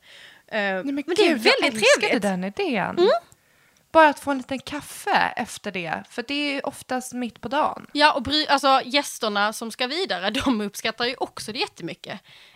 Eh, 0.47 0.57
Nej, 0.57 0.83
men, 0.83 0.95
gud, 0.95 1.05
det 1.17 1.21
är 1.25 1.29
jag 1.29 1.37
väldigt 1.37 1.83
trevligt. 1.99 2.21
den 2.21 2.43
idén. 2.43 3.09
Bara 3.97 4.09
att 4.09 4.19
få 4.19 4.31
en 4.31 4.37
liten 4.37 4.59
kaffe 4.59 5.33
efter 5.35 5.71
det, 5.71 6.03
för 6.09 6.23
det 6.27 6.33
är 6.33 6.53
ju 6.53 6.59
oftast 6.59 7.13
mitt 7.13 7.41
på 7.41 7.47
dagen. 7.47 7.87
Ja, 7.93 8.13
och 8.13 8.21
bry, 8.23 8.45
alltså, 8.47 8.81
gästerna 8.85 9.53
som 9.53 9.71
ska 9.71 9.87
vidare, 9.87 10.29
de 10.29 10.61
uppskattar 10.61 11.05
ju 11.05 11.15
också 11.17 11.51
det 11.51 11.59
jättemycket. 11.59 12.13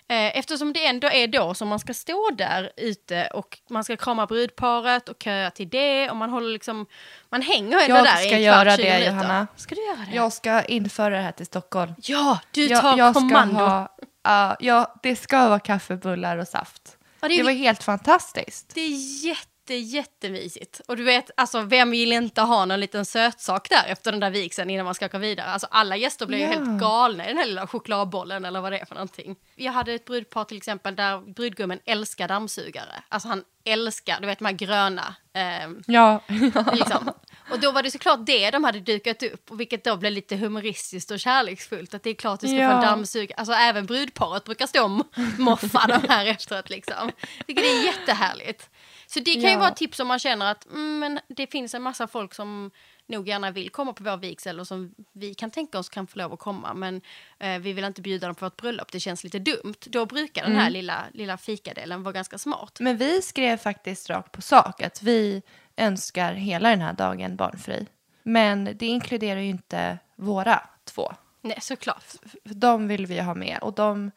Eh, 0.08 0.38
eftersom 0.38 0.74
det 0.74 0.86
ändå 0.86 1.10
är 1.10 1.28
då 1.28 1.54
som 1.54 1.68
man 1.68 1.80
ska 1.80 1.94
stå 1.94 2.30
där 2.38 2.72
ute 2.78 3.28
och 3.34 3.58
man 3.70 3.84
ska 3.84 3.98
krama 3.98 4.26
brudparet 4.26 5.10
och 5.10 5.16
köa 5.24 5.52
till 5.52 5.70
det 5.70 6.10
och 6.10 6.18
man 6.18 6.30
håller 6.30 6.50
liksom, 6.54 6.86
man 7.30 7.42
hänger 7.42 7.78
ändå 7.82 7.96
Jag 7.96 8.06
där 8.06 8.16
ska 8.16 8.24
i 8.38 8.46
en 8.46 8.54
kvart, 8.54 8.66
göra 8.68 8.78
20 8.78 8.84
det, 8.84 8.90
minuter. 8.94 9.12
Johanna. 9.12 9.48
Ska 9.56 9.76
du 9.76 9.86
göra 9.86 10.06
det? 10.10 10.16
Jag 10.16 10.34
ska 10.34 10.62
införa 10.64 11.10
det 11.16 11.22
här 11.22 11.32
till 11.32 11.46
Stockholm. 11.46 11.94
Ja, 12.04 12.40
du 12.52 12.66
Jag, 12.68 12.82
tar 12.82 12.98
jag 12.98 13.14
ska 13.14 13.20
kommando. 13.22 13.56
ha, 13.60 13.96
ja, 14.24 14.58
ja, 14.60 14.96
det 15.04 15.16
ska 15.16 15.48
vara 15.50 15.60
kaffe, 15.60 15.96
bullar 15.96 16.38
och 16.38 16.48
saft. 16.48 16.98
Ja, 17.22 17.28
det, 17.28 17.36
Det 17.36 17.40
är, 17.40 17.44
var 17.44 17.52
helt 17.52 17.84
fantastiskt. 17.84 18.72
det 18.76 18.82
är 18.82 19.26
jätte, 19.26 19.51
jättemysigt. 19.70 20.82
Och 20.88 20.98
du 20.98 21.04
vet, 21.04 21.32
alltså 21.38 21.62
vem 21.62 21.92
vill 21.92 22.12
inte 22.12 22.42
ha 22.42 22.66
någon 22.66 22.80
liten 22.80 23.06
sötsak 23.06 23.70
där 23.70 23.84
efter 23.88 24.12
den 24.12 24.20
där 24.20 24.30
vigseln 24.30 24.70
innan 24.70 24.86
man 24.86 24.96
ska 24.96 25.06
åka 25.06 25.18
vidare? 25.18 25.48
Alltså 25.48 25.68
alla 25.72 25.96
gäster 25.96 26.26
blir 26.26 26.38
ju 26.38 26.44
Ja. 26.44 26.50
helt 26.52 26.80
galna 26.82 27.26
i 27.26 27.28
den 27.28 27.38
här 27.38 27.46
lilla 27.46 27.68
chokladbollen 27.68 28.46
eller 28.46 28.62
vad 28.62 28.72
det 28.72 28.80
är 28.80 28.86
för 28.86 28.96
någonting. 28.96 29.36
Jag 29.56 29.72
hade 29.72 29.94
ett 29.94 30.06
brudpar 30.06 30.44
till 30.44 30.58
exempel 30.58 30.96
där 30.96 31.34
brudgummen 31.34 31.80
älskar 31.86 32.28
dammsugare. 32.28 33.04
Alltså 33.10 33.28
han 33.28 33.44
älskar, 33.64 34.20
du 34.22 34.28
vet 34.28 34.40
de 34.40 34.46
här 34.46 34.54
gröna. 34.54 35.16
ehm, 35.34 35.84
Ja, 35.88 36.22
liksom. 36.74 37.12
Och 37.52 37.60
då 37.60 37.72
var 37.72 37.84
det 37.84 37.92
såklart 37.92 38.20
det 38.26 38.52
de 38.52 38.64
hade 38.64 38.80
dukat 38.80 39.24
upp, 39.24 39.52
och 39.52 39.60
vilket 39.60 39.84
då 39.84 39.98
blev 39.98 40.12
lite 40.12 40.36
humoristiskt 40.36 41.12
och 41.12 41.20
kärleksfullt. 41.20 41.94
Att 41.94 42.04
det 42.04 42.10
är 42.10 42.14
klart 42.14 42.40
du 42.40 42.48
ska 42.48 42.56
få 42.56 42.62
Ja. 42.62 42.72
en 42.72 42.82
dammsugare. 42.82 43.36
Alltså 43.38 43.54
även 43.54 43.86
brudparet 43.86 44.44
brukar 44.44 44.68
stå 44.68 44.84
och 44.84 45.06
moffa 45.40 45.86
de 45.88 46.08
här 46.10 46.26
efteråt 46.36 46.70
liksom. 46.70 47.12
Det 47.48 47.54
är 47.68 47.86
jättehärligt. 47.86 48.70
Så 49.14 49.20
det 49.20 49.34
kan 49.34 49.42
ju 49.42 49.50
Ja. 49.50 49.58
vara 49.60 49.70
ett 49.70 49.76
tips 49.76 50.00
om 50.00 50.08
man 50.08 50.20
känner 50.20 50.52
att 50.52 50.66
mm, 50.66 51.00
men 51.00 51.20
det 51.28 51.48
finns 51.48 51.74
en 51.74 51.82
massa 51.82 52.08
folk 52.08 52.34
som 52.34 52.72
nog 53.08 53.28
gärna 53.28 53.52
vill 53.52 53.70
komma 53.70 53.94
på 53.94 54.04
vår 54.04 54.18
vigsel 54.18 54.60
och 54.60 54.68
som 54.68 54.96
vi 55.14 55.34
kan 55.34 55.52
tänka 55.52 55.80
oss 55.80 55.90
kan 55.90 56.08
få 56.08 56.18
lov 56.20 56.34
att 56.34 56.40
komma 56.40 56.74
men 56.74 57.02
eh, 57.40 57.60
vi 57.60 57.74
vill 57.74 57.84
inte 57.86 58.02
bjuda 58.02 58.28
dem 58.28 58.36
på 58.36 58.46
vårt 58.46 58.58
bröllop, 58.58 58.92
det 58.92 59.00
känns 59.00 59.24
lite 59.24 59.40
dumt. 59.40 59.76
Då 59.86 60.06
brukar 60.06 60.44
den 60.44 60.52
här 60.56 60.62
Mm. 60.62 60.74
lilla, 60.74 61.04
lilla 61.14 61.38
fikadelen 61.38 62.04
vara 62.04 62.14
ganska 62.14 62.38
smart. 62.38 62.78
men 62.80 62.98
vi 62.98 63.22
skrev 63.22 63.58
faktiskt 63.58 64.10
rakt 64.10 64.32
på 64.32 64.42
sak 64.42 64.82
att 64.82 65.02
vi 65.04 65.42
önskar 65.78 66.34
hela 66.34 66.70
den 66.70 66.82
här 66.82 66.94
dagen 66.94 67.36
barnfri. 67.36 67.88
Men 68.24 68.64
det 68.78 68.86
inkluderar 68.86 69.40
ju 69.40 69.50
inte 69.50 69.98
våra 70.16 70.62
två. 70.86 71.14
Nej, 71.42 71.58
såklart. 71.62 72.04
De 72.44 72.88
vill 72.88 73.06
vi 73.06 73.20
ha 73.20 73.34
med 73.34 73.60
och 73.62 73.74
de 73.74 74.12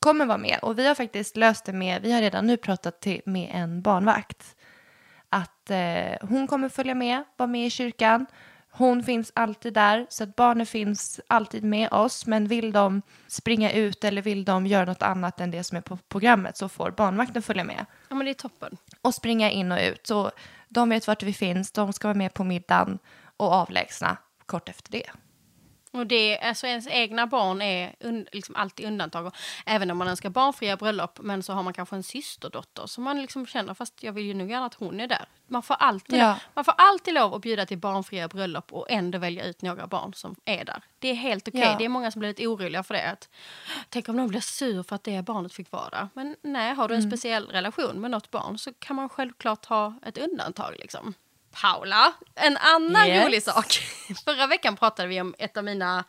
kommer 0.00 0.26
vara 0.26 0.38
med. 0.38 0.58
Och 0.62 0.78
vi 0.78 0.86
har 0.86 0.94
faktiskt 0.94 1.36
löst 1.36 1.64
det 1.64 1.72
med, 1.72 2.02
vi 2.02 2.12
har 2.12 2.20
redan 2.20 2.46
nu 2.46 2.56
pratat 2.56 3.00
till, 3.00 3.20
med 3.24 3.50
en 3.54 3.82
barnvakt. 3.82 4.56
Att 5.28 5.70
eh, 5.70 6.28
hon 6.28 6.46
kommer 6.46 6.68
följa 6.68 6.94
med, 6.94 7.24
vara 7.36 7.46
med 7.46 7.66
i 7.66 7.70
kyrkan. 7.70 8.26
Hon 8.70 9.02
finns 9.02 9.32
alltid 9.34 9.74
där, 9.74 10.06
så 10.08 10.24
att 10.24 10.36
barnen 10.36 10.66
finns 10.66 11.20
alltid 11.26 11.64
med 11.64 11.92
oss. 11.92 12.26
Men 12.26 12.46
vill 12.46 12.72
de 12.72 13.02
springa 13.26 13.72
ut 13.72 14.04
eller 14.04 14.22
vill 14.22 14.44
de 14.44 14.66
göra 14.66 14.84
något 14.84 15.02
annat 15.02 15.40
än 15.40 15.50
det 15.50 15.64
som 15.64 15.76
är 15.76 15.80
på 15.82 15.96
programmet 16.08 16.56
så 16.56 16.68
får 16.68 16.90
barnvakten 16.90 17.42
följa 17.42 17.64
med 17.64 17.86
Ja 18.08 18.16
men 18.16 18.24
det 18.24 18.30
är 18.30 18.34
toppen. 18.34 18.76
och 19.02 19.14
springa 19.14 19.50
in 19.50 19.72
och 19.72 19.78
ut. 19.80 20.06
Så 20.06 20.30
de 20.68 20.88
vet 20.88 21.06
vart 21.06 21.22
vi 21.22 21.32
finns, 21.32 21.72
de 21.72 21.92
ska 21.92 22.08
vara 22.08 22.18
med 22.18 22.34
på 22.34 22.44
middagen 22.44 22.98
och 23.36 23.52
avlägsna 23.52 24.16
kort 24.46 24.68
efter 24.68 24.92
det. 24.92 25.10
Och 25.92 26.06
det, 26.06 26.38
alltså 26.38 26.66
ens 26.66 26.86
egna 26.88 27.26
barn 27.26 27.62
är 27.62 27.94
un, 28.00 28.26
liksom 28.32 28.56
alltid 28.56 28.86
undantag. 28.86 29.26
Och 29.26 29.36
även 29.66 29.90
om 29.90 29.98
man 29.98 30.08
önskar 30.08 30.30
barnfria 30.30 30.76
bröllop, 30.76 31.18
men 31.22 31.42
så 31.42 31.52
har 31.52 31.62
man 31.62 31.72
kanske 31.72 31.96
en 31.96 32.02
systerdotter 32.02 32.86
som 32.86 33.04
man 33.04 33.20
liksom 33.20 33.46
känner, 33.46 33.74
fast 33.74 34.02
jag 34.02 34.12
vill 34.12 34.24
ju 34.24 34.34
nog 34.34 34.50
gärna 34.50 34.66
att 34.66 34.74
hon 34.74 35.00
är 35.00 35.06
där. 35.06 35.24
Man 35.46 35.62
får 35.62 35.74
alltid, 35.74 36.18
Ja. 36.18 36.36
man 36.54 36.64
får 36.64 36.74
alltid 36.78 37.14
lov 37.14 37.34
att 37.34 37.42
bjuda 37.42 37.66
till 37.66 37.78
barnfria 37.78 38.28
bröllop 38.28 38.72
och 38.72 38.86
ändå 38.90 39.18
välja 39.18 39.44
ut 39.44 39.62
några 39.62 39.86
barn 39.86 40.14
som 40.14 40.36
är 40.44 40.64
där. 40.64 40.82
Det 40.98 41.08
är 41.08 41.14
helt 41.14 41.48
okej. 41.48 41.60
Ja. 41.60 41.74
Det 41.78 41.84
är 41.84 41.88
många 41.88 42.10
som 42.10 42.20
blir 42.20 42.28
lite 42.28 42.46
oroliga 42.46 42.82
för 42.82 42.94
det. 42.94 43.10
Att, 43.10 43.28
Tänk 43.88 44.08
om 44.08 44.16
någon 44.16 44.28
blir 44.28 44.40
sur 44.40 44.82
för 44.82 44.96
att 44.96 45.04
det 45.04 45.22
barnet 45.22 45.54
fick 45.54 45.70
vara 45.72 45.88
där. 45.90 46.08
Men 46.14 46.36
nej, 46.42 46.74
har 46.74 46.88
du 46.88 46.94
en 46.94 47.02
speciell 47.02 47.46
relation 47.46 48.00
med 48.00 48.10
något 48.10 48.30
barn 48.30 48.58
så 48.58 48.72
kan 48.78 48.96
man 48.96 49.08
självklart 49.08 49.64
ha 49.66 49.94
ett 50.02 50.18
undantag. 50.18 50.74
Liksom. 50.78 51.14
Paula, 51.50 52.12
en 52.34 52.56
annan 52.56 53.06
Yes. 53.08 53.24
rolig 53.26 53.42
sak. 53.42 53.78
Förra 54.24 54.46
veckan 54.46 54.76
pratade 54.76 55.08
vi 55.08 55.20
om 55.20 55.34
ett 55.38 55.56
av 55.56 55.64
mina 55.64 56.04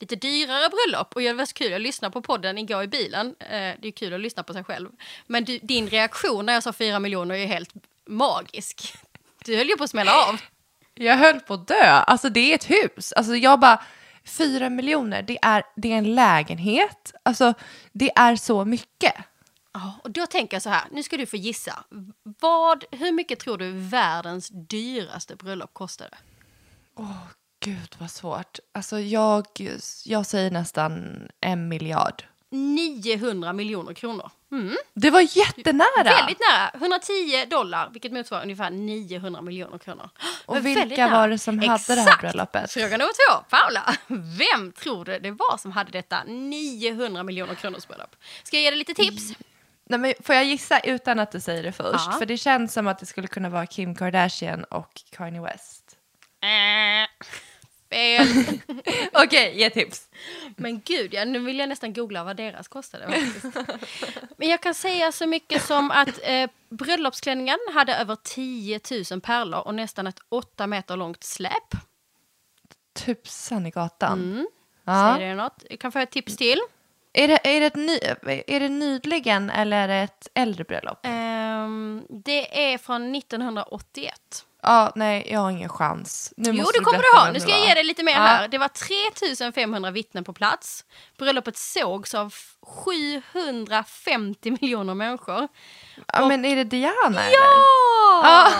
lite 0.00 0.16
dyrare 0.16 0.68
bröllop 0.68 1.14
och 1.14 1.20
det 1.20 1.32
var 1.32 1.46
så 1.46 1.52
kul, 1.54 1.72
jag 1.72 1.80
lyssnade 1.80 2.12
på 2.12 2.22
podden 2.22 2.58
igår 2.58 2.82
i 2.82 2.86
bilen. 2.86 3.34
Eh, 3.38 3.48
det 3.50 3.88
är 3.88 3.90
kul 3.92 4.14
att 4.14 4.20
lyssna 4.20 4.42
på 4.42 4.52
sig 4.52 4.64
själv. 4.64 4.88
Men 5.26 5.44
du, 5.44 5.58
din 5.58 5.88
reaktion 5.88 6.46
när 6.46 6.52
jag 6.52 6.62
sa 6.62 6.72
fyra 6.72 6.98
miljoner 6.98 7.34
är 7.34 7.46
helt 7.46 7.70
magisk. 8.06 8.94
Du 9.44 9.56
höll 9.56 9.68
ju 9.68 9.76
på 9.76 9.84
att 9.84 9.90
smälla 9.90 10.14
av. 10.28 10.40
Jag 10.94 11.16
höll 11.16 11.40
på 11.40 11.54
att 11.54 11.68
dö. 11.68 11.84
Alltså 11.84 12.28
det 12.28 12.40
är 12.50 12.54
ett 12.54 12.70
hus. 12.70 13.12
Alltså 13.12 13.36
jag 13.36 13.60
bara, 13.60 13.82
fyra 14.24 14.70
miljoner, 14.70 15.22
det 15.22 15.38
är, 15.42 15.62
det 15.76 15.92
är 15.92 15.96
en 15.96 16.14
lägenhet. 16.14 17.12
Alltså 17.22 17.54
det 17.92 18.10
är 18.16 18.36
så 18.36 18.64
mycket. 18.64 19.14
Ja, 19.72 19.94
och 20.04 20.10
då 20.10 20.26
tänker 20.26 20.54
jag 20.54 20.62
så 20.62 20.70
här, 20.70 20.84
nu 20.90 21.02
ska 21.02 21.16
du 21.16 21.26
få 21.26 21.36
gissa. 21.36 21.84
Vad, 22.22 22.84
hur 22.90 23.12
mycket 23.12 23.38
tror 23.38 23.58
du 23.58 23.72
världens 23.72 24.48
dyraste 24.52 25.36
bröllop 25.36 25.74
kostade? 25.74 26.18
Åh 26.94 27.26
gud 27.64 27.96
vad 27.98 28.10
svårt. 28.10 28.58
Alltså 28.72 29.00
jag, 29.00 29.46
jag 30.04 30.26
säger 30.26 30.50
nästan 30.50 31.18
en 31.40 31.68
miljard. 31.68 32.24
900 32.50 33.52
miljoner 33.52 33.94
kronor. 33.94 34.30
Mm. 34.52 34.76
Det 34.94 35.10
var 35.10 35.20
jättenära. 35.20 36.04
Väldigt 36.04 36.40
nära. 36.50 36.70
110 36.74 37.46
dollar, 37.50 37.90
vilket 37.92 38.12
motsvarar 38.12 38.42
ungefär 38.42 38.70
900 38.70 39.42
miljoner 39.42 39.78
kronor. 39.78 40.10
Och 40.46 40.54
Men 40.54 40.62
vilka 40.62 41.08
var 41.08 41.28
det 41.28 41.38
som 41.38 41.58
hade 41.58 41.82
det 41.86 41.94
här 41.94 42.02
Exakt. 42.02 42.20
bröllopet? 42.20 42.72
Fråga 42.72 42.88
nummer 42.88 43.12
två, 43.30 43.44
Paula. 43.50 43.94
Vem 44.38 44.72
tror 44.72 45.04
du 45.04 45.18
det 45.18 45.30
var 45.30 45.56
som 45.58 45.72
hade 45.72 45.90
detta 45.90 46.24
900 46.24 47.22
miljoner 47.22 47.54
kronors 47.54 47.86
bröllop? 47.86 48.16
Ska 48.42 48.56
jag 48.56 48.62
ge 48.62 48.70
dig 48.70 48.78
lite 48.78 48.94
tips? 48.94 49.32
Nej, 49.92 50.00
men 50.00 50.14
får 50.20 50.34
jag 50.34 50.44
gissa 50.44 50.80
utan 50.80 51.18
att 51.18 51.30
du 51.30 51.40
säger 51.40 51.62
det 51.62 51.72
först? 51.72 52.06
Ja. 52.10 52.18
För 52.18 52.26
det 52.26 52.36
känns 52.36 52.72
som 52.72 52.86
att 52.86 52.98
det 52.98 53.06
skulle 53.06 53.28
kunna 53.28 53.48
vara 53.48 53.66
Kim 53.66 53.94
Kardashian 53.94 54.64
och 54.64 55.02
Kanye 55.10 55.40
West. 55.40 55.96
Eh, 56.42 57.26
fel. 57.90 58.26
Okej, 59.12 59.58
ge 59.58 59.70
tips. 59.70 60.08
Men 60.56 60.80
gud, 60.80 61.14
ja, 61.14 61.24
nu 61.24 61.38
vill 61.38 61.58
jag 61.58 61.68
nästan 61.68 61.92
googla 61.92 62.24
vad 62.24 62.36
deras 62.36 62.68
kostade. 62.68 63.06
Faktiskt. 63.06 63.56
Men 64.36 64.48
jag 64.48 64.60
kan 64.60 64.74
säga 64.74 65.12
så 65.12 65.26
mycket 65.26 65.62
som 65.62 65.90
att 65.90 66.20
eh, 66.22 66.50
bröllopsklänningen 66.68 67.58
hade 67.74 67.94
över 67.94 68.16
10 68.22 68.80
000 69.10 69.20
pärlor 69.20 69.60
och 69.60 69.74
nästan 69.74 70.06
ett 70.06 70.18
8 70.28 70.66
meter 70.66 70.96
långt 70.96 71.24
släp. 71.24 71.74
Tusan 72.94 73.66
i 73.66 73.70
gatan. 73.70 74.32
Mm. 74.32 74.46
Ja. 74.84 75.14
Säger 75.16 75.28
det 75.28 75.42
något? 75.42 75.64
Jag 75.70 75.78
kan 75.78 75.92
få 75.92 75.98
ett 75.98 76.10
tips 76.10 76.36
till. 76.36 76.60
Är, 77.14 77.28
det, 77.28 77.56
är, 77.56 77.60
det 77.60 77.66
ett 77.66 77.76
ny, 77.76 77.98
är 78.46 78.60
det 78.60 78.68
nyligen 78.68 79.50
eller 79.50 79.76
är 79.76 79.88
det 79.88 79.94
ett 79.94 80.28
äldre 80.34 80.64
bröllop? 80.64 80.98
Ehm, 81.02 82.02
det 82.08 82.72
är 82.72 82.78
från 82.78 83.14
1981. 83.14 84.14
Ja, 84.62 84.92
nej, 84.94 85.28
jag 85.32 85.40
har 85.40 85.50
ingen 85.50 85.68
chans. 85.68 86.32
Nu 86.36 86.50
Jo, 86.52 86.66
det 86.74 86.80
kommer 86.80 86.98
du 87.02 87.18
ha. 87.18 87.32
Nu 87.32 87.40
ska 87.40 87.50
jag 87.50 87.66
ge 87.68 87.74
dig 87.74 87.84
lite 87.84 88.02
mer 88.02 88.12
Ja. 88.12 88.18
här. 88.18 88.48
Det 88.48 88.58
var 88.58 88.68
3500 88.68 89.90
vittnen 89.90 90.24
på 90.24 90.32
plats. 90.32 90.84
Bröllopet 91.18 91.56
sågs 91.56 92.14
av 92.14 92.34
750 92.66 94.50
miljoner 94.60 94.94
människor. 94.94 95.48
Ja, 96.12 96.28
men 96.28 96.44
är 96.44 96.56
det 96.56 96.64
Diana? 96.64 97.20
Ja! 97.30 98.52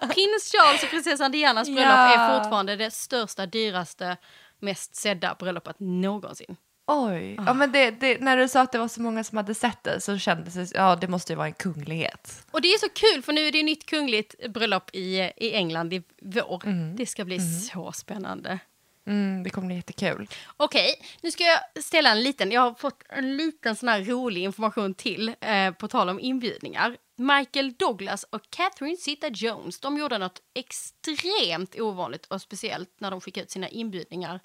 Prins 0.14 0.52
Charles 0.52 0.82
och 0.82 0.90
prinsessan 0.90 1.32
Dianas 1.32 1.68
bröllop 1.68 1.92
Ja. 1.92 2.14
är 2.14 2.38
fortfarande 2.38 2.76
det 2.76 2.90
största, 2.90 3.46
dyraste, 3.46 4.16
mest 4.60 4.96
sedda 4.96 5.34
bröllopet 5.38 5.76
någonsin. 5.78 6.56
Oj, 6.86 7.36
Ah. 7.38 7.44
ja, 7.46 7.54
men 7.54 7.72
det, 7.72 7.90
det, 7.90 8.20
när 8.20 8.36
du 8.36 8.48
sa 8.48 8.60
att 8.60 8.72
det 8.72 8.78
var 8.78 8.88
så 8.88 9.02
många 9.02 9.24
som 9.24 9.36
hade 9.36 9.54
sett 9.54 9.84
det 9.84 10.00
så 10.00 10.18
kändes 10.18 10.54
det, 10.54 10.70
ja 10.74 10.96
det 10.96 11.08
måste 11.08 11.32
ju 11.32 11.36
vara 11.36 11.46
en 11.46 11.52
kunglighet. 11.52 12.46
Och 12.50 12.60
det 12.60 12.68
är 12.68 12.78
så 12.78 12.88
kul 12.88 13.22
för 13.22 13.32
nu 13.32 13.40
är 13.46 13.52
det 13.52 13.62
nytt 13.62 13.86
kungligt 13.86 14.48
bröllop 14.48 14.90
i, 14.92 15.18
i 15.36 15.54
England 15.54 15.92
i 15.92 16.02
vår. 16.22 16.94
Det 16.96 17.06
ska 17.06 17.24
bli 17.24 17.38
så 17.40 17.92
spännande. 17.92 18.58
Mm, 19.06 19.42
det 19.42 19.50
kommer 19.50 19.66
bli 19.66 19.76
jättekul. 19.76 20.28
Okej, 20.56 20.94
nu 21.22 21.30
ska 21.30 21.44
jag 21.44 21.84
ställa 21.84 22.10
en 22.10 22.22
liten, 22.22 22.52
jag 22.52 22.60
har 22.60 22.74
fått 22.74 23.02
en 23.08 23.36
liten 23.36 23.76
sån 23.76 23.88
här 23.88 24.04
rolig 24.04 24.42
information 24.42 24.94
till 24.94 25.34
eh, 25.40 25.70
på 25.70 25.88
tal 25.88 26.08
om 26.08 26.20
inbjudningar. 26.20 26.96
Michael 27.16 27.72
Douglas 27.72 28.24
och 28.30 28.40
Catherine 28.50 28.96
Zeta-Jones, 28.96 29.80
de 29.80 29.96
gjorde 29.98 30.18
något 30.18 30.40
extremt 30.54 31.80
ovanligt 31.80 32.26
och 32.26 32.40
speciellt 32.42 32.90
när 33.00 33.10
de 33.10 33.20
skickade 33.20 33.44
ut 33.44 33.50
sina 33.50 33.68
inbjudningar 33.68 34.40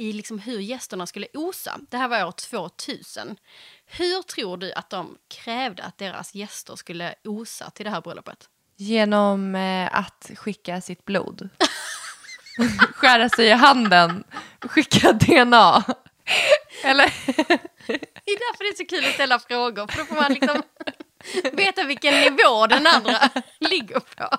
i 0.00 0.12
liksom 0.12 0.38
hur 0.38 0.60
gästerna 0.60 1.06
skulle 1.06 1.26
osa. 1.34 1.80
Det 1.90 1.96
här 1.96 2.08
var 2.08 2.24
år 2.24 2.32
2000. 2.32 3.36
Hur 3.86 4.22
tror 4.22 4.56
du 4.56 4.72
att 4.72 4.90
de 4.90 5.18
krävde 5.28 5.82
att 5.82 5.98
deras 5.98 6.34
gäster 6.34 6.76
skulle 6.76 7.14
osa 7.24 7.70
till 7.70 7.84
det 7.84 7.90
här 7.90 8.00
bröllopet? 8.00 8.48
Genom 8.76 9.54
eh, 9.54 9.98
att 9.98 10.30
skicka 10.36 10.80
sitt 10.80 11.04
blod. 11.04 11.48
Skära 12.94 13.28
sig 13.28 13.46
i 13.46 13.52
handen, 13.52 14.24
skicka 14.60 15.12
DNA. 15.12 15.84
Eller? 16.84 17.14
Det 17.86 18.30
är 18.30 18.38
därför 18.38 18.64
det 18.64 18.70
är 18.70 18.76
så 18.76 18.86
kul 18.86 19.04
att 19.04 19.14
ställa 19.14 19.38
frågor, 19.38 19.86
för 19.86 19.98
då 19.98 20.04
får 20.04 20.14
man 20.14 20.32
liksom 20.32 20.62
veta 21.52 21.84
vilken 21.84 22.14
nivå 22.14 22.66
den 22.66 22.86
andra 22.86 23.30
ligger 23.58 24.00
på. 24.00 24.36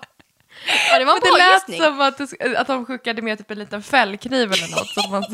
Ja, 0.90 0.98
det 0.98 1.04
var 1.04 1.12
en 1.14 1.20
Det 1.22 1.28
bra 1.28 1.36
lät 1.36 1.54
gissning. 1.68 1.80
som 1.80 2.00
att, 2.00 2.18
det 2.18 2.56
att 2.56 2.66
de 2.66 2.86
skickade 2.86 3.22
med 3.22 3.38
typ 3.38 3.50
en 3.50 3.58
liten 3.58 3.82
fällkniv 3.82 4.52
eller 4.52 4.70
något. 4.76 4.88
Så 4.88 5.08
man, 5.10 5.24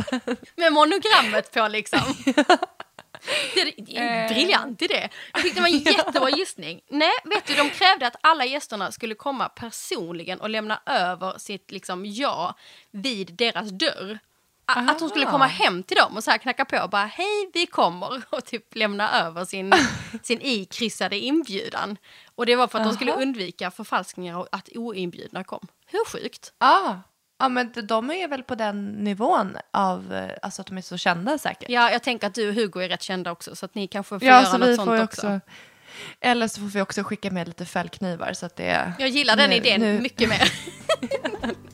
Med 0.57 0.73
monogrammet 0.73 1.53
på 1.53 1.69
liksom. 1.69 2.01
Det 3.55 3.61
är, 3.61 3.73
det 3.77 3.97
är 3.99 4.23
Eh. 4.23 4.29
briljant 4.35 4.83
idé. 4.83 5.09
Jag 5.33 5.43
tyckte 5.43 5.59
det 5.59 5.63
var 5.63 5.69
en 5.69 5.79
jättebra 5.79 6.31
gissning. 6.31 6.81
Nej, 6.89 7.11
vet 7.25 7.47
du, 7.47 7.55
de 7.55 7.71
krävde 7.71 8.07
att 8.07 8.17
alla 8.21 8.45
gästerna 8.45 8.93
skulle 8.93 9.15
komma 9.15 9.49
personligen 9.49 10.41
och 10.41 10.51
lämna 10.51 10.81
över 10.87 11.39
sitt 11.39 11.71
liksom, 11.71 12.07
ja 12.07 12.55
vid 12.91 13.35
deras 13.35 13.69
dörr. 13.71 14.19
A- 14.71 14.85
Att 14.91 14.99
de 14.99 15.09
skulle 15.09 15.25
Aha. 15.25 15.33
komma 15.33 15.47
hem 15.47 15.83
till 15.83 15.97
dem 15.97 16.17
och 16.17 16.25
så 16.25 16.31
här 16.31 16.39
knacka 16.39 16.65
på 16.65 16.79
och 16.79 16.91
bara 16.91 17.05
hej 17.07 17.51
vi 17.55 17.67
kommer 17.67 18.23
och 18.31 18.45
typ 18.45 18.75
lämna 18.77 19.11
över 19.27 19.45
sin, 19.45 19.73
sin 20.23 20.39
ikryssade 20.43 21.19
inbjudan. 21.19 21.97
Och 22.35 22.47
det 22.47 22.57
var 22.57 22.67
för 22.69 22.79
att 22.79 22.85
de 22.85 22.95
skulle 22.95 23.13
Aha. 23.13 23.23
undvika 23.23 23.71
förfalskningar 23.71 24.37
och 24.39 24.49
att 24.53 24.69
oinbjudna 24.75 25.45
kom. 25.45 25.67
Hur 25.87 26.05
sjukt? 26.05 26.53
ah, 26.59 26.95
ja, 27.39 27.49
men 27.49 27.73
de- 27.87 28.11
är 28.11 28.29
väl 28.29 28.43
på 28.43 28.55
den 28.55 28.87
nivån 28.93 29.57
av, 29.73 30.15
eh, 30.15 30.31
alltså 30.43 30.63
att 30.63 30.67
de 30.69 30.79
är 30.79 30.83
så 30.83 30.97
kända 30.97 31.39
säkert. 31.39 31.71
Ja, 31.71 31.91
jag 31.91 32.03
tänker 32.03 32.27
att 32.27 32.35
du 32.35 32.49
och 32.49 32.55
Hugo 32.55 32.81
är 32.81 32.89
rätt 32.89 33.03
kända 33.03 33.31
också 33.33 33.57
så 33.57 33.65
att 33.65 33.75
ni 33.75 33.87
kanske 33.87 34.19
får 34.19 34.29
Ja, 34.29 34.35
göra 34.35 34.45
så 34.47 34.59
något 34.59 34.77
sånt 34.77 34.89
också. 34.89 35.03
också. 35.05 35.41
Eller 36.21 36.49
så 36.49 36.61
får 36.61 36.67
vi 36.69 36.81
också 36.81 37.03
skicka 37.03 37.31
med 37.31 37.47
lite 37.49 37.65
fällknivar 37.65 38.33
så 38.33 38.47
att 38.47 38.57
det 38.57 38.67
är... 38.69 38.93
Jag 38.99 39.09
gillar 39.09 39.37
den 39.37 39.51
Nu- 39.51 39.57
idén 39.57 39.81
nu- 39.81 40.01
mycket 40.01 40.29
mer. 40.29 40.53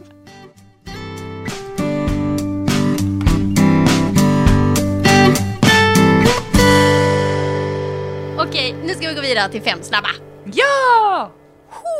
Okej, 8.64 8.76
nu 8.84 8.94
ska 8.94 9.08
vi 9.08 9.14
gå 9.14 9.20
vidare 9.20 9.52
till 9.52 9.62
fem 9.62 9.82
snabba. 9.82 10.08
Ja! 10.44 11.32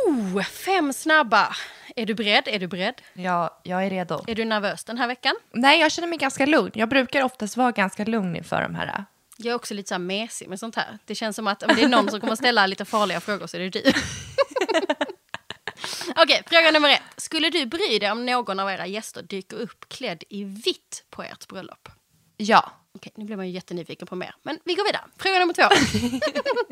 Oh, 0.07 0.43
fem 0.43 0.93
snabba. 0.93 1.55
Är 1.95 2.05
du 2.05 2.13
beredd? 2.13 2.43
Är 2.47 2.59
du 2.59 2.67
beredd? 2.67 3.01
Ja, 3.13 3.61
jag 3.63 3.85
är 3.85 3.89
redo. 3.89 4.23
Är 4.27 4.35
du 4.35 4.45
nervös 4.45 4.83
den 4.83 4.97
här 4.97 5.07
veckan? 5.07 5.35
Nej, 5.51 5.79
jag 5.79 5.91
känner 5.91 6.07
mig 6.07 6.17
ganska 6.17 6.45
lugn. 6.45 6.71
Jag 6.73 6.89
brukar 6.89 7.23
oftast 7.23 7.57
vara 7.57 7.71
ganska 7.71 8.05
lugn 8.05 8.35
inför 8.35 8.61
de 8.61 8.75
här. 8.75 9.05
Jag 9.37 9.51
är 9.51 9.55
också 9.55 9.73
lite 9.73 9.87
så 9.87 9.93
här 9.93 9.99
mesig 9.99 10.49
med 10.49 10.59
sånt 10.59 10.75
här. 10.75 10.97
Det 11.05 11.15
känns 11.15 11.35
som 11.35 11.47
att 11.47 11.63
om 11.63 11.75
det 11.75 11.83
är 11.83 11.87
någon 11.87 12.09
som 12.09 12.21
kommer 12.21 12.35
ställa 12.35 12.67
lite 12.67 12.85
farliga 12.85 13.19
frågor 13.19 13.47
så 13.47 13.57
är 13.57 13.61
det 13.61 13.69
du. 13.69 13.81
Okej, 16.15 16.43
fråga 16.45 16.71
nummer 16.71 16.89
ett. 16.89 17.01
Skulle 17.17 17.49
du 17.49 17.65
bry 17.65 17.99
dig 17.99 18.11
om 18.11 18.25
någon 18.25 18.59
av 18.59 18.69
era 18.69 18.87
gäster 18.87 19.21
dyker 19.21 19.57
upp 19.57 19.89
klädd 19.89 20.23
i 20.29 20.43
vitt 20.43 21.03
på 21.09 21.23
ert 21.23 21.47
bröllop? 21.47 21.89
Ja. 22.37 22.71
Okej, 22.95 23.11
nu 23.15 23.25
blir 23.25 23.35
man 23.35 23.47
ju 23.47 23.53
jättenyfiken 23.53 24.07
på 24.07 24.15
mer. 24.15 24.35
Men 24.43 24.59
vi 24.63 24.73
går 24.73 24.85
vidare. 24.85 25.03
Fråga 25.17 25.39
nummer 25.39 25.53
två. 25.53 25.63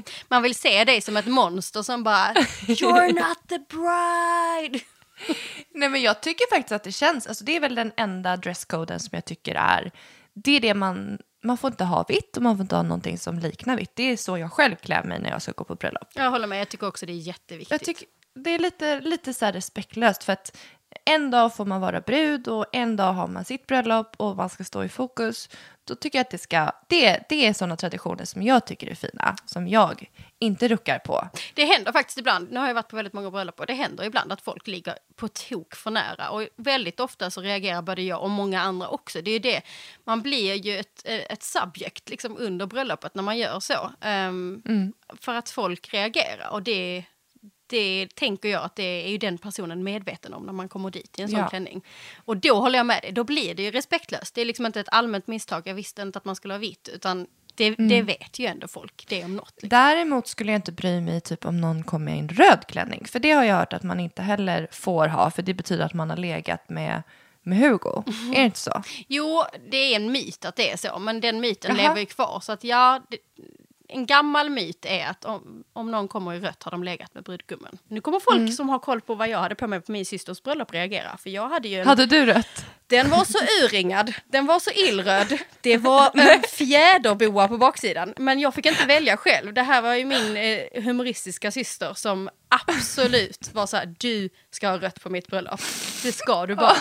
man 0.28 0.44
vill 0.44 0.56
se 0.56 0.84
dig 0.84 1.02
som 1.02 1.18
ett 1.18 1.26
monster 1.26 1.82
som 1.82 2.04
bara 2.04 2.34
You're 2.34 3.14
not 3.14 3.50
the 3.50 3.60
bride. 3.60 4.84
Nej, 5.72 5.90
men 5.90 6.02
jag 6.02 6.22
tycker 6.22 6.56
faktiskt 6.56 6.72
att 6.72 6.84
det 6.84 6.92
känns, 6.92 7.28
alltså 7.28 7.44
det 7.44 7.56
är 7.56 7.60
väl 7.60 7.76
den 7.76 7.92
enda 7.98 8.38
dresscoden 8.38 9.00
som 9.00 9.10
jag 9.12 9.26
tycker 9.26 9.56
är, 9.56 9.92
det 10.34 10.52
är 10.52 10.60
det 10.60 10.74
man, 10.74 11.18
man 11.44 11.58
får 11.58 11.72
inte 11.72 11.84
ha 11.84 12.06
vitt 12.08 12.38
och 12.38 12.44
man 12.44 12.58
får 12.58 12.62
inte 12.62 12.76
ha 12.76 12.84
någonting 12.84 13.18
som 13.18 13.40
liknar 13.40 13.78
vitt. 13.78 13.92
Det 13.94 14.04
är 14.04 14.18
så 14.18 14.38
jag 14.38 14.52
själv 14.52 14.76
klär 14.76 15.04
mig 15.04 15.20
när 15.20 15.30
jag 15.30 15.42
ska 15.42 15.52
gå 15.52 15.64
på 15.64 15.76
bröllop. 15.76 16.08
Jag 16.14 16.32
håller 16.32 16.48
med, 16.48 16.60
jag 16.60 16.70
tycker 16.70 16.88
också 16.88 17.06
det 17.06 17.14
är 17.14 17.28
jätteviktigt. 17.28 17.72
Jag 17.72 17.82
tycker 17.82 18.08
det 18.36 18.50
är 18.50 18.60
lite, 18.60 19.00
lite 19.00 19.34
så 19.34 19.46
respektlöst 19.46 20.24
för 20.24 20.34
att 20.34 20.58
en 21.06 21.32
dag 21.32 21.56
får 21.56 21.66
man 21.66 21.82
vara 21.82 22.02
brud 22.02 22.48
och 22.48 22.66
en 22.72 22.96
dag 22.96 23.14
har 23.14 23.28
man 23.28 23.46
sitt 23.46 23.68
bröllop 23.68 24.16
och 24.18 24.36
man 24.36 24.50
ska 24.50 24.64
stå 24.64 24.84
i 24.84 24.90
fokus. 24.90 25.50
Då 25.86 25.96
tycker 25.96 26.18
jag 26.20 26.22
att 26.24 26.32
det 26.32 26.38
ska, 26.38 26.72
det, 26.88 27.24
det 27.30 27.48
är 27.48 27.54
sådana 27.54 27.78
traditioner 27.78 28.26
som 28.26 28.42
jag 28.42 28.66
tycker 28.66 28.88
är 28.88 28.96
fina, 28.96 29.36
som 29.46 29.68
jag 29.68 30.10
inte 30.40 30.68
ruckar 30.68 31.00
på. 31.00 31.28
Det 31.54 31.66
händer 31.66 31.92
faktiskt 31.92 32.18
ibland, 32.18 32.52
nu 32.52 32.60
har 32.60 32.68
jag 32.68 32.74
varit 32.74 32.88
på 32.88 32.96
väldigt 32.96 33.14
många 33.14 33.32
bröllop 33.32 33.60
och 33.60 33.66
det 33.66 33.74
händer 33.74 34.04
ibland 34.04 34.32
att 34.32 34.42
folk 34.42 34.68
ligger 34.68 34.96
på 35.16 35.28
tok 35.28 35.76
för 35.76 35.92
nära. 35.92 36.30
Och 36.30 36.48
väldigt 36.56 37.00
ofta 37.00 37.32
så 37.32 37.42
reagerar 37.42 37.82
både 37.82 38.02
jag 38.02 38.22
och 38.22 38.30
många 38.30 38.62
andra 38.62 38.88
också. 38.88 39.22
Det 39.22 39.32
är 39.32 39.40
det, 39.40 39.62
man 40.04 40.22
blir 40.22 40.54
ju 40.54 40.80
ett, 40.80 41.02
ett 41.06 41.44
subject 41.44 42.10
liksom 42.10 42.38
under 42.40 42.66
bröllopet 42.66 43.16
när 43.16 43.24
man 43.24 43.38
gör 43.38 43.60
så. 43.60 43.92
Ehm, 44.02 44.62
För 45.22 45.34
att 45.34 45.50
folk 45.50 45.94
reagerar 45.94 46.50
och 46.52 46.64
det, 46.64 47.04
det 47.74 48.16
tänker 48.16 48.50
jag 48.50 48.64
att 48.64 48.76
det 48.76 49.06
är 49.06 49.10
ju 49.10 49.18
den 49.18 49.38
personen 49.38 49.84
medveten 49.84 50.34
om 50.34 50.44
när 50.46 50.54
man 50.54 50.70
kommer 50.70 50.92
dit 50.92 51.20
i 51.20 51.22
en 51.22 51.30
sån 51.30 51.40
Ja. 51.40 51.50
klänning. 51.50 51.82
Och 52.26 52.38
då 52.38 52.56
håller 52.60 52.80
jag 52.80 52.86
med 52.86 53.02
dig, 53.02 53.12
då 53.12 53.24
blir 53.24 53.56
det 53.56 53.64
ju 53.64 53.72
respektlöst. 53.72 54.36
Det 54.36 54.42
är 54.42 54.46
liksom 54.46 54.66
inte 54.66 54.80
ett 54.80 54.90
allmänt 54.92 55.28
misstag, 55.28 55.62
jag 55.66 55.74
visste 55.74 56.02
inte 56.02 56.18
att 56.18 56.26
man 56.26 56.36
skulle 56.36 56.54
ha 56.54 56.60
vitt, 56.60 56.90
utan 56.94 57.28
det, 57.56 57.70
det 57.76 58.02
vet 58.02 58.40
ju 58.40 58.46
ändå 58.46 58.68
folk, 58.68 59.06
det 59.10 59.24
om 59.26 59.36
något. 59.36 59.54
Liksom. 59.56 59.70
Däremot 59.70 60.28
skulle 60.28 60.52
jag 60.52 60.58
inte 60.58 60.72
bry 60.72 61.02
mig 61.02 61.22
typ 61.22 61.46
om 61.46 61.62
någon 61.62 61.84
kommer 61.84 62.16
i 62.16 62.20
en 62.20 62.30
röd 62.30 62.68
klänning. 62.68 63.06
För 63.06 63.20
det 63.20 63.32
har 63.32 63.44
jag 63.44 63.56
hört 63.56 63.74
att 63.74 63.84
man 63.84 64.00
inte 64.00 64.22
heller 64.22 64.68
får 64.72 65.08
ha. 65.08 65.32
För 65.32 65.42
det 65.42 65.54
betyder 65.54 65.86
att 65.86 65.94
man 65.94 66.10
har 66.10 66.18
legat 66.18 66.70
med, 66.70 67.04
med 67.44 67.58
Hugo. 67.60 68.04
Är 68.08 68.36
det 68.36 68.42
inte 68.46 68.60
så? 68.60 68.84
Jo, 69.08 69.44
det 69.72 69.78
är 69.78 69.96
en 69.96 70.12
myt 70.12 70.46
att 70.46 70.56
det 70.56 70.72
är 70.72 70.78
så, 70.78 71.00
men 71.00 71.22
den 71.22 71.40
myten 71.40 71.76
Jaha. 71.78 71.88
lever 71.88 72.00
ju 72.00 72.06
kvar. 72.06 72.40
Så 72.40 72.52
att 72.52 72.64
ja, 72.64 73.02
det, 73.10 73.18
en 73.94 74.06
gammal 74.06 74.50
myt 74.50 74.86
är 74.86 75.08
att 75.08 75.26
om, 75.26 75.64
om 75.74 75.92
någon 75.92 76.08
kommer 76.08 76.34
i 76.34 76.40
rött 76.40 76.64
har 76.64 76.72
de 76.72 76.84
legat 76.84 77.14
med 77.14 77.24
brudgummen. 77.24 77.78
Nu 77.88 78.02
kommer 78.02 78.20
folk 78.20 78.38
Mm. 78.38 78.52
som 78.52 78.70
har 78.70 78.80
koll 78.80 79.02
på 79.02 79.16
vad 79.16 79.30
jag 79.30 79.40
hade 79.40 79.56
på 79.56 79.68
mig 79.68 79.82
på 79.82 79.92
min 79.92 80.06
systers 80.06 80.44
bröllop 80.44 80.74
reagera. 80.74 81.18
För 81.18 81.30
jag 81.30 81.50
hade 81.50 81.68
ju 81.68 81.80
en, 81.80 81.88
Hade 81.88 82.06
du 82.06 82.26
rött? 82.26 82.66
den 82.88 83.10
var 83.10 83.24
så 83.26 83.38
urringad, 83.64 84.14
den 84.28 84.46
var 84.46 84.60
så 84.60 84.72
illröd. 84.72 85.38
Det 85.62 85.78
var 85.78 86.12
en 86.20 86.42
fjäderboa 86.42 87.48
på 87.48 87.58
baksidan. 87.58 88.14
Men 88.18 88.40
jag 88.40 88.54
fick 88.54 88.66
inte 88.66 88.86
välja 88.86 89.18
själv. 89.18 89.54
Det 89.54 89.62
här 89.64 89.82
var 89.82 89.94
ju 89.96 90.06
min 90.06 90.38
eh, 90.38 90.84
humoristiska 90.84 91.52
syster 91.52 91.94
som 91.94 92.30
absolut 92.68 93.50
var 93.54 93.66
så 93.68 93.78
här, 93.78 93.96
du 94.00 94.30
ska 94.52 94.70
ha 94.70 94.78
rött 94.78 95.02
på 95.04 95.10
mitt 95.10 95.28
bröllop. 95.28 95.60
Det 96.04 96.12
ska 96.12 96.46
du 96.46 96.56
bara. 96.56 96.76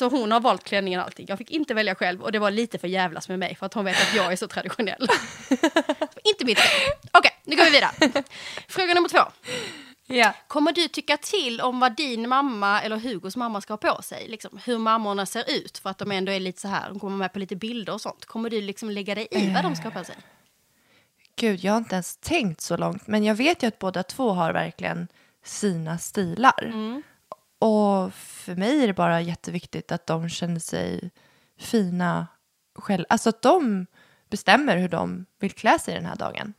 Så 0.00 0.08
hon 0.08 0.32
har 0.32 0.40
valt 0.40 0.64
klänningen 0.64 1.00
och 1.00 1.06
allting. 1.06 1.26
Jag 1.28 1.38
fick 1.38 1.50
inte 1.50 1.74
välja 1.74 1.94
själv 1.94 2.22
och 2.22 2.32
det 2.32 2.38
var 2.38 2.50
lite 2.50 2.78
för 2.78 2.88
jävlas 2.88 3.28
med 3.28 3.38
mig 3.38 3.54
för 3.54 3.66
att 3.66 3.74
hon 3.74 3.84
vet 3.84 3.96
att 3.96 4.14
jag 4.16 4.32
är 4.32 4.36
så 4.36 4.48
traditionell. 4.48 5.08
inte 6.24 6.44
mitt 6.44 6.58
fel. 6.58 6.92
Okej, 7.12 7.30
nu 7.44 7.56
går 7.56 7.64
vi 7.64 7.70
vidare. 7.70 8.24
Fråga 8.68 8.94
nummer 8.94 9.08
två. 9.08 9.18
Ja. 10.06 10.32
Kommer 10.48 10.72
du 10.72 10.88
tycka 10.88 11.16
till 11.16 11.60
om 11.60 11.80
vad 11.80 11.96
din 11.96 12.28
mamma 12.28 12.82
eller 12.82 12.96
Hugos 12.96 13.36
mamma 13.36 13.60
ska 13.60 13.72
ha 13.72 13.78
på 13.78 14.02
sig? 14.02 14.28
Liksom, 14.28 14.60
hur 14.64 14.78
mammorna 14.78 15.26
ser 15.26 15.50
ut 15.50 15.78
för 15.78 15.90
att 15.90 15.98
de 15.98 16.10
ändå 16.12 16.32
är 16.32 16.40
lite 16.40 16.60
så 16.60 16.68
här, 16.68 16.88
de 16.88 17.00
kommer 17.00 17.16
med 17.16 17.32
på 17.32 17.38
lite 17.38 17.56
bilder 17.56 17.92
och 17.92 18.00
sånt. 18.00 18.24
Kommer 18.24 18.50
du 18.50 18.60
liksom 18.60 18.90
lägga 18.90 19.14
dig 19.14 19.28
i 19.30 19.54
vad 19.54 19.64
de 19.64 19.76
ska 19.76 19.84
ha 19.84 19.90
på 19.90 20.04
sig? 20.04 20.16
Gud, 21.36 21.64
jag 21.64 21.72
har 21.72 21.78
inte 21.78 21.94
ens 21.94 22.16
tänkt 22.16 22.60
så 22.60 22.76
långt. 22.76 23.06
Men 23.06 23.24
jag 23.24 23.34
vet 23.34 23.62
ju 23.62 23.66
att 23.66 23.78
båda 23.78 24.02
två 24.02 24.30
har 24.30 24.52
verkligen 24.52 25.08
sina 25.44 25.98
stilar. 25.98 26.72
Och 27.60 28.14
för 28.14 28.56
mig 28.56 28.82
är 28.82 28.86
det 28.86 28.92
bara 28.92 29.20
jätteviktigt 29.20 29.92
att 29.92 30.06
de 30.06 30.28
känner 30.28 30.60
sig 30.60 31.10
fina 31.58 32.26
själva. 32.74 33.06
Alltså 33.08 33.28
att 33.28 33.42
de 33.42 33.86
bestämmer 34.30 34.76
hur 34.76 34.88
de 34.88 35.26
vill 35.38 35.52
klä 35.52 35.78
sig 35.78 35.94
den 35.94 36.06
här 36.06 36.16
dagen. 36.16 36.54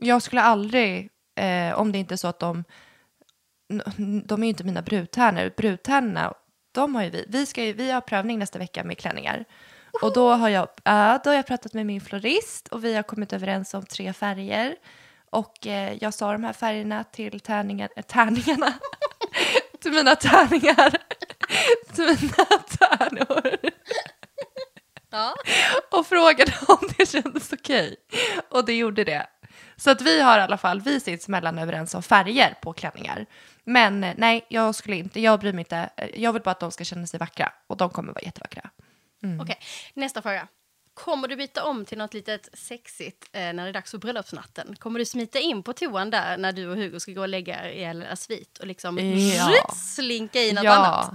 Jag 0.00 0.22
skulle 0.22 0.42
aldrig, 0.42 1.10
eh, 1.40 1.78
om 1.78 1.92
det 1.92 1.98
inte 1.98 2.14
är 2.14 2.16
så 2.16 2.28
att 2.28 2.38
de, 2.38 2.64
de 4.24 4.42
är 4.42 4.46
ju 4.46 4.48
inte 4.48 4.64
mina 4.64 4.82
brudtärnor. 4.82 5.52
Brudtärnorna, 5.56 6.34
de 6.72 6.94
har 6.94 7.02
ju 7.02 7.10
vi. 7.10 7.24
Vi, 7.28 7.46
ska 7.46 7.64
ju, 7.64 7.72
vi 7.72 7.90
har 7.90 8.00
prövning 8.00 8.38
nästa 8.38 8.58
vecka 8.58 8.84
med 8.84 8.98
klänningar. 8.98 9.44
Och 10.02 10.12
då 10.12 10.30
har, 10.30 10.48
jag, 10.48 10.68
äh, 10.84 11.20
då 11.24 11.30
har 11.30 11.34
jag 11.34 11.46
pratat 11.46 11.74
med 11.74 11.86
min 11.86 12.00
florist 12.00 12.68
och 12.68 12.84
vi 12.84 12.94
har 12.94 13.02
kommit 13.02 13.32
överens 13.32 13.74
om 13.74 13.86
tre 13.86 14.12
färger. 14.12 14.76
Och 15.30 15.66
eh, 15.66 15.96
jag 16.00 16.14
sa 16.14 16.32
de 16.32 16.44
här 16.44 16.52
färgerna 16.52 17.04
till 17.04 17.40
tärningar, 17.40 17.88
äh, 17.96 18.02
tärningarna. 18.02 18.74
till 19.86 19.94
mina 19.94 20.16
tärningar. 20.16 20.90
till 21.94 22.04
mina 22.22 22.58
tärnor. 22.78 23.56
Ja. 25.10 25.34
Och 25.90 26.06
frågade 26.06 26.52
om 26.68 26.88
det 26.98 27.06
kändes 27.08 27.52
okej. 27.52 27.96
Och 28.50 28.64
det 28.64 28.72
gjorde 28.76 29.04
det. 29.04 29.26
Så 29.76 29.90
att 29.90 30.00
vi 30.02 30.20
har 30.22 30.38
i 30.38 30.42
alla 30.42 30.58
fall, 30.58 30.80
vi 30.80 31.00
sinsemellan 31.00 31.58
överens 31.58 31.94
om 31.94 32.02
färger 32.02 32.54
på 32.62 32.72
klänningar. 32.72 33.26
Men 33.64 34.04
eh, 34.04 34.14
nej, 34.16 34.46
jag 34.48 34.74
skulle 34.74 34.96
inte, 34.96 35.20
jag 35.20 35.40
bryr 35.40 35.52
mig 35.52 35.60
inte. 35.60 35.90
Eh, 35.96 36.08
Jag 36.14 36.32
vill 36.32 36.42
bara 36.42 36.50
att 36.50 36.60
de 36.60 36.70
ska 36.72 36.84
känna 36.84 37.06
sig 37.06 37.20
vackra. 37.20 37.52
Och 37.66 37.76
de 37.76 37.90
kommer 37.90 38.12
vara 38.12 38.24
jättevackra. 38.24 38.70
Okej, 39.42 39.58
nästa 39.94 40.22
fråga. 40.22 40.48
Kommer 40.96 41.28
du 41.28 41.36
byta 41.36 41.64
om 41.64 41.84
till 41.84 41.98
något 41.98 42.14
litet 42.14 42.48
sexigt 42.52 43.28
eh, 43.32 43.40
när 43.40 43.54
det 43.62 43.68
är 43.68 43.72
dags 43.72 43.90
för 43.90 43.98
bröllopsnatten? 43.98 44.76
Kommer 44.76 44.98
du 44.98 45.04
smita 45.04 45.38
in 45.38 45.62
på 45.62 45.72
toan 45.72 46.10
där 46.10 46.36
när 46.36 46.52
du 46.52 46.68
och 46.68 46.76
Hugo 46.76 47.00
ska 47.00 47.12
gå 47.12 47.20
och 47.20 47.28
lägga 47.28 47.70
er 47.72 47.98
era 48.00 48.16
svit 48.16 48.58
och 48.58 48.66
liksom 48.66 48.98
Ja. 48.98 49.74
slinka 49.74 50.40
i 50.40 50.52
något 50.52 50.64
annat? 50.66 51.14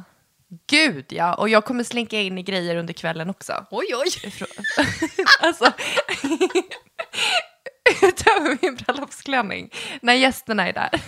Gud 0.68 1.06
ja, 1.10 1.34
och 1.34 1.50
jag 1.50 1.66
kommer 1.66 1.84
slinka 1.84 2.20
in 2.20 2.38
i 2.38 2.44
grejer 2.44 2.76
under 2.76 2.94
kvällen 2.94 3.30
också. 3.30 3.66
Oj, 3.72 3.88
oj. 3.96 4.10
Alltså, 5.42 5.66
utöver 8.02 8.58
min 8.62 8.76
bröllopsklänning, 8.76 9.72
när 10.02 10.14
gästerna 10.14 10.68
är 10.68 10.74
där. 10.74 10.90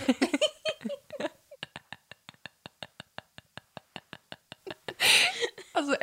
alltså, 5.72 5.96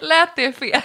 lät 0.00 0.36
det 0.36 0.52
fel? 0.52 0.82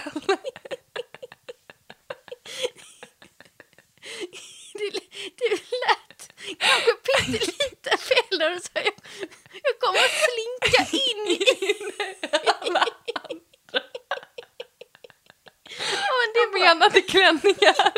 Det, 4.74 4.90
det 5.38 5.50
lät 5.52 6.34
kanske 6.60 6.92
pyttelite 6.92 7.98
fel 7.98 8.40
när 8.40 8.50
du 8.50 8.60
sa 8.60 8.70
jag, 8.74 8.94
jag 9.64 9.80
kommer 9.80 10.00
att 10.00 10.20
slinka 10.28 10.98
in 10.98 11.28
i... 11.28 11.40
Ja, 15.80 16.12
men 16.20 16.34
det 16.34 16.52
bra. 16.52 16.60
Menade 16.60 17.02
klänningar. 17.02 17.94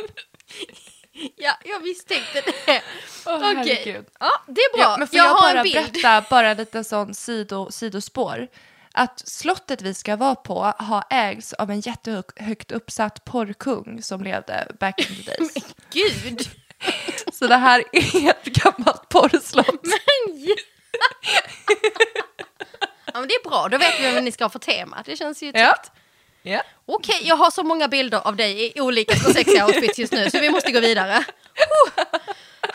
Ja, 1.35 1.53
jag 1.65 1.83
misstänkte 1.83 2.41
det. 2.41 2.81
Åh, 3.25 3.35
Okej, 3.35 3.55
herregud. 3.55 4.05
ja, 4.19 4.31
det 4.47 4.61
är 4.61 4.77
bra. 4.77 4.81
Ja, 4.81 4.95
men 4.99 5.07
får 5.07 5.17
jag, 5.17 5.25
jag, 5.25 5.33
har 5.33 5.53
bara 5.53 5.63
berätta 5.63 6.25
bara 6.29 6.53
lite 6.53 6.83
sån 6.83 7.13
sido, 7.13 7.71
sidospår? 7.71 8.47
Att 8.99 9.29
slottet 9.29 9.81
vi 9.81 9.93
ska 9.93 10.15
vara 10.15 10.35
på 10.35 10.73
har 10.77 11.03
ägts 11.09 11.53
av 11.53 11.71
en 11.71 11.79
jättehögt 11.79 12.71
uppsatt 12.71 13.25
porrkung 13.25 14.01
som 14.01 14.23
levde 14.23 14.67
back 14.79 14.99
in 14.99 15.15
the 15.15 15.31
days. 15.31 15.53
Gud! 15.93 16.41
Så 17.33 17.47
det 17.47 17.55
här 17.55 17.83
är 17.91 18.29
ett 18.29 18.43
gammalt 18.43 19.09
porrslott. 19.09 19.81
Ja, 23.13 23.19
men 23.19 23.27
det 23.27 23.33
är 23.33 23.49
bra, 23.49 23.67
då 23.71 23.77
vet 23.77 23.99
vi 23.99 24.13
vad 24.13 24.23
ni 24.23 24.31
ska 24.31 24.43
ha 24.43 24.49
för 24.49 24.59
tema. 24.59 25.03
Det 25.05 25.15
känns 25.15 25.43
ju 25.43 25.51
tryggt. 25.51 25.91
Ja. 26.41 26.61
Okej, 26.85 27.21
jag 27.23 27.35
har 27.35 27.51
så 27.51 27.63
många 27.63 27.87
bilder 27.87 28.27
av 28.27 28.35
dig 28.35 28.77
i 28.77 28.81
olika 28.81 29.15
sexiga 29.15 29.65
outfits 29.65 29.99
just 29.99 30.13
nu 30.13 30.29
så 30.29 30.39
vi 30.39 30.49
måste 30.49 30.71
gå 30.71 30.79
vidare. 30.79 31.25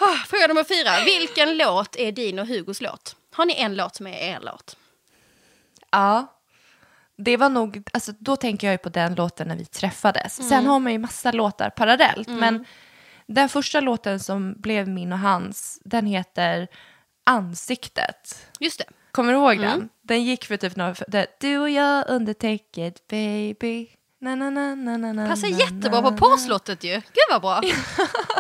Oh. 0.01 0.16
Fråga 0.27 0.47
nummer 0.47 0.64
fyra. 0.64 1.05
Vilken 1.05 1.57
låt 1.57 1.97
är 1.97 2.12
din 2.12 2.39
och 2.39 2.47
Hugos 2.47 2.81
låt? 2.81 3.16
Har 3.33 3.45
ni 3.45 3.55
en 3.55 3.77
låt 3.77 3.97
som 3.97 4.07
är 4.07 4.18
er 4.18 4.39
låt? 4.43 4.77
Ja. 5.95 6.31
Det 7.17 7.37
var 7.37 7.49
nog, 7.49 7.89
alltså 7.93 8.13
då 8.19 8.37
tänker 8.37 8.67
jag 8.67 8.75
ju 8.75 8.79
på 8.79 8.89
den 8.89 9.15
låten 9.15 9.49
när 9.49 9.57
vi 9.57 9.65
träffades. 9.65 10.49
Sen 10.49 10.67
har 10.67 10.79
man 10.81 10.93
ju 10.93 10.99
massa 10.99 11.33
låtar 11.33 11.71
parallellt. 11.71 12.29
Men 12.29 12.65
den 13.27 13.49
första 13.49 13.81
låten 13.81 14.21
som 14.21 14.55
blev 14.57 14.89
min 14.89 15.13
och 15.13 15.19
hans, 15.19 15.81
den 15.85 16.07
heter 16.07 16.69
Ansiktet. 17.27 18.47
Just 18.61 18.79
det. 18.79 18.85
Kommer 19.11 19.33
du 19.33 19.39
ihåg 19.39 19.61
den? 19.61 19.89
Den 20.03 20.25
gick 20.25 20.45
för 20.45 20.57
typ 20.57 20.77
några... 20.77 20.95
Du 21.41 21.59
och 21.59 21.71
jag 21.71 22.05
under 22.09 22.35
täcket 22.35 23.07
baby. 23.09 23.89
Na, 24.21 24.35
na, 24.35 24.51
na, 24.51 24.75
na, 24.75 24.97
na, 24.97 25.13
na, 25.13 25.29
Passar 25.29 25.49
jättebra 25.49 26.03
på 26.03 26.17
porrslottet 26.17 26.85
ju. 26.85 26.93
Gud 26.93 27.25
vad 27.31 27.41
bra. 27.41 27.63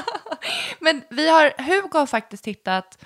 Men 0.80 1.02
vi 1.10 1.30
har, 1.30 1.52
Hugo 1.58 1.98
har 1.98 2.06
faktiskt 2.06 2.46
hittat 2.46 3.04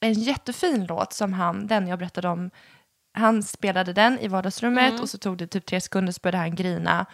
en 0.00 0.12
jättefin 0.12 0.86
låt 0.86 1.12
som 1.12 1.32
han, 1.32 1.66
den 1.66 1.88
jag 1.88 1.98
berättade 1.98 2.28
om, 2.28 2.50
han 3.18 3.42
spelade 3.42 3.92
den 3.92 4.18
i 4.18 4.28
vardagsrummet 4.28 5.00
och 5.00 5.10
så 5.10 5.18
tog 5.18 5.36
det 5.36 5.46
typ 5.46 5.66
tre 5.66 5.80
sekunder 5.80 6.12
så 6.12 6.20
började 6.22 6.38
han 6.38 6.54
grina. 6.54 7.06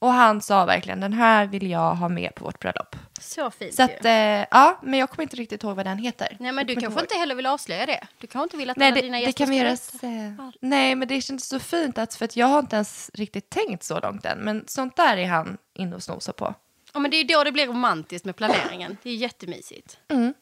Och 0.00 0.12
han 0.12 0.40
sa 0.40 0.64
verkligen 0.64 1.00
den 1.00 1.12
här 1.12 1.46
vill 1.46 1.70
jag 1.70 1.94
ha 1.94 2.08
med 2.08 2.34
på 2.34 2.44
vårt 2.44 2.60
bröllop. 2.60 2.96
Så 3.20 3.50
fint 3.50 3.74
Så 3.74 3.82
att, 3.82 4.04
eh, 4.04 4.12
ja, 4.12 4.80
men 4.82 5.00
jag 5.00 5.10
kommer 5.10 5.22
inte 5.22 5.36
riktigt 5.36 5.62
ihåg 5.62 5.76
vad 5.76 5.86
den 5.86 5.98
heter. 5.98 6.36
Nej 6.40 6.52
men 6.52 6.66
du 6.66 6.74
kanske 6.74 6.92
ihåg. 6.92 7.04
inte 7.04 7.14
heller 7.14 7.34
vill 7.34 7.46
avslöja 7.46 7.86
det. 7.86 8.06
Du 8.18 8.26
kanske 8.26 8.44
inte 8.44 8.56
vill 8.56 8.70
att 8.70 8.76
Nej, 8.76 8.86
alla 8.86 8.94
det, 8.94 9.02
dina 9.02 9.16
det 9.16 9.22
gäster 9.22 9.44
kan 9.44 9.50
vi 9.50 9.56
göra. 9.56 10.52
Nej, 10.60 10.94
men 10.94 11.08
det 11.08 11.20
kändes 11.20 11.48
så 11.48 11.58
fint 11.58 11.98
att, 11.98 12.14
för 12.14 12.24
att 12.24 12.36
jag 12.36 12.46
har 12.46 12.58
inte 12.58 12.76
ens 12.76 13.10
riktigt 13.14 13.50
tänkt 13.50 13.82
så 13.82 14.00
långt 14.00 14.24
än. 14.24 14.38
Men 14.38 14.64
sånt 14.66 14.96
där 14.96 15.16
är 15.16 15.26
han 15.26 15.58
inne 15.74 15.96
och 15.96 16.02
snosar 16.02 16.32
på. 16.32 16.54
Ja, 16.92 17.00
men 17.00 17.10
det 17.10 17.16
är 17.16 17.18
ju 17.18 17.24
då 17.24 17.44
det 17.44 17.52
blir 17.52 17.66
romantiskt 17.66 18.24
med 18.24 18.36
planeringen. 18.36 18.96
Det 19.02 19.10
är 19.10 19.14
jättemysigt. 19.14 19.98
Mm. 20.08 20.34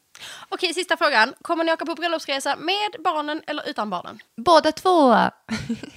Okej, 0.49 0.75
sista 0.75 0.97
frågan. 0.97 1.35
Kommer 1.43 1.65
ni 1.65 1.73
åka 1.73 1.87
på 1.87 1.95
bröllopsresa 1.95 2.57
med 2.57 3.03
barnen 3.05 3.43
eller 3.47 3.69
utan 3.69 3.91
barnen? 3.91 4.19
Båda 4.37 4.73
två. 4.73 5.17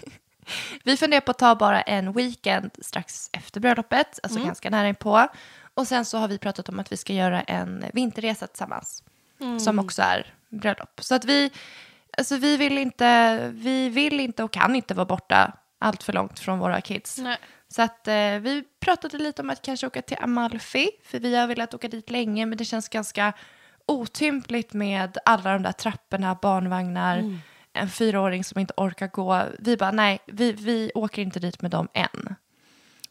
vi 0.83 0.97
funderar 0.97 1.21
på 1.21 1.31
att 1.31 1.37
ta 1.37 1.55
bara 1.55 1.81
en 1.81 2.13
weekend 2.13 2.71
strax 2.81 3.29
efter 3.33 3.59
bröllopet, 3.59 4.19
alltså 4.23 4.39
ganska 4.39 4.69
nära 4.69 4.93
på. 4.93 5.27
Och 5.73 5.87
sen 5.87 6.05
så 6.05 6.17
har 6.17 6.27
vi 6.27 6.37
pratat 6.37 6.69
om 6.69 6.79
att 6.79 6.91
vi 6.91 6.97
ska 6.97 7.13
göra 7.13 7.41
en 7.41 7.85
vinterresa 7.93 8.47
tillsammans. 8.47 9.03
Som 9.59 9.79
också 9.79 10.01
är 10.01 10.33
bröllop. 10.49 10.99
Så 11.03 11.15
att 11.15 11.25
vi, 11.25 11.51
alltså 12.17 12.37
vi 12.37 12.57
vill 12.57 12.77
inte, 12.77 13.37
vi 13.53 13.89
vill 13.89 14.19
inte 14.19 14.43
och 14.43 14.51
kan 14.51 14.75
inte 14.75 14.93
vara 14.93 15.05
borta 15.05 15.53
allt 15.79 16.03
för 16.03 16.13
långt 16.13 16.39
från 16.39 16.59
våra 16.59 16.81
kids. 16.81 17.17
Nej. 17.17 17.37
Så 17.67 17.81
att 17.81 18.07
eh, 18.07 18.15
vi 18.15 18.63
pratade 18.79 19.17
lite 19.17 19.41
om 19.41 19.49
att 19.49 19.61
kanske 19.61 19.87
åka 19.87 20.01
till 20.01 20.17
Amalfi, 20.21 20.89
för 21.03 21.19
vi 21.19 21.35
har 21.35 21.47
velat 21.47 21.73
åka 21.73 21.87
dit 21.87 22.09
länge, 22.09 22.45
men 22.45 22.57
det 22.57 22.65
känns 22.65 22.89
ganska 22.89 23.33
otympligt 23.89 24.73
med 24.73 25.17
alla 25.25 25.53
de 25.53 25.63
där 25.63 25.71
trapporna, 25.71 26.37
barnvagnar, 26.41 27.39
en 27.73 27.89
fyraåring 27.89 28.43
som 28.43 28.59
inte 28.59 28.73
orkar 28.77 29.07
gå. 29.07 29.43
Vi 29.59 29.77
bara, 29.77 29.91
nej, 29.91 30.19
vi, 30.25 30.51
vi 30.51 30.91
åker 30.95 31.21
inte 31.21 31.39
dit 31.39 31.61
med 31.61 31.71
dem 31.71 31.87
än. 31.93 32.35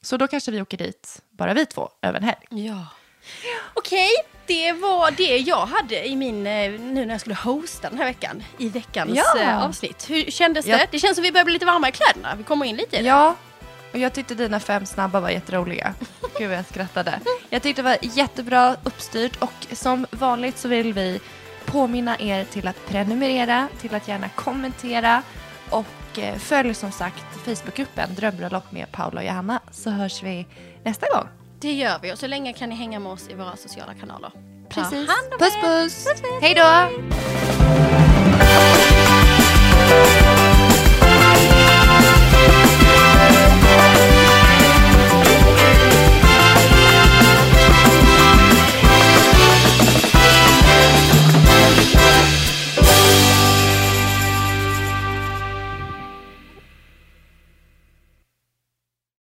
Så 0.03 0.17
då 0.17 0.29
kanske 0.29 0.51
vi 0.51 0.63
åker 0.63 0.77
dit, 0.77 1.23
bara 1.31 1.55
vi 1.55 1.67
två, 1.67 1.89
över 2.03 2.19
en 2.19 2.25
helg. 2.25 2.67
Ja. 2.67 2.87
Okej, 3.75 4.11
det 4.47 4.73
var 4.73 5.11
det 5.11 5.37
jag 5.39 5.67
hade 5.67 6.07
i 6.09 6.17
min, 6.17 6.47
eh, 6.47 6.71
nu 6.81 7.07
när 7.07 7.15
jag 7.15 7.21
skulle 7.21 7.35
hosta 7.37 7.89
den 7.89 7.99
här 7.99 8.05
veckan, 8.05 8.43
i 8.59 8.69
veckans 8.69 9.11
Ja. 9.15 9.41
eh, 9.41 9.65
avsnitt. 9.65 10.11
Hur 10.11 10.25
kändes 10.31 10.65
det? 10.65 10.71
Ja. 10.71 10.87
Det 10.91 10.99
känns 10.99 11.15
som 11.15 11.23
vi 11.23 11.33
börjar 11.33 11.45
bli 11.45 11.53
lite 11.55 11.67
varma 11.67 11.89
i 11.89 11.93
kläderna. 11.93 12.35
Vi 12.39 12.45
kommer 12.45 12.67
in 12.67 12.77
lite 12.77 12.97
i 12.97 13.03
det. 13.03 13.09
Ja, 13.09 13.37
och 13.93 13.99
jag 13.99 14.13
tyckte 14.13 14.35
dina 14.35 14.61
fem 14.61 14.87
snabba 14.87 15.21
var 15.21 15.31
jätteroliga. 15.31 15.95
Gud 16.39 16.49
vad 16.49 16.59
jag 16.59 16.67
skrattade. 16.67 17.21
Jag 17.51 17.63
tyckte 17.63 17.83
det 17.83 17.89
var 17.89 17.99
jättebra 18.01 18.77
uppstyrt 18.85 19.37
och 19.43 19.67
som 19.73 20.07
vanligt 20.11 20.59
så 20.59 20.69
vill 20.69 20.93
vi 20.93 21.21
påminna 21.65 22.17
er 22.19 22.45
till 22.45 22.69
att 22.69 22.87
prenumerera, 22.87 23.69
till 23.81 23.95
att 23.95 24.09
gärna 24.09 24.29
kommentera 24.29 25.23
och 25.71 26.19
eh, 26.19 26.39
följ 26.39 26.75
som 26.75 26.93
sagt 26.93 27.25
Facebookgruppen 27.45 28.15
Drömbröllop 28.15 28.73
med 28.73 28.93
Paula 28.93 29.21
och 29.21 29.27
Johanna 29.27 29.61
så 29.71 29.91
hörs 29.91 30.23
vi 30.23 30.47
nästa 30.85 31.07
gång. 31.15 31.29
Det 31.61 31.73
gör 31.73 31.99
vi 32.03 32.13
och 32.13 32.19
så 32.19 32.27
länge 32.27 32.53
kan 32.53 32.69
ni 32.69 32.75
hänga 32.75 32.99
med 32.99 33.13
oss 33.13 33.29
i 33.29 33.35
våra 33.35 33.57
sociala 33.57 33.95
kanaler. 33.95 34.31
Precis. 34.69 35.09
om 35.09 35.39
Puss 35.39 35.57
er. 35.57 35.63
puss! 35.63 36.07
Hej 36.43 36.55
då! 36.55 36.89